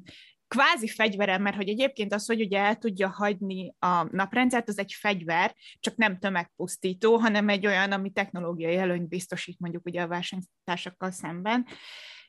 kvázi 0.53 0.87
fegyverem, 0.87 1.41
mert 1.41 1.55
hogy 1.55 1.69
egyébként 1.69 2.13
az, 2.13 2.25
hogy 2.25 2.41
ugye 2.41 2.59
el 2.59 2.77
tudja 2.77 3.09
hagyni 3.09 3.75
a 3.79 4.15
naprendszert, 4.15 4.69
az 4.69 4.77
egy 4.77 4.93
fegyver, 4.93 5.55
csak 5.79 5.95
nem 5.95 6.19
tömegpusztító, 6.19 7.15
hanem 7.15 7.49
egy 7.49 7.67
olyan, 7.67 7.91
ami 7.91 8.11
technológiai 8.11 8.75
előnyt 8.75 9.07
biztosít 9.07 9.59
mondjuk 9.59 9.85
ugye 9.85 10.01
a 10.01 10.07
versenytársakkal 10.07 11.11
szemben, 11.11 11.65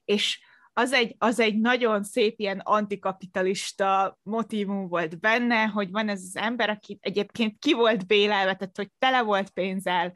és 0.05 0.41
az 0.72 0.93
egy, 0.93 1.14
az 1.18 1.41
egy 1.41 1.59
nagyon 1.59 2.03
szép 2.03 2.41
ilyen 2.41 2.59
antikapitalista 2.59 4.18
motivum 4.22 4.89
volt 4.89 5.20
benne, 5.20 5.64
hogy 5.64 5.91
van 5.91 6.09
ez 6.09 6.20
az 6.20 6.37
ember, 6.37 6.70
aki 6.70 6.99
egyébként 7.01 7.59
ki 7.59 7.72
volt 7.72 8.07
bélelve, 8.07 8.55
tehát 8.55 8.77
hogy 8.77 8.91
tele 8.99 9.22
volt 9.22 9.51
pénzzel, 9.51 10.12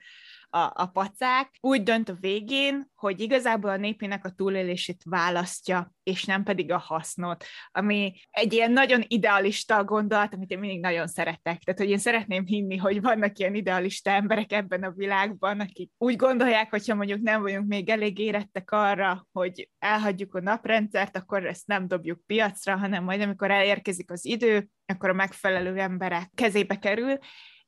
a, 0.51 0.71
a 0.75 0.87
pacák, 0.87 1.57
úgy 1.61 1.83
dönt 1.83 2.09
a 2.09 2.17
végén, 2.21 2.91
hogy 2.95 3.21
igazából 3.21 3.71
a 3.71 3.77
népének 3.77 4.25
a 4.25 4.31
túlélését 4.31 5.03
választja, 5.05 5.93
és 6.03 6.25
nem 6.25 6.43
pedig 6.43 6.73
a 6.73 6.79
hasznot, 6.79 7.45
ami 7.71 8.15
egy 8.31 8.53
ilyen 8.53 8.73
nagyon 8.73 9.05
idealista 9.07 9.85
gondolat, 9.85 10.35
amit 10.35 10.51
én 10.51 10.59
mindig 10.59 10.81
nagyon 10.81 11.07
szeretek. 11.07 11.63
Tehát, 11.63 11.81
hogy 11.81 11.91
én 11.91 11.99
szeretném 11.99 12.47
hinni, 12.47 12.77
hogy 12.77 13.01
vannak 13.01 13.39
ilyen 13.39 13.55
idealista 13.55 14.11
emberek 14.11 14.53
ebben 14.53 14.83
a 14.83 14.91
világban, 14.91 15.61
akik 15.61 15.91
úgy 15.99 16.17
gondolják, 16.17 16.71
hogyha 16.71 16.95
mondjuk 16.95 17.21
nem 17.21 17.43
vagyunk 17.43 17.69
még 17.69 17.89
elég 17.89 18.19
érettek 18.19 18.71
arra, 18.71 19.27
hogy 19.33 19.69
elhagyjuk 19.79 20.35
a 20.35 20.41
naprendszert, 20.41 21.17
akkor 21.17 21.47
ezt 21.47 21.67
nem 21.67 21.89
dobjuk 21.89 22.27
piacra, 22.27 22.77
hanem 22.77 23.05
majd 23.05 23.21
amikor 23.21 23.51
elérkezik 23.51 24.11
az 24.11 24.25
idő, 24.25 24.69
akkor 24.87 25.09
a 25.09 25.13
megfelelő 25.13 25.79
emberek 25.79 26.31
kezébe 26.35 26.79
kerül, 26.79 27.19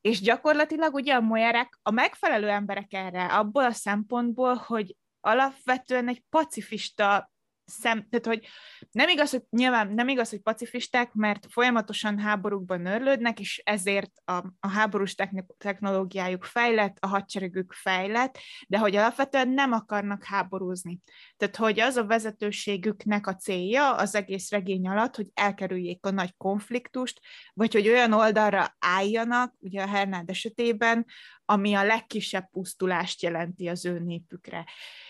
és 0.01 0.21
gyakorlatilag 0.21 0.95
ugye 0.95 1.15
a 1.15 1.21
molyerek 1.21 1.79
a 1.83 1.91
megfelelő 1.91 2.49
emberek 2.49 2.93
erre, 2.93 3.25
abból 3.25 3.65
a 3.65 3.73
szempontból, 3.73 4.55
hogy 4.55 4.97
alapvetően 5.21 6.09
egy 6.09 6.23
pacifista 6.29 7.31
szem, 7.71 8.07
tehát 8.09 8.27
hogy 8.27 8.47
nem 8.91 9.09
igaz, 9.09 9.31
hogy 9.31 9.43
nyilván 9.51 9.93
nem 9.93 10.09
igaz, 10.09 10.31
hogy 10.31 10.41
pacifisták, 10.41 11.13
mert 11.13 11.47
folyamatosan 11.51 12.19
háborúkban 12.19 12.87
örlődnek, 12.87 13.41
és 13.41 13.63
ezért 13.65 14.13
a, 14.25 14.33
a 14.61 14.69
háborús 14.69 15.15
technológiájuk 15.59 16.45
fejlett, 16.45 16.97
a 17.01 17.07
hadseregük 17.07 17.73
fejlett, 17.73 18.39
de 18.69 18.79
hogy 18.79 18.97
alapvetően 18.97 19.49
nem 19.49 19.73
akarnak 19.73 20.25
háborúzni. 20.25 20.99
Tehát, 21.37 21.57
hogy 21.57 21.81
az 21.81 21.97
a 21.97 22.07
vezetőségüknek 22.07 23.27
a 23.27 23.35
célja 23.35 23.95
az 23.95 24.15
egész 24.15 24.51
regény 24.51 24.89
alatt, 24.89 25.17
hogy 25.17 25.27
elkerüljék 25.35 26.07
a 26.07 26.11
nagy 26.11 26.37
konfliktust, 26.37 27.21
vagy 27.55 27.73
hogy 27.73 27.89
olyan 27.89 28.13
oldalra 28.13 28.77
álljanak, 28.79 29.55
ugye 29.59 29.83
a 29.83 29.89
Hernád 29.89 30.29
esetében, 30.31 31.07
ami 31.45 31.75
a 31.75 31.85
legkisebb 31.85 32.49
pusztulást 32.51 33.23
jelenti 33.23 33.69
az 33.69 33.85
ő 33.85 33.99
népükre. 33.99 34.65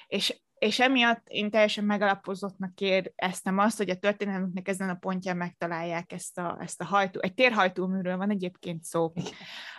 És 0.07 0.41
és 0.61 0.81
emiatt 0.81 1.29
én 1.29 1.51
teljesen 1.51 1.85
megalapozottnak 1.85 2.81
éreztem 2.81 3.59
azt, 3.59 3.77
hogy 3.77 3.91
a 3.91 3.99
történelmünknek 3.99 4.69
ezen 4.69 4.89
a 4.89 4.95
pontján 4.95 5.37
megtalálják 5.37 6.13
ezt 6.13 6.39
a, 6.39 6.59
ezt 6.61 6.81
a 6.81 6.85
hajtó, 6.85 7.21
egy 7.23 7.35
térhajtóműről 7.35 8.17
van 8.17 8.31
egyébként 8.31 8.85
szó, 8.85 9.13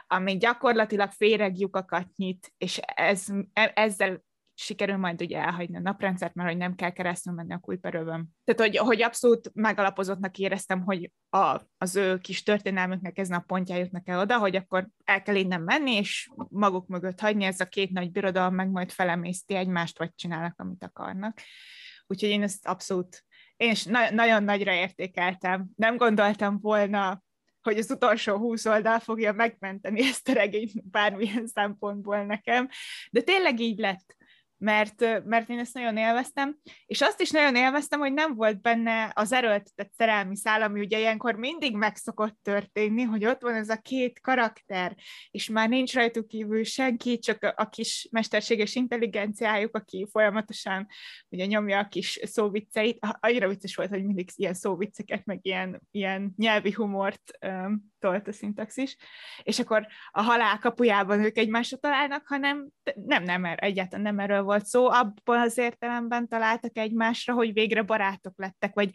ami 0.07 0.38
gyakorlatilag 0.38 1.11
féreg 1.11 1.59
lyukakat 1.59 2.07
nyit, 2.15 2.53
és 2.57 2.77
ez, 2.95 3.25
e, 3.53 3.71
ezzel 3.75 4.23
sikerül 4.62 4.97
majd 4.97 5.22
ugye 5.22 5.39
elhagyni 5.39 5.78
a 5.78 5.80
naprendszert, 5.80 6.34
mert 6.34 6.49
hogy 6.49 6.57
nem 6.57 6.76
kell 6.76 6.89
keresztül 6.89 7.34
menni 7.34 7.53
a 7.53 7.59
kulperőben. 7.59 8.28
Tehát, 8.43 8.62
hogy, 8.62 8.78
hogy 8.78 9.01
abszolút 9.01 9.51
megalapozottnak 9.53 10.38
éreztem, 10.38 10.82
hogy 10.82 11.12
a, 11.30 11.62
az 11.78 11.95
ő 11.95 12.18
kis 12.18 12.43
történelmüknek 12.43 13.18
ezen 13.18 13.38
a 13.38 13.43
pontján 13.47 13.80
jutnak 13.80 14.07
el 14.07 14.20
oda, 14.20 14.38
hogy 14.38 14.55
akkor 14.55 14.88
el 15.03 15.22
kell 15.22 15.36
innen 15.36 15.62
menni, 15.62 15.91
és 15.95 16.30
maguk 16.49 16.88
mögött 16.88 17.20
hagyni 17.20 17.43
ez 17.43 17.59
a 17.59 17.66
két 17.66 17.91
nagy 17.91 18.12
birodalom, 18.12 18.55
meg 18.55 18.70
majd 18.70 18.91
felemészti 18.91 19.55
egymást, 19.55 19.97
vagy 19.97 20.16
csinálnak, 20.16 20.59
amit 20.59 20.84
akarnak. 20.84 21.41
Úgyhogy 22.07 22.30
én 22.30 22.43
ezt 22.43 22.68
abszolút, 22.68 23.26
én 23.57 23.72
is 23.72 23.84
na- 23.84 24.12
nagyon 24.12 24.43
nagyra 24.43 24.74
értékeltem. 24.74 25.68
Nem 25.76 25.97
gondoltam 25.97 26.59
volna, 26.59 27.24
hogy 27.62 27.78
az 27.78 27.91
utolsó 27.91 28.38
húsz 28.38 28.66
oldal 28.66 28.99
fogja 28.99 29.34
megmenteni 29.34 30.01
ezt 30.07 30.30
a 30.30 30.34
regényt 30.34 30.89
bármilyen 30.89 31.47
szempontból 31.47 32.24
nekem, 32.24 32.70
de 33.12 33.22
tényleg 33.22 33.59
így 33.59 33.80
lett 33.80 34.16
mert, 34.62 35.26
mert 35.26 35.49
én 35.49 35.59
ezt 35.59 35.74
nagyon 35.74 35.97
élveztem, 35.97 36.57
és 36.86 37.01
azt 37.01 37.22
is 37.22 37.30
nagyon 37.30 37.55
élveztem, 37.55 37.99
hogy 37.99 38.14
nem 38.14 38.36
volt 38.36 38.62
benne 38.62 39.12
az 39.16 39.32
erőltetett 39.32 39.91
szerelmi 39.97 40.36
szál, 40.36 40.62
ami 40.62 40.80
ugye 40.80 40.99
ilyenkor 40.99 41.36
mindig 41.36 41.76
meg 41.76 41.95
szokott 41.95 42.38
történni, 42.41 43.01
hogy 43.01 43.26
ott 43.26 43.41
van 43.41 43.53
ez 43.53 43.70
a 43.70 43.78
két 43.78 44.20
karakter, 44.20 44.95
és 45.32 45.49
már 45.49 45.70
nincs 45.70 45.93
rajtuk 45.93 46.28
kívül 46.28 46.64
senki, 46.64 47.20
csak 47.20 47.53
a 47.55 47.70
kis 47.70 48.07
mesterséges 48.12 48.76
intelligenciájuk, 48.76 49.76
aki 49.76 50.07
folyamatosan 50.12 50.88
ugye 51.30 51.45
nyomja 51.45 51.80
a 51.80 51.88
kis 51.88 52.20
szóvicceit. 52.24 52.97
Annyira 53.20 53.47
vicces 53.47 53.76
volt, 53.76 53.89
hogy 53.89 54.05
mindig 54.05 54.30
ilyen 54.36 54.53
szóvicceket, 54.53 55.26
meg 55.26 55.39
ilyen, 55.41 55.82
ilyen 55.91 56.34
nyelvi 56.36 56.72
humort 56.72 57.38
um, 57.45 57.90
tolt 58.02 58.28
a 58.28 58.32
szintaxis, 58.32 58.97
és 59.43 59.60
akkor 59.60 59.88
a 60.12 60.22
halál 60.22 60.60
kapujában 60.60 61.24
ők 61.24 61.38
egymásra 61.38 61.78
találnak, 61.78 62.28
hanem 62.28 62.68
nem, 62.95 63.24
nem, 63.24 63.45
er, 63.45 63.64
egyáltalán 63.64 64.06
nem 64.06 64.20
erről 64.20 64.41
volt 64.43 64.66
szó, 64.66 64.89
abban 64.89 65.39
az 65.39 65.58
értelemben 65.58 66.28
találtak 66.28 66.78
egymásra, 66.78 67.34
hogy 67.34 67.54
végre 67.54 67.82
barátok 67.82 68.34
lettek, 68.38 68.74
vagy 68.74 68.91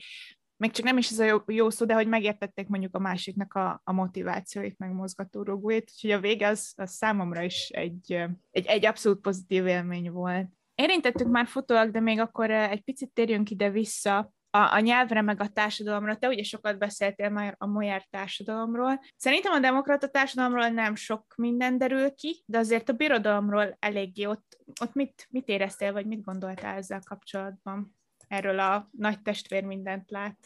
meg 0.57 0.71
csak 0.71 0.85
nem 0.85 0.99
is 0.99 1.11
ez 1.11 1.19
a 1.19 1.25
jó, 1.25 1.39
jó 1.47 1.71
szó, 1.71 1.85
de 1.87 1.95
hogy 1.95 2.09
megértették 2.09 2.69
mondjuk 2.69 2.95
a 2.95 2.99
másiknak 2.99 3.55
a, 3.55 3.81
a 3.85 3.93
motivációit, 3.93 4.79
meg 4.79 4.91
mozgatórugóit, 4.91 5.91
úgyhogy 5.95 6.11
a 6.11 6.21
vége 6.21 6.49
az, 6.49 6.73
az 6.77 6.91
számomra 6.91 7.43
is 7.43 7.69
egy, 7.69 8.13
egy, 8.51 8.67
egy 8.67 8.87
abszolút 8.87 9.21
pozitív 9.21 9.67
élmény 9.67 10.11
volt. 10.11 10.49
Érintettük 10.75 11.29
már 11.29 11.47
futóak, 11.47 11.91
de 11.91 12.01
még 12.01 12.21
akkor 12.21 12.51
egy 12.51 12.81
picit 12.81 13.11
térjünk 13.13 13.51
ide-vissza 13.51 14.33
a, 14.57 14.73
a 14.73 14.81
nyelvre, 14.81 15.23
meg 15.23 15.41
a 15.41 15.49
társadalomra. 15.49 16.17
Te 16.17 16.29
ugye 16.29 16.43
sokat 16.43 16.79
beszéltél 16.79 17.31
már 17.31 17.55
a 17.59 17.67
Moyer 17.67 18.07
társadalomról. 18.11 19.01
Szerintem 19.17 19.53
a 19.53 19.59
demokrata 19.59 20.09
társadalomról 20.09 20.69
nem 20.69 20.95
sok 20.95 21.35
minden 21.37 21.79
derül 21.79 22.15
ki, 22.15 22.43
de 22.47 22.59
azért 22.59 22.89
a 22.89 22.93
birodalomról 22.93 23.77
eléggé 23.79 24.25
ott, 24.25 24.59
ott 24.81 24.95
mit, 24.95 25.27
mit 25.31 25.49
éreztél, 25.49 25.93
vagy 25.93 26.07
mit 26.07 26.25
gondoltál 26.25 26.77
ezzel 26.77 27.01
kapcsolatban? 27.09 27.97
Erről 28.29 28.59
a 28.59 28.89
nagy 28.91 29.23
testvér 29.23 29.65
mindent 29.65 30.11
lát. 30.11 30.37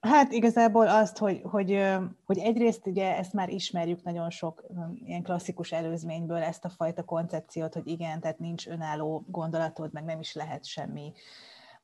Hát 0.00 0.32
igazából 0.32 0.88
azt, 0.88 1.18
hogy, 1.18 1.40
hogy, 1.42 1.86
hogy 2.24 2.38
egyrészt 2.38 2.86
ugye 2.86 3.16
ezt 3.16 3.32
már 3.32 3.48
ismerjük 3.48 4.02
nagyon 4.02 4.30
sok 4.30 4.66
ilyen 5.04 5.22
klasszikus 5.22 5.72
előzményből, 5.72 6.42
ezt 6.42 6.64
a 6.64 6.68
fajta 6.68 7.02
koncepciót, 7.04 7.74
hogy 7.74 7.86
igen, 7.86 8.20
tehát 8.20 8.38
nincs 8.38 8.66
önálló 8.66 9.24
gondolatod, 9.28 9.92
meg 9.92 10.04
nem 10.04 10.20
is 10.20 10.34
lehet 10.34 10.64
semmi 10.64 11.12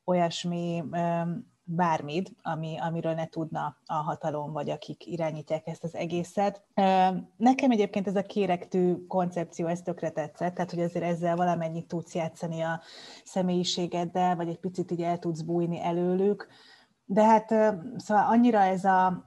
olyasmi 0.05 0.83
bármit, 1.71 2.31
ami, 2.41 2.77
amiről 2.79 3.13
ne 3.13 3.25
tudna 3.25 3.77
a 3.85 3.93
hatalom, 3.93 4.51
vagy 4.51 4.69
akik 4.69 5.07
irányítják 5.07 5.67
ezt 5.67 5.83
az 5.83 5.95
egészet. 5.95 6.63
Nekem 7.37 7.71
egyébként 7.71 8.07
ez 8.07 8.15
a 8.15 8.21
kérektű 8.21 9.05
koncepció, 9.07 9.67
ez 9.67 9.81
tökre 9.81 10.09
tetszett, 10.09 10.53
tehát 10.53 10.71
hogy 10.71 10.81
azért 10.81 11.05
ezzel 11.05 11.35
valamennyit 11.35 11.87
tudsz 11.87 12.15
játszani 12.15 12.61
a 12.61 12.81
személyiségeddel, 13.23 14.35
vagy 14.35 14.47
egy 14.47 14.59
picit 14.59 14.91
így 14.91 15.01
el 15.01 15.19
tudsz 15.19 15.41
bújni 15.41 15.81
előlük, 15.81 16.47
de 17.11 17.23
hát 17.23 17.49
szóval 17.97 18.25
annyira 18.25 18.59
ez 18.59 18.83
a 18.83 19.25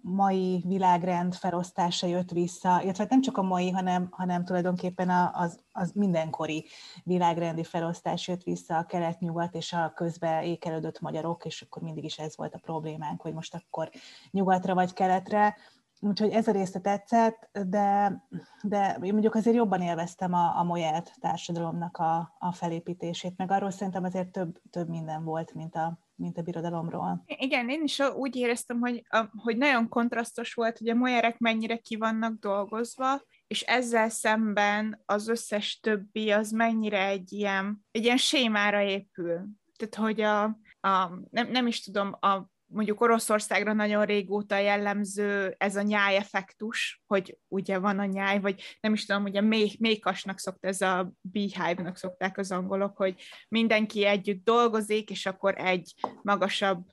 mai 0.00 0.64
világrend 0.66 1.34
felosztása 1.34 2.06
jött 2.06 2.30
vissza, 2.30 2.82
illetve 2.82 3.06
nem 3.08 3.20
csak 3.20 3.36
a 3.36 3.42
mai, 3.42 3.70
hanem, 3.70 4.08
hanem 4.10 4.44
tulajdonképpen 4.44 5.10
az, 5.32 5.58
az 5.72 5.92
mindenkori 5.94 6.64
világrendi 7.04 7.64
felosztás 7.64 8.28
jött 8.28 8.42
vissza 8.42 8.76
a 8.76 8.84
kelet-nyugat 8.84 9.54
és 9.54 9.72
a 9.72 9.92
közbe 9.94 10.44
ékelődött 10.44 11.00
magyarok, 11.00 11.44
és 11.44 11.62
akkor 11.62 11.82
mindig 11.82 12.04
is 12.04 12.18
ez 12.18 12.36
volt 12.36 12.54
a 12.54 12.60
problémánk, 12.62 13.20
hogy 13.20 13.32
most 13.34 13.54
akkor 13.54 13.90
nyugatra 14.30 14.74
vagy 14.74 14.92
keletre, 14.92 15.56
Úgyhogy 16.04 16.30
ez 16.30 16.48
a 16.48 16.52
része 16.52 16.80
tetszett, 16.80 17.48
de, 17.68 18.22
de 18.62 18.98
én 19.02 19.12
mondjuk 19.12 19.34
azért 19.34 19.56
jobban 19.56 19.80
élveztem 19.80 20.34
a, 20.34 20.58
a 20.58 20.62
Moyet 20.62 21.14
társadalomnak 21.20 21.96
a, 21.96 22.34
a 22.38 22.52
felépítését, 22.52 23.36
meg 23.36 23.50
arról 23.50 23.70
szerintem 23.70 24.04
azért 24.04 24.28
több, 24.28 24.60
több 24.70 24.88
minden 24.88 25.24
volt, 25.24 25.54
mint 25.54 25.74
a, 25.74 25.98
mint 26.22 26.38
a 26.38 26.42
birodalomról. 26.42 27.22
Igen, 27.26 27.68
én 27.68 27.82
is 27.82 27.98
úgy 27.98 28.36
éreztem, 28.36 28.80
hogy, 28.80 29.02
hogy 29.36 29.56
nagyon 29.56 29.88
kontrasztos 29.88 30.54
volt, 30.54 30.78
hogy 30.78 30.88
a 30.88 30.94
molyerek 30.94 31.38
mennyire 31.38 31.76
ki 31.76 31.96
vannak 31.96 32.38
dolgozva, 32.38 33.22
és 33.46 33.62
ezzel 33.62 34.08
szemben 34.08 35.02
az 35.04 35.28
összes 35.28 35.80
többi 35.80 36.30
az 36.30 36.50
mennyire 36.50 37.06
egy 37.06 37.32
ilyen, 37.32 37.84
egy 37.90 38.04
ilyen 38.04 38.16
sémára 38.16 38.80
épül. 38.80 39.46
Tehát, 39.76 39.94
hogy 39.94 40.20
a, 40.20 40.42
a 40.88 41.20
nem, 41.30 41.50
nem 41.50 41.66
is 41.66 41.82
tudom, 41.82 42.16
a 42.20 42.51
mondjuk 42.72 43.00
Oroszországra 43.00 43.72
nagyon 43.72 44.04
régóta 44.04 44.58
jellemző 44.58 45.54
ez 45.58 45.76
a 45.76 45.82
nyáj 45.82 46.16
effektus, 46.16 47.02
hogy 47.06 47.38
ugye 47.48 47.78
van 47.78 47.98
a 47.98 48.04
nyáj, 48.04 48.40
vagy 48.40 48.62
nem 48.80 48.92
is 48.92 49.04
tudom, 49.04 49.24
ugye 49.24 49.40
mély, 49.40 49.70
mélykasnak 49.78 50.38
szokta, 50.38 50.68
ez 50.68 50.80
a 50.80 51.12
beehive-nak 51.20 51.96
szokták 51.96 52.38
az 52.38 52.52
angolok, 52.52 52.96
hogy 52.96 53.22
mindenki 53.48 54.04
együtt 54.04 54.44
dolgozik, 54.44 55.10
és 55.10 55.26
akkor 55.26 55.54
egy 55.58 55.94
magasabb, 56.22 56.84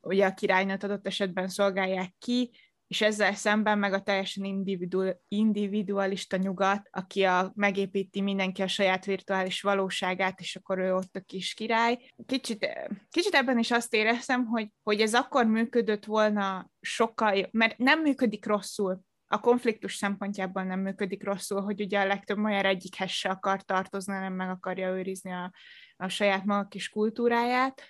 ugye 0.00 0.26
a 0.26 0.34
királynőt 0.34 0.82
adott 0.82 1.06
esetben 1.06 1.48
szolgálják 1.48 2.14
ki, 2.18 2.50
és 2.86 3.00
ezzel 3.00 3.34
szemben 3.34 3.78
meg 3.78 3.92
a 3.92 4.02
teljesen 4.02 4.44
individual, 4.44 5.20
individualista 5.28 6.36
nyugat, 6.36 6.88
aki 6.90 7.22
a, 7.22 7.52
megépíti 7.54 8.20
mindenki 8.20 8.62
a 8.62 8.68
saját 8.68 9.04
virtuális 9.04 9.60
valóságát, 9.60 10.40
és 10.40 10.56
akkor 10.56 10.78
ő 10.78 10.94
ott 10.94 11.16
a 11.16 11.20
kis 11.20 11.54
király. 11.54 11.98
Kicsit, 12.26 12.68
kicsit 13.10 13.34
ebben 13.34 13.58
is 13.58 13.70
azt 13.70 13.94
éreztem, 13.94 14.46
hogy, 14.46 14.68
hogy 14.82 15.00
ez 15.00 15.14
akkor 15.14 15.46
működött 15.46 16.04
volna 16.04 16.70
sokkal, 16.80 17.48
mert 17.50 17.78
nem 17.78 18.00
működik 18.00 18.46
rosszul, 18.46 19.00
a 19.26 19.40
konfliktus 19.40 19.94
szempontjából 19.94 20.62
nem 20.62 20.80
működik 20.80 21.24
rosszul, 21.24 21.60
hogy 21.60 21.80
ugye 21.80 22.00
a 22.00 22.06
legtöbb 22.06 22.38
magyar 22.38 22.66
egyikhez 22.66 23.10
se 23.10 23.28
akar 23.28 23.62
tartozni, 23.62 24.12
nem 24.12 24.32
meg 24.32 24.50
akarja 24.50 24.88
őrizni 24.88 25.32
a, 25.32 25.52
a 25.96 26.08
saját 26.08 26.44
maga 26.44 26.68
kis 26.68 26.88
kultúráját, 26.88 27.82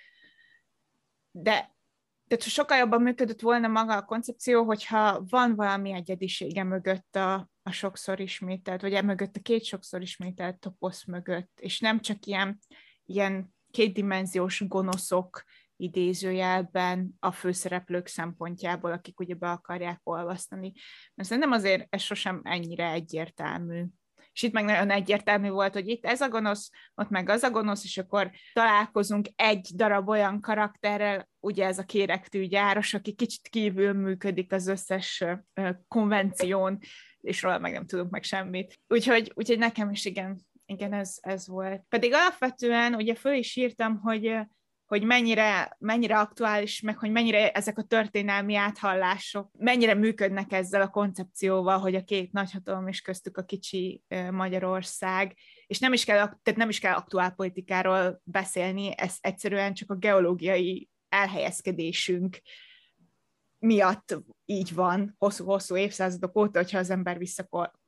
de 1.31 1.74
tehát 2.27 2.43
sokkal 2.43 2.77
jobban 2.77 3.01
működött 3.01 3.41
volna 3.41 3.67
maga 3.67 3.95
a 3.95 4.05
koncepció, 4.05 4.63
hogyha 4.63 5.23
van 5.29 5.55
valami 5.55 5.93
egyedisége 5.93 6.63
mögött 6.63 7.15
a, 7.15 7.49
a 7.63 7.71
sokszor 7.71 8.19
ismételt, 8.19 8.81
vagy 8.81 8.93
emögött 8.93 9.35
a 9.35 9.41
két 9.41 9.63
sokszor 9.63 10.01
ismételt 10.01 10.59
toposz 10.59 11.05
mögött, 11.05 11.59
és 11.59 11.79
nem 11.79 11.99
csak 11.99 12.25
ilyen, 12.25 12.59
ilyen 13.05 13.53
kétdimenziós 13.71 14.67
gonoszok 14.67 15.43
idézőjelben 15.77 17.15
a 17.19 17.31
főszereplők 17.31 18.07
szempontjából, 18.07 18.91
akik 18.91 19.19
ugye 19.19 19.33
be 19.33 19.49
akarják 19.51 19.99
olvasztani. 20.03 20.73
Mert 21.13 21.29
szerintem 21.29 21.51
azért 21.51 21.87
ez 21.89 22.01
sosem 22.01 22.41
ennyire 22.43 22.91
egyértelmű 22.91 23.85
és 24.35 24.41
itt 24.41 24.53
meg 24.53 24.65
nagyon 24.65 24.89
egyértelmű 24.89 25.49
volt, 25.49 25.73
hogy 25.73 25.87
itt 25.87 26.05
ez 26.05 26.21
a 26.21 26.29
gonosz, 26.29 26.69
ott 26.95 27.09
meg 27.09 27.29
az 27.29 27.43
a 27.43 27.49
gonosz, 27.49 27.83
és 27.83 27.97
akkor 27.97 28.31
találkozunk 28.53 29.27
egy 29.35 29.69
darab 29.75 30.09
olyan 30.09 30.41
karakterrel, 30.41 31.29
ugye 31.39 31.65
ez 31.65 31.77
a 31.77 31.83
kérektű 31.83 32.43
gyáros, 32.43 32.93
aki 32.93 33.13
kicsit 33.13 33.47
kívül 33.47 33.93
működik 33.93 34.51
az 34.51 34.67
összes 34.67 35.23
konvención, 35.87 36.79
és 37.21 37.41
róla 37.41 37.59
meg 37.59 37.71
nem 37.71 37.85
tudunk 37.85 38.09
meg 38.09 38.23
semmit. 38.23 38.79
Úgyhogy, 38.87 39.31
úgyhogy 39.35 39.57
nekem 39.57 39.89
is 39.89 40.05
igen, 40.05 40.45
igen, 40.65 40.93
ez, 40.93 41.17
ez 41.21 41.47
volt. 41.47 41.83
Pedig 41.89 42.13
alapvetően 42.13 42.95
ugye 42.95 43.15
föl 43.15 43.33
is 43.33 43.55
írtam, 43.55 43.99
hogy 43.99 44.39
hogy 44.85 45.03
mennyire, 45.03 45.75
mennyire 45.79 46.19
aktuális, 46.19 46.81
meg 46.81 46.97
hogy 46.97 47.11
mennyire 47.11 47.51
ezek 47.51 47.77
a 47.77 47.83
történelmi 47.83 48.55
áthallások, 48.55 49.51
mennyire 49.57 49.93
működnek 49.93 50.51
ezzel 50.51 50.81
a 50.81 50.89
koncepcióval, 50.89 51.79
hogy 51.79 51.95
a 51.95 52.03
két 52.03 52.31
nagyhatalom 52.31 52.87
és 52.87 53.01
köztük 53.01 53.37
a 53.37 53.43
kicsi 53.43 54.03
Magyarország, 54.31 55.37
és 55.67 55.79
nem 55.79 55.93
is 55.93 56.05
kell, 56.05 56.17
tehát 56.17 56.55
nem 56.55 56.69
is 56.69 56.79
kell 56.79 56.93
aktuál 56.93 57.31
politikáról 57.31 58.21
beszélni, 58.23 58.93
ez 58.97 59.15
egyszerűen 59.19 59.73
csak 59.73 59.91
a 59.91 59.95
geológiai 59.95 60.89
elhelyezkedésünk 61.09 62.41
miatt 63.59 64.17
így 64.45 64.73
van 64.73 65.15
hosszú-hosszú 65.17 65.77
évszázadok 65.77 66.37
óta, 66.37 66.59
hogyha 66.59 66.77
az 66.77 66.89
ember 66.89 67.17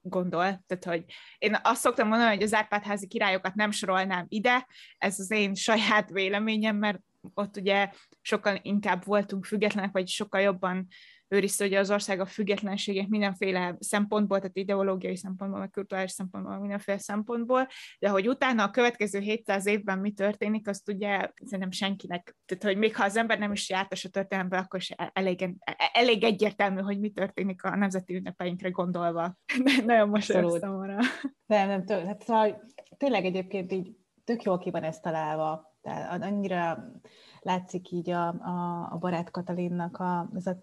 visszagondol. 0.07 0.63
Tehát, 0.67 0.85
hogy 0.85 1.05
én 1.37 1.57
azt 1.63 1.81
szoktam 1.81 2.07
mondani, 2.07 2.33
hogy 2.33 2.43
az 2.43 2.53
Árpádházi 2.53 3.07
királyokat 3.07 3.55
nem 3.55 3.71
sorolnám 3.71 4.25
ide, 4.27 4.67
ez 4.97 5.19
az 5.19 5.31
én 5.31 5.53
saját 5.53 6.09
véleményem, 6.09 6.75
mert 6.75 6.99
ott 7.33 7.57
ugye 7.57 7.91
sokkal 8.21 8.59
inkább 8.61 9.05
voltunk 9.05 9.45
függetlenek, 9.45 9.91
vagy 9.91 10.07
sokkal 10.07 10.41
jobban 10.41 10.87
őrizte 11.27 11.65
ugye 11.65 11.79
az 11.79 11.91
ország 11.91 12.19
a 12.19 12.25
függetlenségét 12.25 13.09
mindenféle 13.09 13.75
szempontból, 13.79 14.37
tehát 14.37 14.57
ideológiai 14.57 15.15
szempontból, 15.15 15.59
meg 15.59 15.69
kulturális 15.69 16.11
szempontból, 16.11 16.59
mindenféle 16.59 16.97
szempontból, 16.97 17.67
de 17.99 18.09
hogy 18.09 18.27
utána 18.27 18.63
a 18.63 18.69
következő 18.69 19.19
700 19.19 19.65
évben 19.65 19.99
mi 19.99 20.11
történik, 20.11 20.67
azt 20.67 20.89
ugye 20.89 21.29
szerintem 21.43 21.71
senkinek, 21.71 22.35
tehát 22.45 22.63
hogy 22.63 22.77
még 22.77 22.95
ha 22.95 23.03
az 23.03 23.17
ember 23.17 23.39
nem 23.39 23.51
is 23.51 23.69
jártas 23.69 24.05
a 24.05 24.09
történelembe, 24.09 24.57
akkor 24.57 24.79
is 24.79 24.89
elég, 25.13 25.55
elég 25.93 26.23
egyértelmű, 26.23 26.81
hogy 26.81 26.99
mi 26.99 27.09
történik 27.09 27.63
a 27.63 27.75
nemzeti 27.75 28.15
ünnepeinkre 28.15 28.69
gondolva. 28.69 29.37
Nagyon 29.85 30.09
most 30.09 30.31
számomra. 30.31 30.97
Nem, 31.45 31.67
nem, 31.67 31.85
tő, 31.85 32.05
hát 32.05 32.21
szóval 32.23 32.63
tényleg 32.97 33.25
egyébként 33.25 33.71
így 33.71 33.95
tök 34.23 34.43
jól 34.43 34.57
ki 34.57 34.69
van 34.69 34.83
ezt 34.83 35.01
találva. 35.01 35.75
Tehát 35.81 36.23
annyira 36.23 36.91
látszik 37.39 37.91
így 37.91 38.09
a, 38.09 38.27
a, 38.27 38.87
a 38.91 38.97
barát 38.97 39.31
Katalinnak 39.31 39.97
a, 39.97 40.29
ez 40.35 40.47
a 40.47 40.57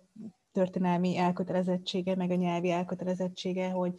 történelmi 0.55 1.17
elkötelezettsége, 1.17 2.17
meg 2.17 2.31
a 2.31 2.35
nyelvi 2.35 2.71
elkötelezettsége, 2.71 3.71
hogy, 3.71 3.95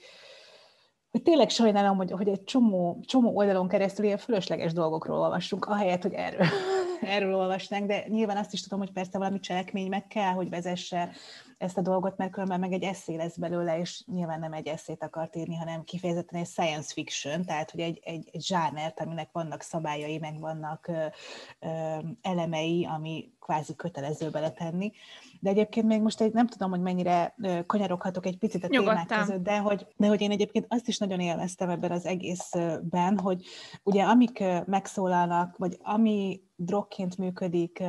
hogy 1.12 1.22
tényleg 1.22 1.49
sajnálom, 1.49 1.97
hogy, 1.97 2.12
hogy 2.12 2.28
egy 2.28 2.43
csomó, 2.43 3.03
csomó 3.06 3.36
oldalon 3.36 3.68
keresztül 3.68 4.06
ilyen 4.06 4.18
fölösleges 4.18 4.74
dolgokról 4.74 5.20
olvassunk, 5.20 5.66
ahelyett, 5.66 6.01
hogy 6.01 6.14
erről, 6.14 6.47
erről 7.16 7.36
olvasnánk, 7.36 7.88
de 7.88 8.06
nyilván 8.08 8.38
azt 8.38 8.53
is 8.53 8.62
tudom, 8.62 8.80
hogy 8.80 8.91
persze 8.91 9.18
valami 9.18 9.39
cselekmény 9.39 9.89
meg 9.89 10.08
kell, 10.08 10.32
hogy 10.32 10.49
vezesse 10.49 11.12
ezt 11.58 11.78
a 11.78 11.82
dolgot, 11.82 12.18
mert 12.18 12.32
különben 12.32 12.60
meg 12.60 12.74
egy 12.74 12.84
eszé 12.84 13.16
lesz 13.16 13.38
belőle, 13.38 13.80
és 13.80 14.03
nyilván 14.06 14.39
nem 14.39 14.53
egy 14.53 14.68
eszét 14.68 15.03
akart 15.03 15.36
írni, 15.36 15.56
hanem 15.56 15.84
kifejezetten 15.84 16.39
egy 16.39 16.47
science 16.47 16.93
fiction, 16.93 17.45
tehát 17.45 17.72
hogy 17.72 17.80
egy, 17.80 17.99
egy, 18.03 18.30
egy 18.32 18.41
zsánert, 18.41 18.99
aminek 18.99 19.30
vannak 19.32 19.62
szabályai, 19.62 20.18
meg 20.18 20.39
vannak 20.39 20.88
ö, 20.88 21.06
ö, 21.60 21.97
elemei, 22.22 22.88
ami 22.95 23.34
kvázi 23.39 23.76
kötelező 23.76 24.30
beletenni. 24.30 24.91
De 25.39 25.49
egyébként 25.49 25.86
még 25.86 26.01
most 26.01 26.22
egy, 26.22 26.34
nem 26.34 26.47
tudom, 26.47 26.70
hogy 26.70 26.82
mennyire 26.82 27.36
kanyaroghatok 27.66 28.26
egy 28.26 28.38
picit 28.38 28.64
a 28.64 28.68
Nyugodtan. 28.70 29.06
témák 29.08 29.26
között, 29.26 29.43
de 29.43 29.58
hogy, 29.58 29.88
de 29.95 30.08
hogy 30.08 30.22
én 30.22 30.32
egyébként 30.32 30.66
azt 30.70 30.88
is 30.88 30.97
nagyon 30.97 31.20
élveztem 31.20 31.70
ebben 31.70 31.91
az 31.91 32.06
egészben, 32.06 33.20
hogy 33.20 33.45
ugye 33.84 34.03
amik 34.03 34.43
megszólalnak, 34.66 35.58
vagy 35.58 35.78
ami 35.82 36.41
drogként 36.56 37.18
működik 37.18 37.84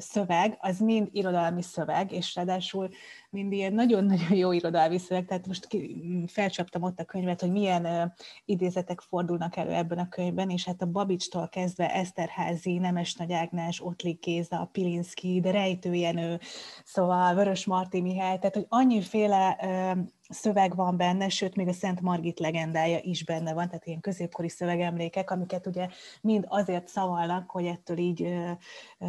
szöveg, 0.00 0.56
az 0.60 0.78
mind 0.78 1.08
irodalmi 1.12 1.62
szöveg, 1.62 2.12
és 2.12 2.34
ráadásul 2.34 2.88
mind 3.32 3.52
ilyen 3.52 3.72
nagyon-nagyon 3.72 4.34
jó 4.34 4.52
irodalmi 4.52 4.98
szöveg, 4.98 5.24
tehát 5.24 5.46
most 5.46 5.66
ki, 5.66 6.04
felcsaptam 6.26 6.82
ott 6.82 7.00
a 7.00 7.04
könyvet, 7.04 7.40
hogy 7.40 7.50
milyen 7.50 7.84
uh, 7.84 8.02
idézetek 8.44 9.00
fordulnak 9.00 9.56
elő 9.56 9.70
ebben 9.70 9.98
a 9.98 10.08
könyvben, 10.08 10.50
és 10.50 10.64
hát 10.64 10.82
a 10.82 10.86
Babicstól 10.86 11.48
kezdve 11.48 11.94
Eszterházi, 11.94 12.78
Nemes 12.78 13.14
Nagy 13.14 13.32
Ágnás, 13.32 13.80
Ottlik 13.80 14.18
Kéza, 14.20 14.68
Pilinszki, 14.72 15.40
de 15.40 15.50
Rejtőjenő, 15.50 16.40
szóval 16.84 17.34
Vörös 17.34 17.66
Marti 17.66 18.00
Mihály, 18.00 18.38
tehát 18.38 18.54
hogy 18.54 18.66
annyiféle 18.68 19.58
uh, 19.60 19.98
szöveg 20.32 20.76
van 20.76 20.96
benne, 20.96 21.28
sőt, 21.28 21.56
még 21.56 21.68
a 21.68 21.72
Szent 21.72 22.00
Margit 22.00 22.40
legendája 22.40 22.98
is 23.02 23.24
benne 23.24 23.54
van, 23.54 23.66
tehát 23.66 23.86
ilyen 23.86 24.00
középkori 24.00 24.48
szövegemlékek, 24.48 25.30
amiket 25.30 25.66
ugye 25.66 25.88
mind 26.20 26.44
azért 26.48 26.88
szavalnak, 26.88 27.50
hogy 27.50 27.66
ettől 27.66 27.98
így 27.98 28.22
ö, 28.22 28.50
ö, 28.98 29.06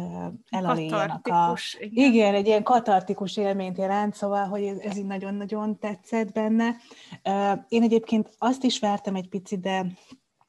elaléljanak 0.50 1.26
a... 1.26 1.56
Igen. 1.78 2.12
igen, 2.12 2.34
egy 2.34 2.46
ilyen 2.46 2.62
katartikus 2.62 3.36
élményt 3.36 3.78
jelent, 3.78 4.13
szóval, 4.14 4.46
hogy 4.46 4.62
ez, 4.62 4.78
ez 4.78 4.96
így 4.96 5.06
nagyon-nagyon 5.06 5.78
tetszett 5.78 6.32
benne. 6.32 6.76
Én 7.68 7.82
egyébként 7.82 8.34
azt 8.38 8.64
is 8.64 8.78
vártam 8.78 9.14
egy 9.14 9.28
picit, 9.28 9.60
de 9.60 9.86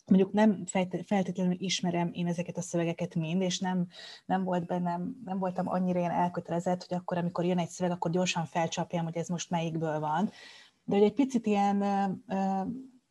mondjuk 0.05 0.31
nem 0.31 0.63
feltétlenül 1.05 1.55
ismerem 1.57 2.09
én 2.13 2.27
ezeket 2.27 2.57
a 2.57 2.61
szövegeket 2.61 3.15
mind, 3.15 3.41
és 3.41 3.59
nem, 3.59 3.87
nem 4.25 4.43
volt 4.43 4.65
bennem, 4.65 5.15
nem 5.25 5.39
voltam 5.39 5.67
annyira 5.67 5.99
ilyen 5.99 6.11
elkötelezett, 6.11 6.85
hogy 6.87 6.97
akkor, 6.97 7.17
amikor 7.17 7.45
jön 7.45 7.59
egy 7.59 7.69
szöveg, 7.69 7.91
akkor 7.91 8.11
gyorsan 8.11 8.45
felcsapjam, 8.45 9.03
hogy 9.03 9.17
ez 9.17 9.27
most 9.27 9.49
melyikből 9.49 9.99
van 9.99 10.31
de 10.85 10.95
hogy 10.95 11.05
egy 11.05 11.13
picit 11.13 11.45
ilyen, 11.45 11.83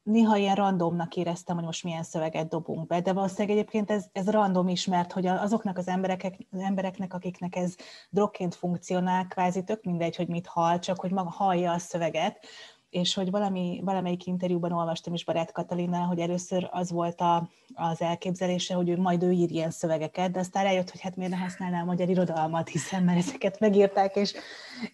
néha 0.05 0.37
ilyen 0.37 0.55
randomnak 0.55 1.17
éreztem, 1.17 1.57
hogy 1.57 1.65
most 1.65 1.85
milyen 1.85 2.03
szöveget 2.03 2.49
dobunk 2.49 2.87
be, 2.87 3.01
de 3.01 3.13
valószínűleg 3.13 3.57
egyébként 3.57 3.91
ez, 3.91 4.07
ez 4.13 4.31
random 4.31 4.69
is, 4.69 4.87
mert 4.87 5.13
hogy 5.13 5.27
azoknak 5.27 5.79
az 5.79 5.89
emberek, 5.89 6.37
az 6.51 6.61
embereknek, 6.61 7.15
akiknek 7.15 7.57
ez 7.57 7.75
drogként 8.11 8.55
funkcionál, 8.55 9.27
kvázi 9.27 9.65
tök 9.65 9.85
mindegy, 9.85 10.17
hogy 10.17 10.29
mit 10.29 10.47
hall, 10.47 10.79
csak 10.79 11.01
hogy 11.01 11.11
maga 11.11 11.31
hallja 11.31 11.73
a 11.73 11.79
szöveget, 11.79 12.47
és 12.95 13.15
hogy 13.15 13.31
valami, 13.31 13.81
valamelyik 13.85 14.27
interjúban 14.27 14.73
olvastam 14.73 15.15
is 15.15 15.25
Barát 15.25 15.53
Katalinnál, 15.53 16.07
hogy 16.07 16.19
először 16.19 16.69
az 16.71 16.91
volt 16.91 17.21
a, 17.21 17.49
az 17.75 18.01
elképzelése, 18.01 18.75
hogy 18.75 18.89
ő 18.89 18.97
majd 18.97 19.23
ő 19.23 19.31
ír 19.31 19.51
ilyen 19.51 19.71
szövegeket, 19.71 20.31
de 20.31 20.39
aztán 20.39 20.65
rájött, 20.65 20.91
hogy 20.91 21.01
hát 21.01 21.17
miért 21.17 21.33
ne 21.33 21.39
használná 21.39 21.81
a 21.81 21.85
magyar 21.85 22.09
irodalmat, 22.09 22.69
hiszen 22.69 23.03
mert 23.03 23.19
ezeket 23.19 23.61
megírták, 23.61 24.17
és, 24.17 24.35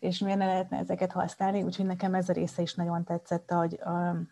és 0.00 0.18
miért 0.18 0.38
ne 0.38 0.46
lehetne 0.46 0.78
ezeket 0.78 1.12
használni, 1.12 1.62
úgyhogy 1.62 1.86
nekem 1.86 2.14
ez 2.14 2.28
a 2.28 2.32
része 2.32 2.62
is 2.62 2.74
nagyon 2.74 3.04
tetszett, 3.04 3.50
hogy, 3.50 3.78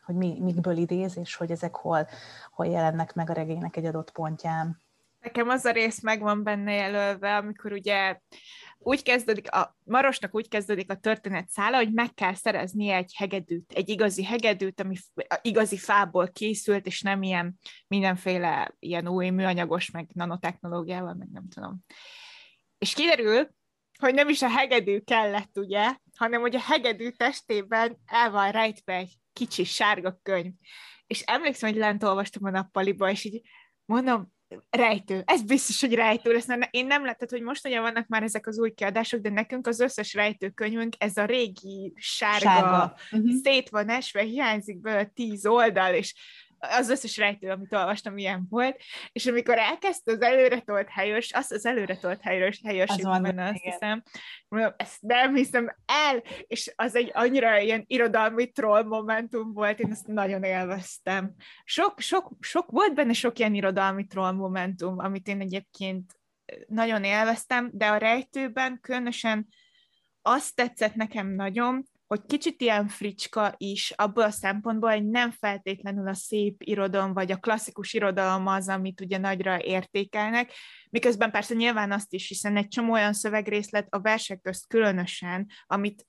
hogy 0.05 0.15
mi, 0.15 0.39
mikből 0.41 0.77
idéz, 0.77 1.19
és 1.19 1.35
hogy 1.35 1.51
ezek 1.51 1.75
hol, 1.75 2.09
hol 2.51 2.67
jelennek 2.67 3.15
meg 3.15 3.31
a 3.31 3.33
regénynek 3.33 3.77
egy 3.77 3.87
adott 3.87 4.11
pontján. 4.11 4.83
Nekem 5.21 5.49
az 5.49 5.65
a 5.65 5.71
rész 5.71 6.03
megvan 6.03 6.43
benne 6.43 6.73
jelölve, 6.73 7.37
amikor 7.37 7.73
ugye 7.73 8.21
úgy 8.89 9.03
kezdődik, 9.03 9.51
a 9.51 9.77
Marosnak 9.85 10.35
úgy 10.35 10.49
kezdődik 10.49 10.91
a 10.91 10.97
történet 10.97 11.49
szála, 11.49 11.77
hogy 11.77 11.93
meg 11.93 12.15
kell 12.15 12.35
szerezni 12.35 12.89
egy 12.89 13.15
hegedűt, 13.17 13.73
egy 13.73 13.89
igazi 13.89 14.25
hegedűt, 14.25 14.81
ami 14.81 14.97
igazi 15.43 15.77
fából 15.77 16.29
készült, 16.29 16.87
és 16.87 17.03
nem 17.03 17.23
ilyen 17.23 17.59
mindenféle 17.87 18.75
ilyen 18.79 19.09
új 19.09 19.29
műanyagos, 19.29 19.91
meg 19.91 20.09
nanotechnológiával, 20.15 21.15
meg 21.15 21.29
nem 21.33 21.49
tudom. 21.49 21.85
És 22.79 22.95
kiderül, 22.95 23.49
hogy 23.99 24.15
nem 24.15 24.29
is 24.29 24.43
a 24.43 24.51
hegedű 24.51 24.99
kellett, 24.99 25.59
ugye, 25.59 25.95
hanem 26.17 26.41
hogy 26.41 26.55
a 26.55 26.61
hegedű 26.61 27.11
testében 27.11 27.99
el 28.07 28.31
van 28.31 28.51
rejtve 28.51 28.95
egy 28.95 29.15
kicsi 29.33 29.65
sárga 29.65 30.19
könyv. 30.23 30.53
És 31.07 31.21
emlékszem, 31.21 31.71
hogy 31.71 31.79
lent 31.79 32.03
olvastam 32.03 32.45
a 32.45 32.51
nappaliba, 32.51 33.11
és 33.11 33.25
így 33.25 33.41
mondom, 33.85 34.33
rejtő. 34.71 35.23
Ez 35.27 35.43
biztos, 35.43 35.81
hogy 35.81 35.95
rejtő 35.95 36.33
lesz. 36.33 36.47
Én 36.71 36.87
nem 36.87 37.05
lettem, 37.05 37.29
hogy 37.31 37.43
most 37.43 37.67
ugye 37.67 37.81
vannak 37.81 38.07
már 38.07 38.23
ezek 38.23 38.47
az 38.47 38.59
új 38.59 38.71
kiadások, 38.71 39.21
de 39.21 39.31
nekünk 39.31 39.67
az 39.67 39.81
összes 39.81 40.15
rejtőkönyvünk, 40.15 40.95
ez 40.99 41.17
a 41.17 41.25
régi 41.25 41.93
sárga, 41.97 42.39
sárga. 42.39 42.95
Uh-huh. 43.13 43.41
szét 43.43 43.69
van 43.69 43.89
esve, 43.89 44.23
hiányzik 44.23 44.81
belőle 44.81 45.05
tíz 45.05 45.47
oldal, 45.47 45.95
és 45.95 46.15
az 46.59 46.91
összes 46.91 47.17
rejtő, 47.17 47.51
amit 47.51 47.73
olvastam, 47.73 48.19
ilyen 48.19 48.47
volt, 48.51 48.81
és 49.13 49.27
amikor 49.27 49.59
elkezdte 49.59 50.13
az 50.13 50.21
előretolt 50.21 50.89
helyős, 50.89 51.33
azt 51.33 51.53
az 51.53 51.67
előretolt 51.67 52.21
helyős, 52.21 52.61
helyős 52.65 52.89
az 52.89 53.21
benne, 53.21 53.49
azt 53.49 53.63
hiszem, 53.63 54.03
mondom, 54.49 54.73
ezt 54.77 55.01
nem 55.01 55.35
hiszem 55.35 55.77
el, 55.87 56.23
és 56.47 56.73
az 56.77 56.95
egy 56.95 57.11
annyira 57.15 57.59
ilyen 57.59 57.85
irodalmi 57.87 58.51
troll 58.51 58.83
momentum 58.83 59.53
volt, 59.53 59.81
én 59.81 59.91
ezt 59.91 60.07
nagyon 60.07 60.43
élveztem. 60.43 61.35
Sok, 61.65 62.01
sok, 62.01 62.33
sok 62.41 62.71
volt 62.71 62.95
benne 62.95 63.13
sok 63.13 63.39
ilyen 63.39 63.55
irodalmi 63.55 64.07
troll 64.07 64.33
momentum, 64.33 64.99
amit 64.99 65.29
én 65.29 65.41
egyébként 65.41 66.17
nagyon 66.67 67.05
élveztem, 67.05 67.71
de 67.73 67.87
a 67.87 67.97
rejtőben 67.97 68.79
különösen 68.81 69.49
azt 70.23 70.55
tetszett 70.55 70.95
nekem 70.95 71.29
nagyon, 71.29 71.85
hogy 72.09 72.21
kicsit 72.27 72.61
ilyen 72.61 72.89
fricska 72.89 73.55
is, 73.57 73.91
abból 73.91 74.23
a 74.23 74.31
szempontból, 74.31 74.91
hogy 74.91 75.07
nem 75.07 75.31
feltétlenül 75.31 76.09
a 76.09 76.15
szép 76.15 76.63
irodalom, 76.63 77.13
vagy 77.13 77.33
a 77.33 77.37
klasszikus 77.37 77.93
irodalom 77.93 78.47
az, 78.47 78.69
amit 78.69 79.01
ugye 79.01 79.19
nagyra 79.19 79.63
értékelnek, 79.63 80.53
miközben 80.91 81.31
persze 81.31 81.55
nyilván 81.55 81.93
azt 81.93 82.13
is, 82.13 82.29
hiszen 82.29 82.57
egy 82.57 82.69
csomó 82.69 82.93
olyan 82.93 83.13
szövegrészlet 83.13 83.87
a 83.91 84.01
versek 84.01 84.41
közt 84.41 84.67
különösen, 84.67 85.47
amit 85.67 86.07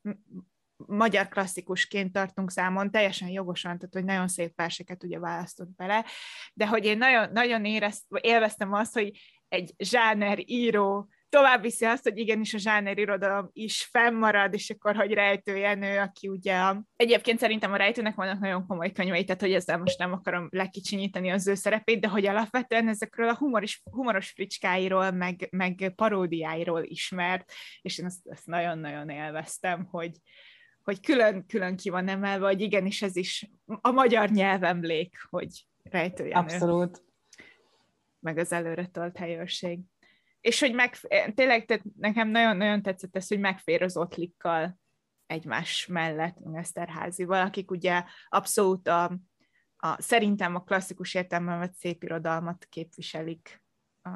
magyar 0.87 1.27
klasszikusként 1.27 2.11
tartunk 2.11 2.51
számon, 2.51 2.91
teljesen 2.91 3.29
jogosan, 3.29 3.77
tehát 3.77 3.93
hogy 3.93 4.05
nagyon 4.05 4.27
szép 4.27 4.55
verseket 4.55 5.03
ugye 5.03 5.19
választott 5.19 5.75
bele, 5.75 6.05
de 6.53 6.67
hogy 6.67 6.85
én 6.85 6.97
nagyon, 6.97 7.31
nagyon 7.31 7.65
érezt, 7.65 8.05
élveztem 8.21 8.73
azt, 8.73 8.93
hogy 8.93 9.11
egy 9.47 9.73
zsáner 9.77 10.39
író 10.45 11.09
tovább 11.29 11.61
viszi 11.61 11.85
azt, 11.85 12.03
hogy 12.03 12.17
igenis 12.17 12.53
a 12.53 12.57
zsáner 12.57 12.97
irodalom 12.97 13.49
is 13.53 13.83
fennmarad, 13.91 14.53
és 14.53 14.69
akkor, 14.69 14.95
hogy 14.95 15.13
Rejtő 15.13 15.57
Jenő, 15.57 15.99
aki 15.99 16.27
ugye 16.27 16.55
a... 16.55 16.83
egyébként 16.95 17.39
szerintem 17.39 17.71
a 17.71 17.75
Rejtőnek 17.75 18.15
vannak 18.15 18.39
nagyon 18.39 18.67
komoly 18.67 18.91
könyvei, 18.91 19.23
tehát 19.23 19.41
hogy 19.41 19.53
ezzel 19.53 19.77
most 19.77 19.97
nem 19.97 20.11
akarom 20.11 20.47
lekicsinyíteni 20.51 21.29
az 21.29 21.47
ő 21.47 21.53
szerepét, 21.53 21.99
de 21.99 22.07
hogy 22.07 22.25
alapvetően 22.25 22.87
ezekről 22.87 23.29
a 23.29 23.35
humoris, 23.35 23.81
humoros 23.91 24.29
fricskáiról, 24.29 25.11
meg, 25.11 25.47
meg 25.51 25.93
paródiáiról 25.95 26.83
ismert, 26.83 27.51
és 27.81 27.97
én 27.97 28.05
ezt, 28.05 28.27
ezt 28.27 28.45
nagyon-nagyon 28.45 29.09
élveztem, 29.09 29.87
hogy, 29.91 30.11
hogy 30.83 30.99
külön-külön 30.99 31.75
ki 31.75 31.89
van 31.89 32.07
emelve, 32.07 32.45
hogy 32.45 32.61
igenis 32.61 33.01
ez 33.01 33.15
is 33.15 33.49
a 33.65 33.91
magyar 33.91 34.29
nyelvemlék, 34.29 35.15
hogy 35.29 35.65
Rejtő 35.83 36.25
Jenő. 36.25 36.39
Abszolút. 36.39 37.03
Meg 38.19 38.37
az 38.37 38.51
előre 38.51 38.85
tolt 38.85 39.17
helyőrség 39.17 39.79
és 40.41 40.59
hogy 40.59 40.73
meg, 40.73 40.95
tényleg 41.35 41.65
tehát 41.65 41.83
nekem 41.97 42.27
nagyon-nagyon 42.27 42.81
tetszett 42.81 43.15
ez, 43.15 43.27
hogy 43.27 43.39
megfér 43.39 43.83
az 43.83 43.97
ottlikkal 43.97 44.79
egymás 45.25 45.85
mellett, 45.85 46.37
Eszterházival, 46.53 47.41
akik 47.41 47.71
ugye 47.71 48.03
abszolút 48.29 48.87
a, 48.87 49.03
a, 49.77 50.01
szerintem 50.01 50.55
a 50.55 50.63
klasszikus 50.63 51.13
értelemben 51.13 51.59
vett 51.59 51.73
szép 51.73 52.03
irodalmat 52.03 52.65
képviselik 52.69 53.63
a, 54.01 54.09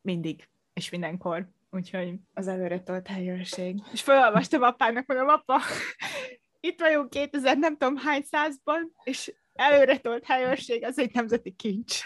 mindig 0.00 0.48
és 0.72 0.90
mindenkor. 0.90 1.48
Úgyhogy 1.70 2.14
az 2.34 2.48
előre 2.48 2.82
tolt 2.82 3.06
helyőrség. 3.06 3.82
És 3.92 4.02
felolvastam 4.02 4.62
apának, 4.62 5.06
mondom, 5.06 5.28
apa, 5.28 5.60
itt 6.60 6.80
vagyunk 6.80 7.10
2000 7.10 7.58
nem 7.58 7.76
tudom 7.76 7.96
hány 7.96 8.22
százban, 8.22 8.92
és 9.04 9.34
előre 9.52 9.98
tolt 9.98 10.24
helyőrség, 10.24 10.84
az 10.84 10.98
egy 10.98 11.14
nemzeti 11.14 11.52
kincs. 11.52 12.00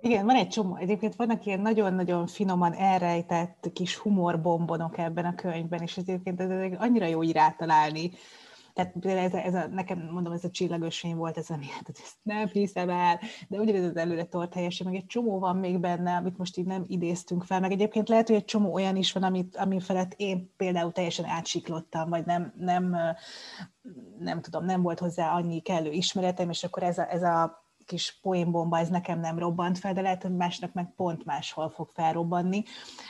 Igen, 0.00 0.26
van 0.26 0.36
egy 0.36 0.48
csomó. 0.48 0.76
Egyébként 0.76 1.16
vannak 1.16 1.46
ilyen 1.46 1.60
nagyon-nagyon 1.60 2.26
finoman 2.26 2.72
elrejtett 2.72 3.70
kis 3.72 3.96
humorbombonok 3.96 4.98
ebben 4.98 5.24
a 5.24 5.34
könyvben, 5.34 5.82
és 5.82 5.96
egyébként 5.96 6.40
ez 6.40 6.72
annyira 6.78 7.06
jó 7.06 7.22
így 7.22 7.32
rátalálni 7.32 8.10
Tehát 8.74 9.04
ez 9.04 9.32
a, 9.32 9.44
ez 9.44 9.54
a, 9.54 9.66
nekem 9.66 10.08
mondom, 10.12 10.32
ez 10.32 10.44
a 10.44 10.50
csillagos 10.50 10.98
fény 10.98 11.16
volt, 11.16 11.36
ez 11.36 11.50
a 11.50 11.58
hát 11.70 11.88
ezt 11.88 12.16
nem 12.22 12.46
hiszem 12.46 12.88
el, 12.88 13.20
de 13.48 13.58
ugyanez 13.58 13.84
az 13.84 13.96
előre 13.96 14.24
tort 14.24 14.54
helyese, 14.54 14.84
meg 14.84 14.94
egy 14.94 15.06
csomó 15.06 15.38
van 15.38 15.56
még 15.56 15.78
benne, 15.78 16.16
amit 16.16 16.38
most 16.38 16.56
így 16.56 16.66
nem 16.66 16.84
idéztünk 16.86 17.44
fel, 17.44 17.60
meg 17.60 17.72
egyébként 17.72 18.08
lehet, 18.08 18.26
hogy 18.26 18.36
egy 18.36 18.44
csomó 18.44 18.72
olyan 18.72 18.96
is 18.96 19.12
van, 19.12 19.22
amit, 19.22 19.56
ami 19.56 19.80
felett 19.80 20.14
én 20.16 20.52
például 20.56 20.92
teljesen 20.92 21.24
átsiklottam, 21.24 22.08
vagy 22.08 22.24
nem, 22.24 22.52
nem, 22.58 22.96
nem 24.18 24.40
tudom, 24.40 24.64
nem 24.64 24.82
volt 24.82 24.98
hozzá 24.98 25.34
annyi 25.34 25.60
kellő 25.60 25.90
ismeretem, 25.90 26.50
és 26.50 26.64
akkor 26.64 26.82
ez 26.82 26.98
a, 26.98 27.12
ez 27.12 27.22
a 27.22 27.65
kis 27.86 28.18
poénbomba, 28.22 28.78
ez 28.78 28.88
nekem 28.88 29.20
nem 29.20 29.38
robbant 29.38 29.78
fel, 29.78 29.92
de 29.92 30.00
lehet, 30.00 30.22
hogy 30.22 30.36
másnak 30.36 30.72
meg 30.72 30.94
pont 30.96 31.24
máshol 31.24 31.70
fog 31.70 31.90
felrobbanni 31.90 32.62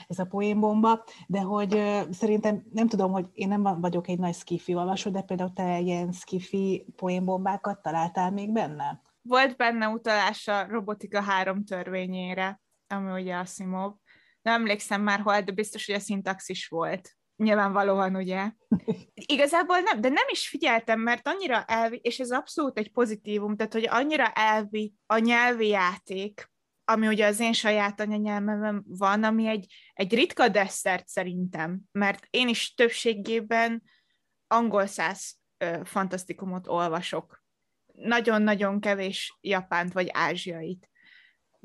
ez 0.08 0.18
a 0.18 0.24
poénbomba, 0.24 1.04
de 1.26 1.40
hogy 1.40 1.70
szerintem 2.10 2.62
nem 2.72 2.88
tudom, 2.88 3.12
hogy 3.12 3.26
én 3.32 3.48
nem 3.48 3.80
vagyok 3.80 4.08
egy 4.08 4.18
nagy 4.18 4.34
skifi 4.34 4.74
olvasó, 4.74 5.10
de 5.10 5.22
például 5.22 5.52
te 5.52 5.78
ilyen 5.78 6.12
skifi 6.12 6.86
poénbombákat 6.96 7.82
találtál 7.82 8.30
még 8.30 8.52
benne? 8.52 9.02
Volt 9.22 9.56
benne 9.56 9.88
utalás 9.88 10.48
a 10.48 10.66
robotika 10.68 11.22
három 11.22 11.64
törvényére, 11.64 12.60
ami 12.86 13.20
ugye 13.20 13.36
Asimov. 13.36 13.92
Nem 14.42 14.54
emlékszem 14.54 15.02
már 15.02 15.20
hol, 15.20 15.40
de 15.40 15.52
biztos, 15.52 15.86
hogy 15.86 15.94
a 15.94 16.00
szintaxis 16.00 16.68
volt 16.68 17.15
nyilvánvalóan, 17.36 18.16
ugye? 18.16 18.50
Igazából 19.14 19.78
nem, 19.78 20.00
de 20.00 20.08
nem 20.08 20.26
is 20.30 20.48
figyeltem, 20.48 21.00
mert 21.00 21.28
annyira 21.28 21.64
elvi, 21.64 22.00
és 22.02 22.18
ez 22.18 22.30
abszolút 22.30 22.78
egy 22.78 22.92
pozitívum, 22.92 23.56
tehát 23.56 23.72
hogy 23.72 23.86
annyira 23.90 24.32
elvi 24.32 24.94
a 25.06 25.18
nyelvi 25.18 25.68
játék, 25.68 26.50
ami 26.84 27.06
ugye 27.06 27.26
az 27.26 27.40
én 27.40 27.52
saját 27.52 28.00
anyanyelmemben 28.00 28.84
van, 28.86 29.24
ami 29.24 29.46
egy, 29.46 29.74
egy 29.92 30.14
ritka 30.14 30.48
desszert 30.48 31.08
szerintem, 31.08 31.80
mert 31.92 32.26
én 32.30 32.48
is 32.48 32.74
többségében 32.74 33.82
angol 34.46 34.86
száz 34.86 35.38
fantasztikumot 35.84 36.66
olvasok. 36.66 37.44
Nagyon-nagyon 37.92 38.80
kevés 38.80 39.38
japánt 39.40 39.92
vagy 39.92 40.08
ázsiait 40.12 40.88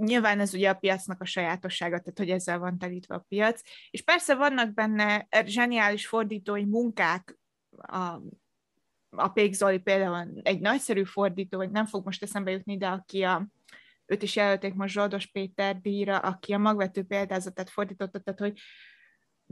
nyilván 0.04 0.40
ez 0.40 0.54
ugye 0.54 0.70
a 0.70 0.74
piacnak 0.74 1.22
a 1.22 1.26
sajátossága, 1.26 2.00
tehát 2.00 2.18
hogy 2.18 2.30
ezzel 2.30 2.60
van 2.60 2.78
telítve 2.78 3.16
a 3.16 3.26
piac, 3.28 3.62
és 3.90 4.02
persze 4.02 4.36
vannak 4.36 4.74
benne 4.74 5.28
zseniális 5.46 6.08
fordítói 6.08 6.66
munkák, 6.66 7.38
a, 7.78 8.22
a 9.10 9.28
Pék 9.28 9.54
Zoli 9.54 9.78
például 9.80 10.42
egy 10.44 10.60
nagyszerű 10.60 11.04
fordító, 11.04 11.58
vagy 11.58 11.72
nem 11.72 11.86
fog 11.86 12.06
most 12.06 12.24
eszembe 12.24 12.52
jutni, 12.52 12.78
de 12.78 12.88
aki 12.88 13.24
a, 13.24 13.48
őt 14.06 14.24
is 14.24 14.36
jelölték 14.36 14.74
most 14.74 14.94
Zsoldos 14.94 15.26
Péter 15.26 15.82
díjra, 15.82 16.18
aki 16.18 16.54
a 16.54 16.58
magvető 16.58 17.04
példázatát 17.04 17.70
fordította, 17.70 18.20
tehát 18.20 18.40
hogy 18.40 18.60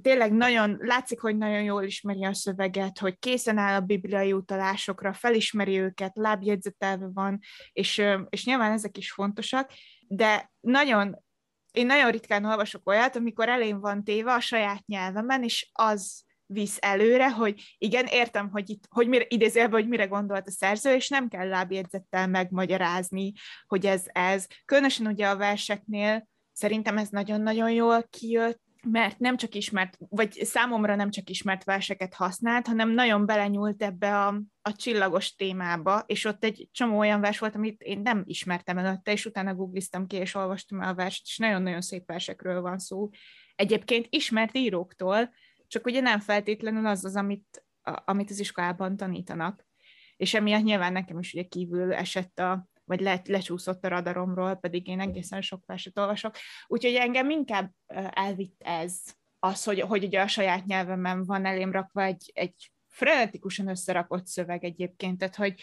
tényleg 0.01 0.33
nagyon, 0.33 0.77
látszik, 0.79 1.19
hogy 1.19 1.37
nagyon 1.37 1.63
jól 1.63 1.83
ismeri 1.83 2.25
a 2.25 2.33
szöveget, 2.33 2.99
hogy 2.99 3.19
készen 3.19 3.57
áll 3.57 3.75
a 3.75 3.85
bibliai 3.85 4.33
utalásokra, 4.33 5.13
felismeri 5.13 5.79
őket, 5.79 6.11
lábjegyzetelve 6.15 7.07
van, 7.13 7.39
és, 7.71 8.03
és 8.29 8.45
nyilván 8.45 8.71
ezek 8.71 8.97
is 8.97 9.11
fontosak, 9.11 9.71
de 10.11 10.51
nagyon, 10.59 11.23
én 11.71 11.85
nagyon 11.85 12.11
ritkán 12.11 12.45
olvasok 12.45 12.87
olyat, 12.87 13.15
amikor 13.15 13.49
elén 13.49 13.79
van 13.79 14.03
téve 14.03 14.33
a 14.33 14.39
saját 14.39 14.85
nyelvemen, 14.85 15.43
és 15.43 15.69
az 15.73 16.23
visz 16.45 16.77
előre, 16.81 17.31
hogy 17.31 17.75
igen, 17.77 18.05
értem, 18.05 18.49
hogy 18.49 18.69
itt, 18.69 18.83
hogy 18.89 19.07
mire, 19.07 19.25
idézélve, 19.27 19.75
hogy 19.75 19.87
mire 19.87 20.05
gondolt 20.05 20.47
a 20.47 20.51
szerző, 20.51 20.93
és 20.93 21.09
nem 21.09 21.27
kell 21.27 21.47
lábjegyzettel 21.47 22.27
megmagyarázni, 22.27 23.33
hogy 23.67 23.85
ez 23.85 24.03
ez. 24.05 24.45
Különösen 24.65 25.07
ugye 25.07 25.27
a 25.27 25.37
verseknél 25.37 26.27
szerintem 26.53 26.97
ez 26.97 27.09
nagyon-nagyon 27.09 27.71
jól 27.71 28.03
kijött, 28.03 28.61
mert 28.87 29.19
nem 29.19 29.37
csak 29.37 29.55
ismert, 29.55 29.97
vagy 29.97 30.31
számomra 30.31 30.95
nem 30.95 31.09
csak 31.09 31.29
ismert 31.29 31.63
verseket 31.63 32.13
használt, 32.13 32.67
hanem 32.67 32.89
nagyon 32.89 33.25
belenyúlt 33.25 33.83
ebbe 33.83 34.25
a, 34.25 34.41
a 34.61 34.75
csillagos 34.75 35.35
témába, 35.35 36.03
és 36.05 36.25
ott 36.25 36.43
egy 36.43 36.69
csomó 36.71 36.97
olyan 36.97 37.21
vers 37.21 37.39
volt, 37.39 37.55
amit 37.55 37.81
én 37.81 37.99
nem 37.99 38.23
ismertem 38.25 38.77
előtte, 38.77 39.11
és 39.11 39.25
utána 39.25 39.55
googliztam 39.55 40.07
ki, 40.07 40.15
és 40.15 40.35
olvastam 40.35 40.81
el 40.81 40.89
a 40.89 40.95
verset, 40.95 41.25
és 41.25 41.37
nagyon-nagyon 41.37 41.81
szép 41.81 42.05
versekről 42.05 42.61
van 42.61 42.77
szó. 42.77 43.09
Egyébként 43.55 44.07
ismert 44.09 44.57
íróktól, 44.57 45.29
csak 45.67 45.85
ugye 45.85 46.01
nem 46.01 46.19
feltétlenül 46.19 46.85
az 46.85 47.05
az, 47.05 47.15
amit, 47.15 47.63
a, 47.81 48.01
amit 48.05 48.29
az 48.29 48.39
iskolában 48.39 48.97
tanítanak. 48.97 49.67
És 50.17 50.33
emiatt 50.33 50.63
nyilván 50.63 50.93
nekem 50.93 51.19
is 51.19 51.33
ugye 51.33 51.43
kívül 51.43 51.93
esett 51.93 52.39
a, 52.39 52.68
vagy 52.89 52.99
le, 52.99 53.21
lecsúszott 53.25 53.85
a 53.85 53.87
radaromról, 53.87 54.55
pedig 54.55 54.87
én 54.87 54.99
egészen 54.99 55.41
sok 55.41 55.65
verset 55.65 55.97
olvasok. 55.97 56.35
Úgyhogy 56.67 56.93
engem 56.93 57.29
inkább 57.29 57.71
elvitt 58.09 58.61
ez, 58.63 59.01
az, 59.39 59.63
hogy, 59.63 59.79
hogy 59.79 60.03
ugye 60.03 60.21
a 60.21 60.27
saját 60.27 60.65
nyelvemen 60.65 61.25
van 61.25 61.45
elém 61.45 61.71
rakva 61.71 62.03
egy, 62.03 62.31
egy 62.33 62.71
frenetikusan 62.87 63.67
összerakott 63.67 64.27
szöveg 64.27 64.63
egyébként, 64.63 65.17
tehát 65.17 65.35
hogy 65.35 65.61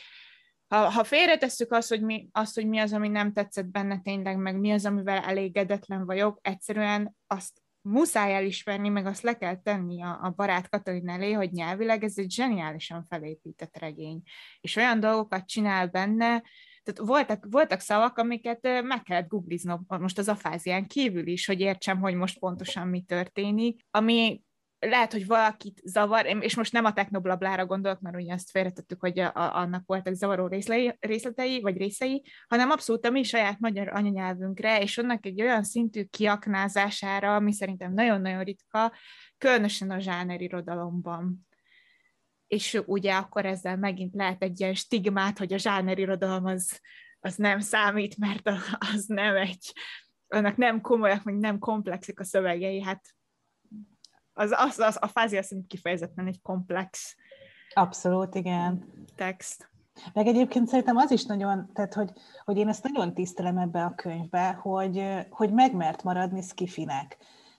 ha, 0.69 0.91
ha 0.91 1.05
félretesszük 1.05 1.73
azt 1.73 1.89
hogy, 1.89 2.03
mi, 2.03 2.29
azt, 2.33 2.55
hogy 2.55 2.67
mi 2.67 2.79
az, 2.79 2.93
ami 2.93 3.09
nem 3.09 3.33
tetszett 3.33 3.67
benne 3.67 4.01
tényleg, 4.01 4.37
meg 4.37 4.59
mi 4.59 4.73
az, 4.73 4.87
amivel 4.87 5.23
elégedetlen 5.23 6.05
vagyok, 6.05 6.39
egyszerűen 6.43 7.17
azt 7.27 7.63
muszáj 7.81 8.35
elismerni, 8.35 8.89
meg 8.89 9.07
azt 9.07 9.23
le 9.23 9.37
kell 9.37 9.61
tenni 9.63 10.03
a, 10.03 10.19
a 10.23 10.31
barát 10.31 10.69
Katalin 10.69 11.09
elé, 11.09 11.33
hogy 11.33 11.53
nyelvileg 11.53 12.05
ez 12.05 12.13
egy 12.17 12.31
zseniálisan 12.31 13.05
felépített 13.09 13.79
regény. 13.79 14.23
És 14.61 14.77
olyan 14.77 15.01
dolgokat 15.01 15.47
csinál 15.47 15.87
benne, 15.87 16.43
tehát 16.87 17.11
voltak, 17.11 17.47
voltak 17.51 17.81
szavak, 17.81 18.19
amiket 18.19 18.83
meg 18.83 19.03
kellett 19.03 19.29
googliznom 19.29 19.85
most 19.89 20.19
az 20.19 20.29
afázián 20.29 20.87
kívül 20.87 21.27
is, 21.27 21.47
hogy 21.47 21.61
értsem, 21.61 22.01
hogy 22.01 22.15
most 22.15 22.39
pontosan 22.39 22.89
mi 22.89 23.01
történik, 23.01 23.81
ami 23.91 24.41
lehet, 24.79 25.13
hogy 25.13 25.27
valakit 25.27 25.81
zavar, 25.85 26.27
és 26.41 26.57
most 26.57 26.73
nem 26.73 26.85
a 26.85 26.93
technoblablára 26.93 27.67
gondolok, 27.67 28.01
mert 28.01 28.17
ugye 28.17 28.33
azt 28.33 28.51
félretettük, 28.51 29.01
hogy 29.01 29.19
a, 29.19 29.33
a, 29.35 29.57
annak 29.57 29.83
voltak 29.87 30.15
zavaró 30.15 30.47
részlei, 30.47 30.97
részletei, 31.01 31.61
vagy 31.61 31.77
részei, 31.77 32.25
hanem 32.49 32.71
abszolút 32.71 33.07
a 33.07 33.11
mi 33.11 33.23
saját 33.23 33.59
magyar 33.59 33.89
anyanyelvünkre, 33.89 34.81
és 34.81 34.99
annak 34.99 35.27
egy 35.27 35.43
olyan 35.43 35.63
szintű 35.63 36.05
kiaknázására, 36.05 37.35
ami 37.35 37.53
szerintem 37.53 37.93
nagyon-nagyon 37.93 38.45
ritka, 38.45 38.93
különösen 39.39 39.91
a 39.91 39.99
zsánerirodalomban 39.99 41.46
és 42.47 42.83
ugye 42.87 43.15
akkor 43.15 43.47
ezzel 43.47 43.77
megint 43.77 44.15
lehet 44.15 44.43
egy 44.43 44.61
ilyen 44.61 44.75
stigmát, 44.75 45.39
hogy 45.39 45.53
a 45.53 45.59
zsánerirodalom 45.59 46.45
az, 46.45 46.81
az 47.21 47.37
nem 47.37 47.61
számít, 47.61 48.17
mert 48.17 48.51
az 48.95 49.05
nem 49.07 49.37
egy, 49.37 49.73
annak 50.29 50.57
nem 50.57 50.81
komolyak, 50.81 51.23
meg 51.23 51.37
nem 51.37 51.59
komplexek 51.59 52.21
a 52.21 52.25
szövegei, 52.25 52.83
hát 52.83 53.05
az, 54.33 54.55
az, 54.57 54.79
az 54.79 54.97
a 55.01 55.07
fázia 55.07 55.43
szerint 55.43 55.67
kifejezetten 55.67 56.27
egy 56.27 56.41
komplex 56.43 57.17
Abszolút, 57.77 58.35
igen. 58.35 58.85
Text. 59.15 59.71
Meg 60.13 60.27
egyébként 60.27 60.69
szerintem 60.69 60.97
az 60.97 61.11
is 61.11 61.25
nagyon, 61.25 61.71
tehát 61.73 61.95
hogy, 61.95 62.11
hogy 62.45 62.57
én 62.57 62.69
ezt 62.69 62.83
nagyon 62.83 63.15
tisztelem 63.15 63.59
ebbe 63.59 63.85
a 63.85 63.95
könyvbe, 63.95 64.53
hogy, 64.53 65.05
hogy 65.31 65.53
megmert 65.53 66.03
maradni 66.03 66.43
skifinek. 66.43 67.17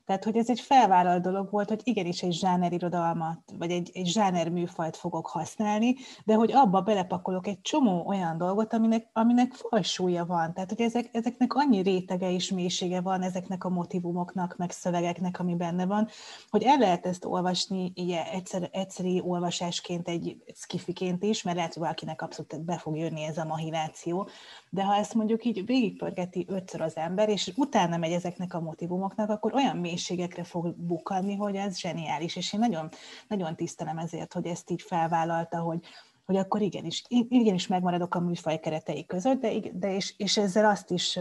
Tehát, 0.07 0.23
hogy 0.23 0.37
ez 0.37 0.49
egy 0.49 0.59
felvállalt 0.59 1.21
dolog 1.21 1.51
volt, 1.51 1.69
hogy 1.69 1.81
igenis 1.83 2.23
egy 2.23 2.33
zsánerirodalmat, 2.33 3.39
vagy 3.57 3.71
egy, 3.71 3.91
egy 3.93 4.05
zsáner 4.07 4.49
műfajt 4.49 4.97
fogok 4.97 5.27
használni, 5.27 5.95
de 6.25 6.33
hogy 6.33 6.51
abba 6.51 6.81
belepakolok 6.81 7.47
egy 7.47 7.61
csomó 7.61 8.07
olyan 8.07 8.37
dolgot, 8.37 8.73
aminek, 8.73 9.09
aminek 9.13 9.53
falsúlya 9.53 10.25
van. 10.25 10.53
Tehát, 10.53 10.69
hogy 10.69 10.81
ezek, 10.81 11.09
ezeknek 11.11 11.53
annyi 11.53 11.81
rétege 11.81 12.31
és 12.31 12.51
mélysége 12.51 13.01
van 13.01 13.21
ezeknek 13.21 13.63
a 13.63 13.69
motivumoknak, 13.69 14.57
meg 14.57 14.71
szövegeknek, 14.71 15.39
ami 15.39 15.55
benne 15.55 15.85
van, 15.85 16.07
hogy 16.49 16.63
el 16.63 16.77
lehet 16.77 17.05
ezt 17.05 17.25
olvasni 17.25 17.91
ilyen 17.95 18.25
egyszer, 18.25 18.69
egyszeri 18.71 19.21
olvasásként, 19.25 20.07
egy 20.07 20.43
skifiként 20.55 21.23
is, 21.23 21.43
mert 21.43 21.57
lehet, 21.57 21.73
hogy 21.73 21.81
valakinek 21.81 22.21
abszolút 22.21 22.63
be 22.65 22.77
fog 22.77 22.97
jönni 22.97 23.23
ez 23.23 23.37
a 23.37 23.45
mahináció, 23.45 24.29
de 24.69 24.83
ha 24.83 24.95
ezt 24.95 25.13
mondjuk 25.13 25.45
így 25.45 25.65
végigpörgeti 25.65 26.45
ötször 26.49 26.81
az 26.81 26.95
ember, 26.97 27.29
és 27.29 27.51
utána 27.55 27.97
megy 27.97 28.11
ezeknek 28.11 28.53
a 28.53 28.59
motivumoknak, 28.59 29.29
akkor 29.29 29.53
olyan 29.53 29.77
mélységekre 29.97 30.43
fog 30.43 30.75
bukani, 30.75 31.35
hogy 31.35 31.55
ez 31.55 31.79
zseniális, 31.79 32.35
és 32.35 32.53
én 32.53 32.59
nagyon, 32.59 32.89
nagyon 33.27 33.55
tisztelem 33.55 33.97
ezért, 33.97 34.33
hogy 34.33 34.45
ezt 34.45 34.69
így 34.69 34.81
felvállalta, 34.81 35.59
hogy, 35.59 35.79
hogy 36.25 36.35
akkor 36.35 36.61
igenis, 36.61 37.03
igenis 37.07 37.67
megmaradok 37.67 38.15
a 38.15 38.19
műfaj 38.19 38.59
keretei 38.59 39.05
között, 39.05 39.39
de, 39.39 39.51
de 39.73 39.95
és, 39.95 40.13
és 40.17 40.37
ezzel 40.37 40.65
azt 40.65 40.91
is 40.91 41.19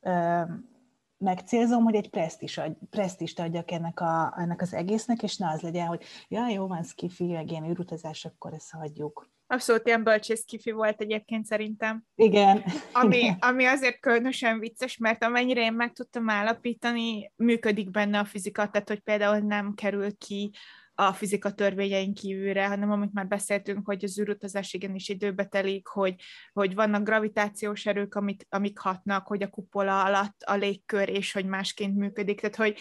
ö, 0.00 0.42
megcélzom, 1.18 1.84
hogy 1.84 1.94
egy 1.94 2.10
presztis 2.10 2.60
presztist 2.90 3.40
adjak 3.40 3.70
ennek, 3.70 4.00
a, 4.00 4.34
ennek 4.36 4.60
az 4.60 4.74
egésznek, 4.74 5.22
és 5.22 5.36
ne 5.36 5.48
az 5.48 5.60
legyen, 5.60 5.86
hogy 5.86 6.02
ja, 6.28 6.48
jó 6.48 6.66
van, 6.66 6.82
skifi, 6.82 7.24
meg 7.24 7.50
ilyen 7.50 7.70
űrutazás, 7.70 8.24
akkor 8.24 8.52
ezt 8.52 8.70
hagyjuk. 8.70 9.33
Abszolút 9.54 9.86
ilyen 9.86 10.02
bölcsész 10.04 10.44
kifi 10.44 10.70
volt 10.70 11.00
egyébként 11.00 11.44
szerintem. 11.44 12.04
Igen. 12.14 12.64
Ami, 12.92 13.16
Igen. 13.16 13.36
ami 13.40 13.64
azért 13.64 14.00
különösen 14.00 14.58
vicces, 14.58 14.96
mert 14.96 15.24
amennyire 15.24 15.60
én 15.60 15.72
meg 15.72 15.92
tudtam 15.92 16.28
állapítani, 16.28 17.32
működik 17.36 17.90
benne 17.90 18.18
a 18.18 18.24
fizika, 18.24 18.68
tehát 18.68 18.88
hogy 18.88 19.00
például 19.00 19.38
nem 19.38 19.74
kerül 19.74 20.16
ki 20.16 20.50
a 20.94 21.12
fizika 21.12 21.52
törvényein 21.52 22.14
kívülre, 22.14 22.66
hanem 22.66 22.90
amit 22.90 23.12
már 23.12 23.26
beszéltünk, 23.26 23.86
hogy 23.86 24.04
az 24.04 24.20
űrutazás 24.20 24.72
igenis 24.72 25.08
időbe 25.08 25.44
telik, 25.44 25.86
hogy, 25.86 26.14
hogy 26.52 26.74
vannak 26.74 27.04
gravitációs 27.04 27.86
erők, 27.86 28.14
amik, 28.14 28.46
amik 28.48 28.78
hatnak, 28.78 29.26
hogy 29.26 29.42
a 29.42 29.48
kupola 29.48 30.04
alatt 30.04 30.42
a 30.42 30.54
légkör, 30.54 31.08
és 31.08 31.32
hogy 31.32 31.46
másként 31.46 31.96
működik, 31.96 32.40
tehát 32.40 32.56
hogy 32.56 32.78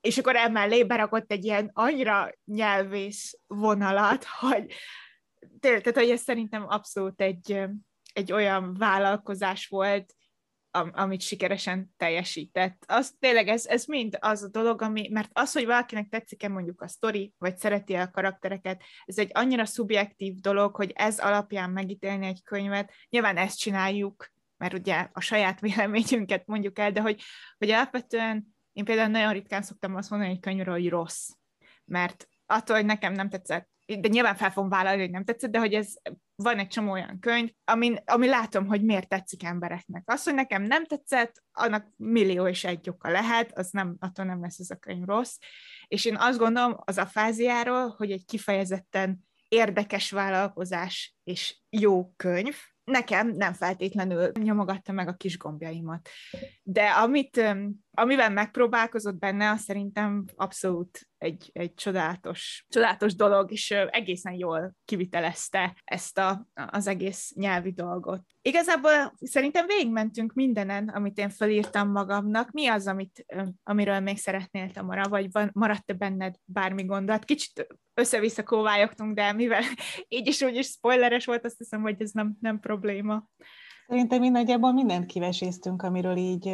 és 0.00 0.18
akkor 0.18 0.36
emellé 0.36 0.84
berakott 0.84 1.32
egy 1.32 1.44
ilyen 1.44 1.70
annyira 1.72 2.30
nyelvész 2.44 3.38
vonalat, 3.46 4.24
hogy 4.24 4.72
tényleg, 5.60 5.82
tehát 5.82 5.98
hogy 5.98 6.10
ez 6.10 6.20
szerintem 6.20 6.64
abszolút 6.68 7.20
egy, 7.20 7.64
egy 8.12 8.32
olyan 8.32 8.74
vállalkozás 8.74 9.66
volt, 9.66 10.14
amit 10.72 11.20
sikeresen 11.20 11.94
teljesített. 11.96 12.84
Az 12.86 13.14
tényleg 13.18 13.48
ez, 13.48 13.66
ez 13.66 13.84
mind 13.84 14.16
az 14.20 14.42
a 14.42 14.48
dolog, 14.48 14.82
ami, 14.82 15.08
mert 15.08 15.30
az, 15.32 15.52
hogy 15.52 15.64
valakinek 15.64 16.08
tetszik-e 16.08 16.48
mondjuk 16.48 16.82
a 16.82 16.88
sztori, 16.88 17.34
vagy 17.38 17.56
szereti 17.56 17.94
a 17.94 18.10
karaktereket, 18.10 18.82
ez 19.04 19.18
egy 19.18 19.30
annyira 19.34 19.64
szubjektív 19.64 20.34
dolog, 20.34 20.74
hogy 20.74 20.92
ez 20.94 21.18
alapján 21.18 21.70
megítélni 21.70 22.26
egy 22.26 22.42
könyvet. 22.42 22.92
Nyilván 23.08 23.36
ezt 23.36 23.58
csináljuk, 23.58 24.32
mert 24.56 24.74
ugye 24.74 25.08
a 25.12 25.20
saját 25.20 25.60
véleményünket 25.60 26.46
mondjuk 26.46 26.78
el, 26.78 26.92
de 26.92 27.00
hogy, 27.00 27.22
hogy 27.58 27.70
alapvetően 27.70 28.54
én 28.72 28.84
például 28.84 29.08
nagyon 29.08 29.32
ritkán 29.32 29.62
szoktam 29.62 29.96
azt 29.96 30.10
mondani 30.10 30.32
egy 30.32 30.40
könyvről, 30.40 30.74
hogy 30.74 30.88
rossz, 30.88 31.30
mert 31.84 32.28
attól, 32.46 32.76
hogy 32.76 32.84
nekem 32.84 33.12
nem 33.12 33.28
tetszett, 33.28 33.68
de 33.98 34.08
nyilván 34.08 34.34
fel 34.34 34.50
fogom 34.50 34.68
vállalni, 34.68 35.00
hogy 35.00 35.10
nem 35.10 35.24
tetszett, 35.24 35.50
de 35.50 35.58
hogy 35.58 35.74
ez 35.74 35.94
van 36.34 36.58
egy 36.58 36.68
csomó 36.68 36.90
olyan 36.90 37.18
könyv, 37.18 37.50
ami, 37.64 37.94
ami 38.04 38.26
látom, 38.26 38.66
hogy 38.66 38.84
miért 38.84 39.08
tetszik 39.08 39.44
embereknek. 39.44 40.02
Az, 40.06 40.24
hogy 40.24 40.34
nekem 40.34 40.62
nem 40.62 40.84
tetszett, 40.84 41.42
annak 41.52 41.86
millió 41.96 42.46
és 42.46 42.64
egy 42.64 42.88
oka 42.88 43.10
lehet, 43.10 43.58
az 43.58 43.70
nem, 43.70 43.96
attól 43.98 44.24
nem 44.24 44.40
lesz 44.40 44.58
ez 44.58 44.70
a 44.70 44.76
könyv 44.76 45.04
rossz. 45.04 45.36
És 45.86 46.04
én 46.04 46.16
azt 46.16 46.38
gondolom 46.38 46.76
az 46.84 46.98
a 46.98 47.06
fáziáról, 47.06 47.94
hogy 47.96 48.10
egy 48.10 48.24
kifejezetten 48.24 49.28
érdekes 49.48 50.10
vállalkozás 50.10 51.16
és 51.24 51.58
jó 51.68 52.12
könyv, 52.16 52.56
nekem 52.84 53.28
nem 53.28 53.52
feltétlenül 53.52 54.30
nyomogatta 54.40 54.92
meg 54.92 55.08
a 55.08 55.14
kis 55.14 55.38
gombjaimat. 55.38 56.08
De 56.62 56.88
amit, 56.88 57.40
amivel 57.90 58.30
megpróbálkozott 58.30 59.18
benne, 59.18 59.50
az 59.50 59.60
szerintem 59.60 60.24
abszolút 60.36 61.08
egy, 61.18 61.50
egy 61.52 61.74
csodálatos, 61.74 62.66
csodálatos 62.68 63.14
dolog, 63.14 63.52
és 63.52 63.70
egészen 63.70 64.32
jól 64.32 64.74
kivitelezte 64.84 65.76
ezt 65.84 66.18
a, 66.18 66.46
az 66.54 66.86
egész 66.86 67.32
nyelvi 67.34 67.72
dolgot. 67.72 68.22
Igazából 68.42 69.14
szerintem 69.20 69.66
végigmentünk 69.66 70.32
mindenen, 70.32 70.88
amit 70.88 71.18
én 71.18 71.30
felírtam 71.30 71.90
magamnak. 71.90 72.50
Mi 72.50 72.66
az, 72.66 72.86
amit, 72.86 73.26
amiről 73.62 74.00
még 74.00 74.18
szeretnél, 74.18 74.70
Tamara, 74.70 75.08
vagy 75.08 75.32
van, 75.32 75.50
maradt-e 75.52 75.92
benned 75.92 76.34
bármi 76.44 76.84
gondolat? 76.84 77.24
Kicsit 77.24 77.66
össze-vissza 77.94 78.42
kóvályogtunk, 78.42 79.14
de 79.14 79.32
mivel 79.32 79.62
így 80.08 80.26
is 80.26 80.42
úgy 80.42 80.56
is 80.56 80.66
spoileres 80.66 81.24
volt, 81.24 81.44
azt 81.44 81.58
hiszem, 81.58 81.80
hogy 81.80 82.02
ez 82.02 82.10
nem, 82.10 82.36
nem 82.40 82.60
probléma. 82.60 83.28
Szerintem 83.86 84.20
mi 84.20 84.28
nagyjából 84.28 84.72
mindent 84.72 85.06
kiveséztünk, 85.06 85.82
amiről 85.82 86.16
így 86.16 86.50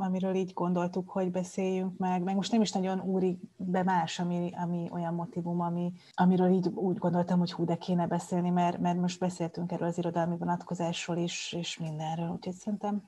amiről 0.00 0.34
így 0.34 0.52
gondoltuk, 0.52 1.10
hogy 1.10 1.30
beszéljünk 1.30 1.98
meg, 1.98 2.22
meg 2.22 2.34
most 2.34 2.52
nem 2.52 2.60
is 2.60 2.72
nagyon 2.72 3.00
úrik 3.00 3.40
be 3.56 3.82
más, 3.82 4.18
ami, 4.18 4.50
ami 4.56 4.88
olyan 4.92 5.14
motivum, 5.14 5.60
ami, 5.60 5.92
amiről 6.14 6.50
így 6.50 6.68
úgy 6.68 6.96
gondoltam, 6.96 7.38
hogy 7.38 7.52
hú, 7.52 7.64
de 7.64 7.76
kéne 7.76 8.06
beszélni, 8.06 8.50
mert, 8.50 8.78
mert 8.78 8.98
most 8.98 9.20
beszéltünk 9.20 9.72
erről 9.72 9.88
az 9.88 9.98
irodalmi 9.98 10.36
vonatkozásról 10.36 11.16
is, 11.16 11.52
és 11.52 11.78
mindenről, 11.78 12.28
úgyhogy 12.28 12.54
szerintem 12.54 13.02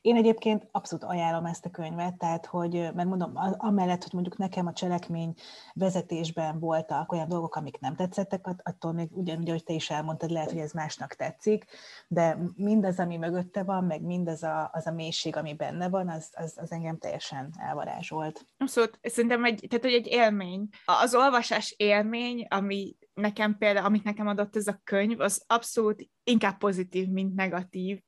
én 0.00 0.16
egyébként 0.16 0.68
abszolút 0.70 1.04
ajánlom 1.04 1.44
ezt 1.44 1.64
a 1.64 1.70
könyvet, 1.70 2.18
tehát 2.18 2.46
hogy, 2.46 2.72
mert 2.72 3.08
mondom, 3.08 3.32
amellett, 3.56 4.02
hogy 4.02 4.12
mondjuk 4.12 4.38
nekem 4.38 4.66
a 4.66 4.72
cselekmény 4.72 5.34
vezetésben 5.72 6.58
voltak 6.58 7.12
olyan 7.12 7.28
dolgok, 7.28 7.56
amik 7.56 7.78
nem 7.78 7.96
tetszettek, 7.96 8.46
attól 8.62 8.92
még 8.92 9.08
ugyanúgy, 9.12 9.48
ahogy 9.48 9.64
te 9.64 9.72
is 9.72 9.90
elmondtad, 9.90 10.30
lehet, 10.30 10.50
hogy 10.50 10.60
ez 10.60 10.72
másnak 10.72 11.14
tetszik, 11.14 11.64
de 12.08 12.38
mindaz, 12.54 12.98
ami 12.98 13.16
mögötte 13.16 13.62
van, 13.62 13.84
meg 13.84 14.02
mindaz 14.02 14.42
a, 14.42 14.70
az 14.72 14.86
a 14.86 14.92
mélység, 14.92 15.36
ami 15.36 15.54
benne 15.54 15.88
van, 15.88 16.08
az, 16.08 16.30
az, 16.32 16.54
az 16.56 16.72
engem 16.72 16.98
teljesen 16.98 17.54
elvarázsolt. 17.58 18.46
Abszolút, 18.58 18.98
szerintem 19.02 19.44
egy, 19.44 19.66
tehát, 19.68 19.84
hogy 19.84 19.94
egy 19.94 20.06
élmény. 20.06 20.68
Az 20.84 21.14
olvasás 21.14 21.74
élmény, 21.76 22.46
ami 22.48 22.96
nekem 23.14 23.56
például, 23.58 23.86
amit 23.86 24.04
nekem 24.04 24.26
adott 24.26 24.56
ez 24.56 24.66
a 24.66 24.80
könyv, 24.84 25.20
az 25.20 25.44
abszolút 25.46 26.08
inkább 26.24 26.58
pozitív, 26.58 27.08
mint 27.08 27.34
negatív 27.34 28.02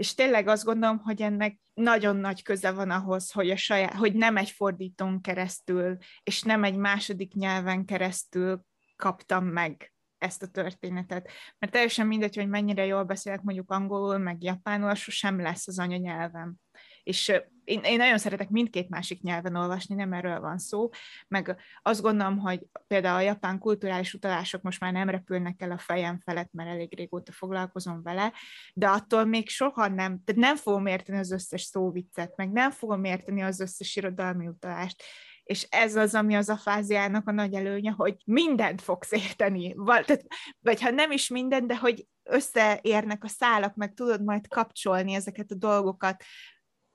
és 0.00 0.14
tényleg 0.14 0.48
azt 0.48 0.64
gondolom, 0.64 0.98
hogy 0.98 1.22
ennek 1.22 1.58
nagyon 1.74 2.16
nagy 2.16 2.42
köze 2.42 2.70
van 2.70 2.90
ahhoz, 2.90 3.30
hogy, 3.30 3.50
a 3.50 3.56
saját, 3.56 3.94
hogy 3.94 4.14
nem 4.14 4.36
egy 4.36 4.50
fordítón 4.50 5.20
keresztül, 5.20 5.96
és 6.22 6.42
nem 6.42 6.64
egy 6.64 6.76
második 6.76 7.34
nyelven 7.34 7.84
keresztül 7.84 8.64
kaptam 8.96 9.46
meg 9.46 9.92
ezt 10.18 10.42
a 10.42 10.46
történetet. 10.46 11.30
Mert 11.58 11.72
teljesen 11.72 12.06
mindegy, 12.06 12.36
hogy 12.36 12.48
mennyire 12.48 12.86
jól 12.86 13.04
beszélek 13.04 13.42
mondjuk 13.42 13.70
angolul, 13.70 14.18
meg 14.18 14.42
japánul, 14.42 14.94
sosem 14.94 15.40
lesz 15.40 15.68
az 15.68 15.78
anyanyelvem 15.78 16.56
és 17.02 17.32
én, 17.70 17.80
én 17.82 17.96
nagyon 17.96 18.18
szeretek 18.18 18.48
mindkét 18.48 18.88
másik 18.88 19.22
nyelven 19.22 19.56
olvasni, 19.56 19.94
nem 19.94 20.12
erről 20.12 20.40
van 20.40 20.58
szó, 20.58 20.88
meg 21.28 21.56
azt 21.82 22.02
gondolom, 22.02 22.38
hogy 22.38 22.66
például 22.86 23.16
a 23.16 23.20
japán 23.20 23.58
kulturális 23.58 24.14
utalások 24.14 24.62
most 24.62 24.80
már 24.80 24.92
nem 24.92 25.08
repülnek 25.08 25.62
el 25.62 25.70
a 25.70 25.78
fejem 25.78 26.20
felett, 26.24 26.52
mert 26.52 26.70
elég 26.70 26.96
régóta 26.96 27.32
foglalkozom 27.32 28.02
vele, 28.02 28.32
de 28.74 28.88
attól 28.88 29.24
még 29.24 29.48
soha 29.48 29.88
nem, 29.88 30.22
tehát 30.24 30.40
nem 30.40 30.56
fogom 30.56 30.86
érteni 30.86 31.18
az 31.18 31.30
összes 31.30 31.62
szóviccet, 31.62 32.36
meg 32.36 32.50
nem 32.52 32.70
fogom 32.70 33.04
érteni 33.04 33.42
az 33.42 33.60
összes 33.60 33.96
irodalmi 33.96 34.46
utalást, 34.46 35.02
és 35.42 35.66
ez 35.70 35.96
az, 35.96 36.14
ami 36.14 36.34
az 36.34 36.48
a 36.48 36.56
fáziának 36.56 37.28
a 37.28 37.32
nagy 37.32 37.54
előnye, 37.54 37.90
hogy 37.90 38.16
mindent 38.24 38.80
fogsz 38.80 39.12
érteni, 39.12 39.72
vagy, 39.76 40.04
tehát, 40.04 40.26
vagy 40.60 40.82
ha 40.82 40.90
nem 40.90 41.10
is 41.10 41.28
mindent, 41.28 41.66
de 41.66 41.76
hogy 41.76 42.06
összeérnek 42.22 43.24
a 43.24 43.28
szálak, 43.28 43.74
meg 43.74 43.94
tudod 43.94 44.24
majd 44.24 44.48
kapcsolni 44.48 45.12
ezeket 45.12 45.50
a 45.50 45.54
dolgokat, 45.54 46.24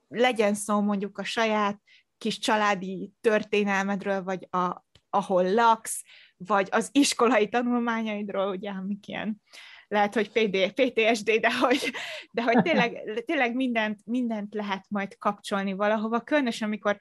legyen 0.08 0.54
szó 0.54 0.82
mondjuk 0.82 1.18
a 1.18 1.24
saját 1.24 1.82
kis 2.18 2.40
családi 2.40 3.12
történelmedről, 3.22 4.24
vagy 4.24 4.48
a, 4.52 4.86
ahol 5.10 5.54
laksz, 5.54 6.04
vagy 6.38 6.68
az 6.72 6.90
iskolai 6.92 7.50
tanulmányaidról, 7.50 8.50
ugye, 8.50 8.70
amik 8.70 9.08
ilyen 9.08 9.42
lehet, 9.88 10.14
hogy 10.14 10.32
PD, 10.32 10.72
PTSD, 10.72 11.32
de 11.32 11.58
hogy, 11.58 11.92
de 12.32 12.44
hogy 12.44 12.62
tényleg, 12.62 13.02
tényleg 13.26 13.56
mindent, 13.56 14.06
mindent 14.06 14.54
lehet 14.54 14.86
majd 14.90 15.18
kapcsolni 15.18 15.74
valahova, 15.74 16.22
különösen 16.22 16.68
amikor 16.68 16.98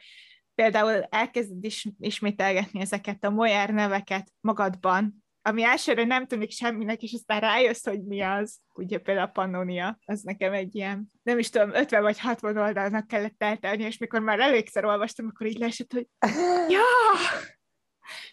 például 0.54 1.02
elkezded 1.02 1.64
is, 1.64 1.88
ismételgetni 1.98 2.80
ezeket 2.80 3.24
a 3.24 3.30
Moyer 3.30 3.70
neveket 3.70 4.32
magadban, 4.40 5.23
ami 5.46 5.62
elsőre 5.62 6.04
nem 6.04 6.26
tűnik 6.26 6.50
semminek, 6.50 7.02
és 7.02 7.12
aztán 7.12 7.40
rájössz, 7.40 7.84
hogy 7.84 8.04
mi 8.04 8.20
az. 8.20 8.58
Ugye 8.74 8.98
például 8.98 9.26
a 9.26 9.30
Pannonia, 9.30 9.98
az 10.04 10.22
nekem 10.22 10.52
egy 10.52 10.74
ilyen, 10.74 11.10
nem 11.22 11.38
is 11.38 11.50
tudom, 11.50 11.74
50 11.74 12.02
vagy 12.02 12.18
60 12.18 12.56
oldalnak 12.56 13.06
kellett 13.06 13.42
eltelni, 13.42 13.82
és 13.82 13.98
mikor 13.98 14.20
már 14.20 14.40
elégszer 14.40 14.84
olvastam, 14.84 15.26
akkor 15.26 15.46
így 15.46 15.58
leesett, 15.58 15.92
hogy 15.92 16.08
ja! 16.74 16.80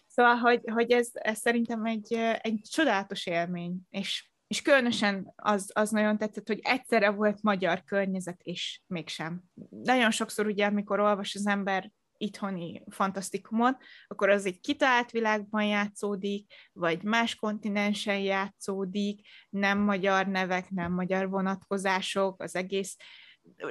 Szóval, 0.06 0.34
hogy, 0.34 0.60
hogy 0.64 0.90
ez, 0.90 1.08
ez 1.12 1.38
szerintem 1.38 1.84
egy, 1.84 2.12
egy 2.40 2.60
csodálatos 2.70 3.26
élmény, 3.26 3.80
és, 3.90 4.30
és 4.46 4.62
különösen 4.62 5.32
az, 5.36 5.70
az 5.74 5.90
nagyon 5.90 6.18
tetszett, 6.18 6.46
hogy 6.46 6.60
egyszerre 6.62 7.10
volt 7.10 7.42
magyar 7.42 7.84
környezet, 7.84 8.40
és 8.42 8.80
mégsem. 8.86 9.42
Nagyon 9.70 10.10
sokszor 10.10 10.46
ugye, 10.46 10.66
amikor 10.66 11.00
olvas 11.00 11.34
az 11.34 11.46
ember 11.46 11.90
itthoni 12.22 12.82
fantasztikumot, 12.90 13.76
akkor 14.06 14.28
az 14.28 14.46
egy 14.46 14.60
kitalált 14.60 15.10
világban 15.10 15.64
játszódik, 15.64 16.52
vagy 16.72 17.02
más 17.02 17.34
kontinensen 17.34 18.18
játszódik, 18.18 19.26
nem 19.50 19.78
magyar 19.78 20.26
nevek, 20.26 20.70
nem 20.70 20.92
magyar 20.92 21.28
vonatkozások, 21.28 22.42
az 22.42 22.56
egész 22.56 22.96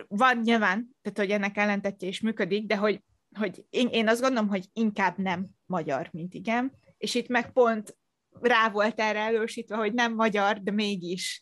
van 0.07 0.37
nyilván, 0.37 0.95
tehát 1.01 1.17
hogy 1.17 1.31
ennek 1.31 1.57
ellentetje 1.57 2.07
is 2.07 2.21
működik, 2.21 2.65
de 2.65 2.75
hogy, 2.75 3.03
hogy 3.37 3.65
én, 3.69 3.87
én 3.87 4.07
azt 4.07 4.21
gondolom, 4.21 4.49
hogy 4.49 4.65
inkább 4.73 5.17
nem 5.17 5.47
magyar, 5.65 6.09
mint 6.11 6.33
igen, 6.33 6.71
és 6.97 7.15
itt 7.15 7.27
meg 7.27 7.51
pont 7.51 7.97
rá 8.41 8.69
volt 8.69 8.99
erre 8.99 9.19
elősítve, 9.19 9.75
hogy 9.75 9.93
nem 9.93 10.13
magyar, 10.13 10.61
de 10.61 10.71
mégis 10.71 11.41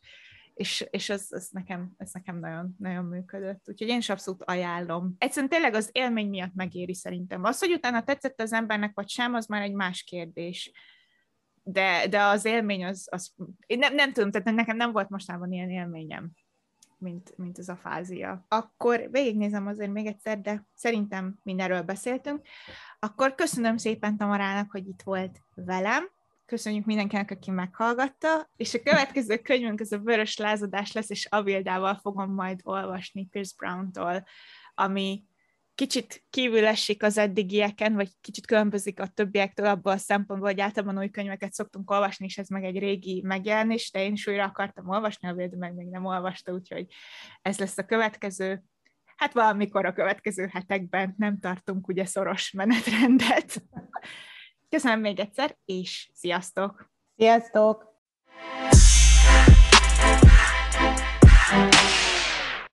és, 0.59 0.85
és 0.89 1.09
ez, 1.09 1.27
ez, 1.29 1.47
nekem, 1.51 1.91
ez 1.97 2.11
nekem 2.13 2.39
nagyon, 2.39 2.75
nagyon 2.77 3.05
működött. 3.05 3.63
Úgyhogy 3.65 3.87
én 3.87 3.97
is 3.97 4.09
abszolút 4.09 4.43
ajánlom. 4.43 5.15
Egyszerűen 5.17 5.49
tényleg 5.49 5.73
az 5.73 5.89
élmény 5.91 6.29
miatt 6.29 6.53
megéri 6.53 6.93
szerintem. 6.93 7.43
Az, 7.43 7.59
hogy 7.59 7.73
utána 7.73 8.03
tetszett 8.03 8.41
az 8.41 8.53
embernek, 8.53 8.91
vagy 8.95 9.09
sem, 9.09 9.33
az 9.33 9.45
már 9.45 9.61
egy 9.61 9.73
más 9.73 10.03
kérdés. 10.03 10.71
De, 11.63 12.07
de 12.07 12.23
az 12.23 12.45
élmény 12.45 12.85
az, 12.85 13.07
az 13.11 13.33
én 13.65 13.79
nem, 13.79 13.95
nem 13.95 14.13
tudom, 14.13 14.31
tehát 14.31 14.55
nekem 14.55 14.77
nem 14.77 14.91
volt 14.91 15.09
mostában 15.09 15.51
ilyen 15.51 15.69
élményem, 15.69 16.31
mint, 16.97 17.37
mint 17.37 17.59
ez 17.59 17.69
a 17.69 17.75
fázia. 17.75 18.45
Akkor 18.47 19.07
végignézem 19.11 19.67
azért 19.67 19.91
még 19.91 20.05
egyszer, 20.05 20.41
de 20.41 20.65
szerintem 20.73 21.39
mindenről 21.43 21.81
beszéltünk. 21.81 22.47
Akkor 22.99 23.35
köszönöm 23.35 23.77
szépen 23.77 24.17
Tamarának, 24.17 24.71
hogy 24.71 24.87
itt 24.87 25.01
volt 25.01 25.41
velem 25.55 26.09
Köszönjük 26.49 26.85
mindenkinek, 26.85 27.31
aki 27.31 27.51
meghallgatta, 27.51 28.49
és 28.55 28.73
a 28.73 28.81
következő 28.81 29.37
könyvünk 29.49 29.79
az 29.79 29.91
a 29.91 29.97
Vörös 29.97 30.37
Lázadás 30.37 30.91
lesz, 30.91 31.09
és 31.09 31.25
Avildával 31.25 31.95
fogom 31.95 32.33
majd 32.33 32.59
olvasni 32.63 33.25
Pierce 33.25 33.53
Brown-tól, 33.57 34.23
ami 34.73 35.23
kicsit 35.75 36.23
kívül 36.29 36.65
esik 36.65 37.03
az 37.03 37.17
eddigieken, 37.17 37.93
vagy 37.93 38.09
kicsit 38.21 38.45
különbözik 38.45 38.99
a 38.99 39.07
többiektől 39.07 39.65
abból 39.65 39.91
a 39.91 39.97
szempontból, 39.97 40.49
hogy 40.49 40.59
általában 40.59 40.97
új 40.97 41.09
könyveket 41.09 41.53
szoktunk 41.53 41.91
olvasni, 41.91 42.25
és 42.25 42.37
ez 42.37 42.47
meg 42.47 42.63
egy 42.63 42.79
régi 42.79 43.21
megjelenés, 43.25 43.91
de 43.91 44.03
én 44.03 44.13
is 44.13 44.27
újra 44.27 44.43
akartam 44.43 44.89
olvasni, 44.89 45.27
a 45.27 45.33
Vild 45.33 45.57
meg 45.57 45.73
még 45.73 45.87
nem 45.87 46.05
olvasta, 46.05 46.51
úgyhogy 46.51 46.85
ez 47.41 47.59
lesz 47.59 47.77
a 47.77 47.85
következő. 47.85 48.63
Hát 49.15 49.33
valamikor 49.33 49.85
a 49.85 49.93
következő 49.93 50.49
hetekben 50.51 51.13
nem 51.17 51.39
tartunk 51.39 51.87
ugye 51.87 52.05
szoros 52.05 52.51
menetrendet. 52.51 53.63
Köszönöm 54.69 54.99
még 54.99 55.19
egyszer, 55.19 55.57
és 55.65 56.09
sziasztok! 56.13 56.89
Sziasztok! 57.17 57.87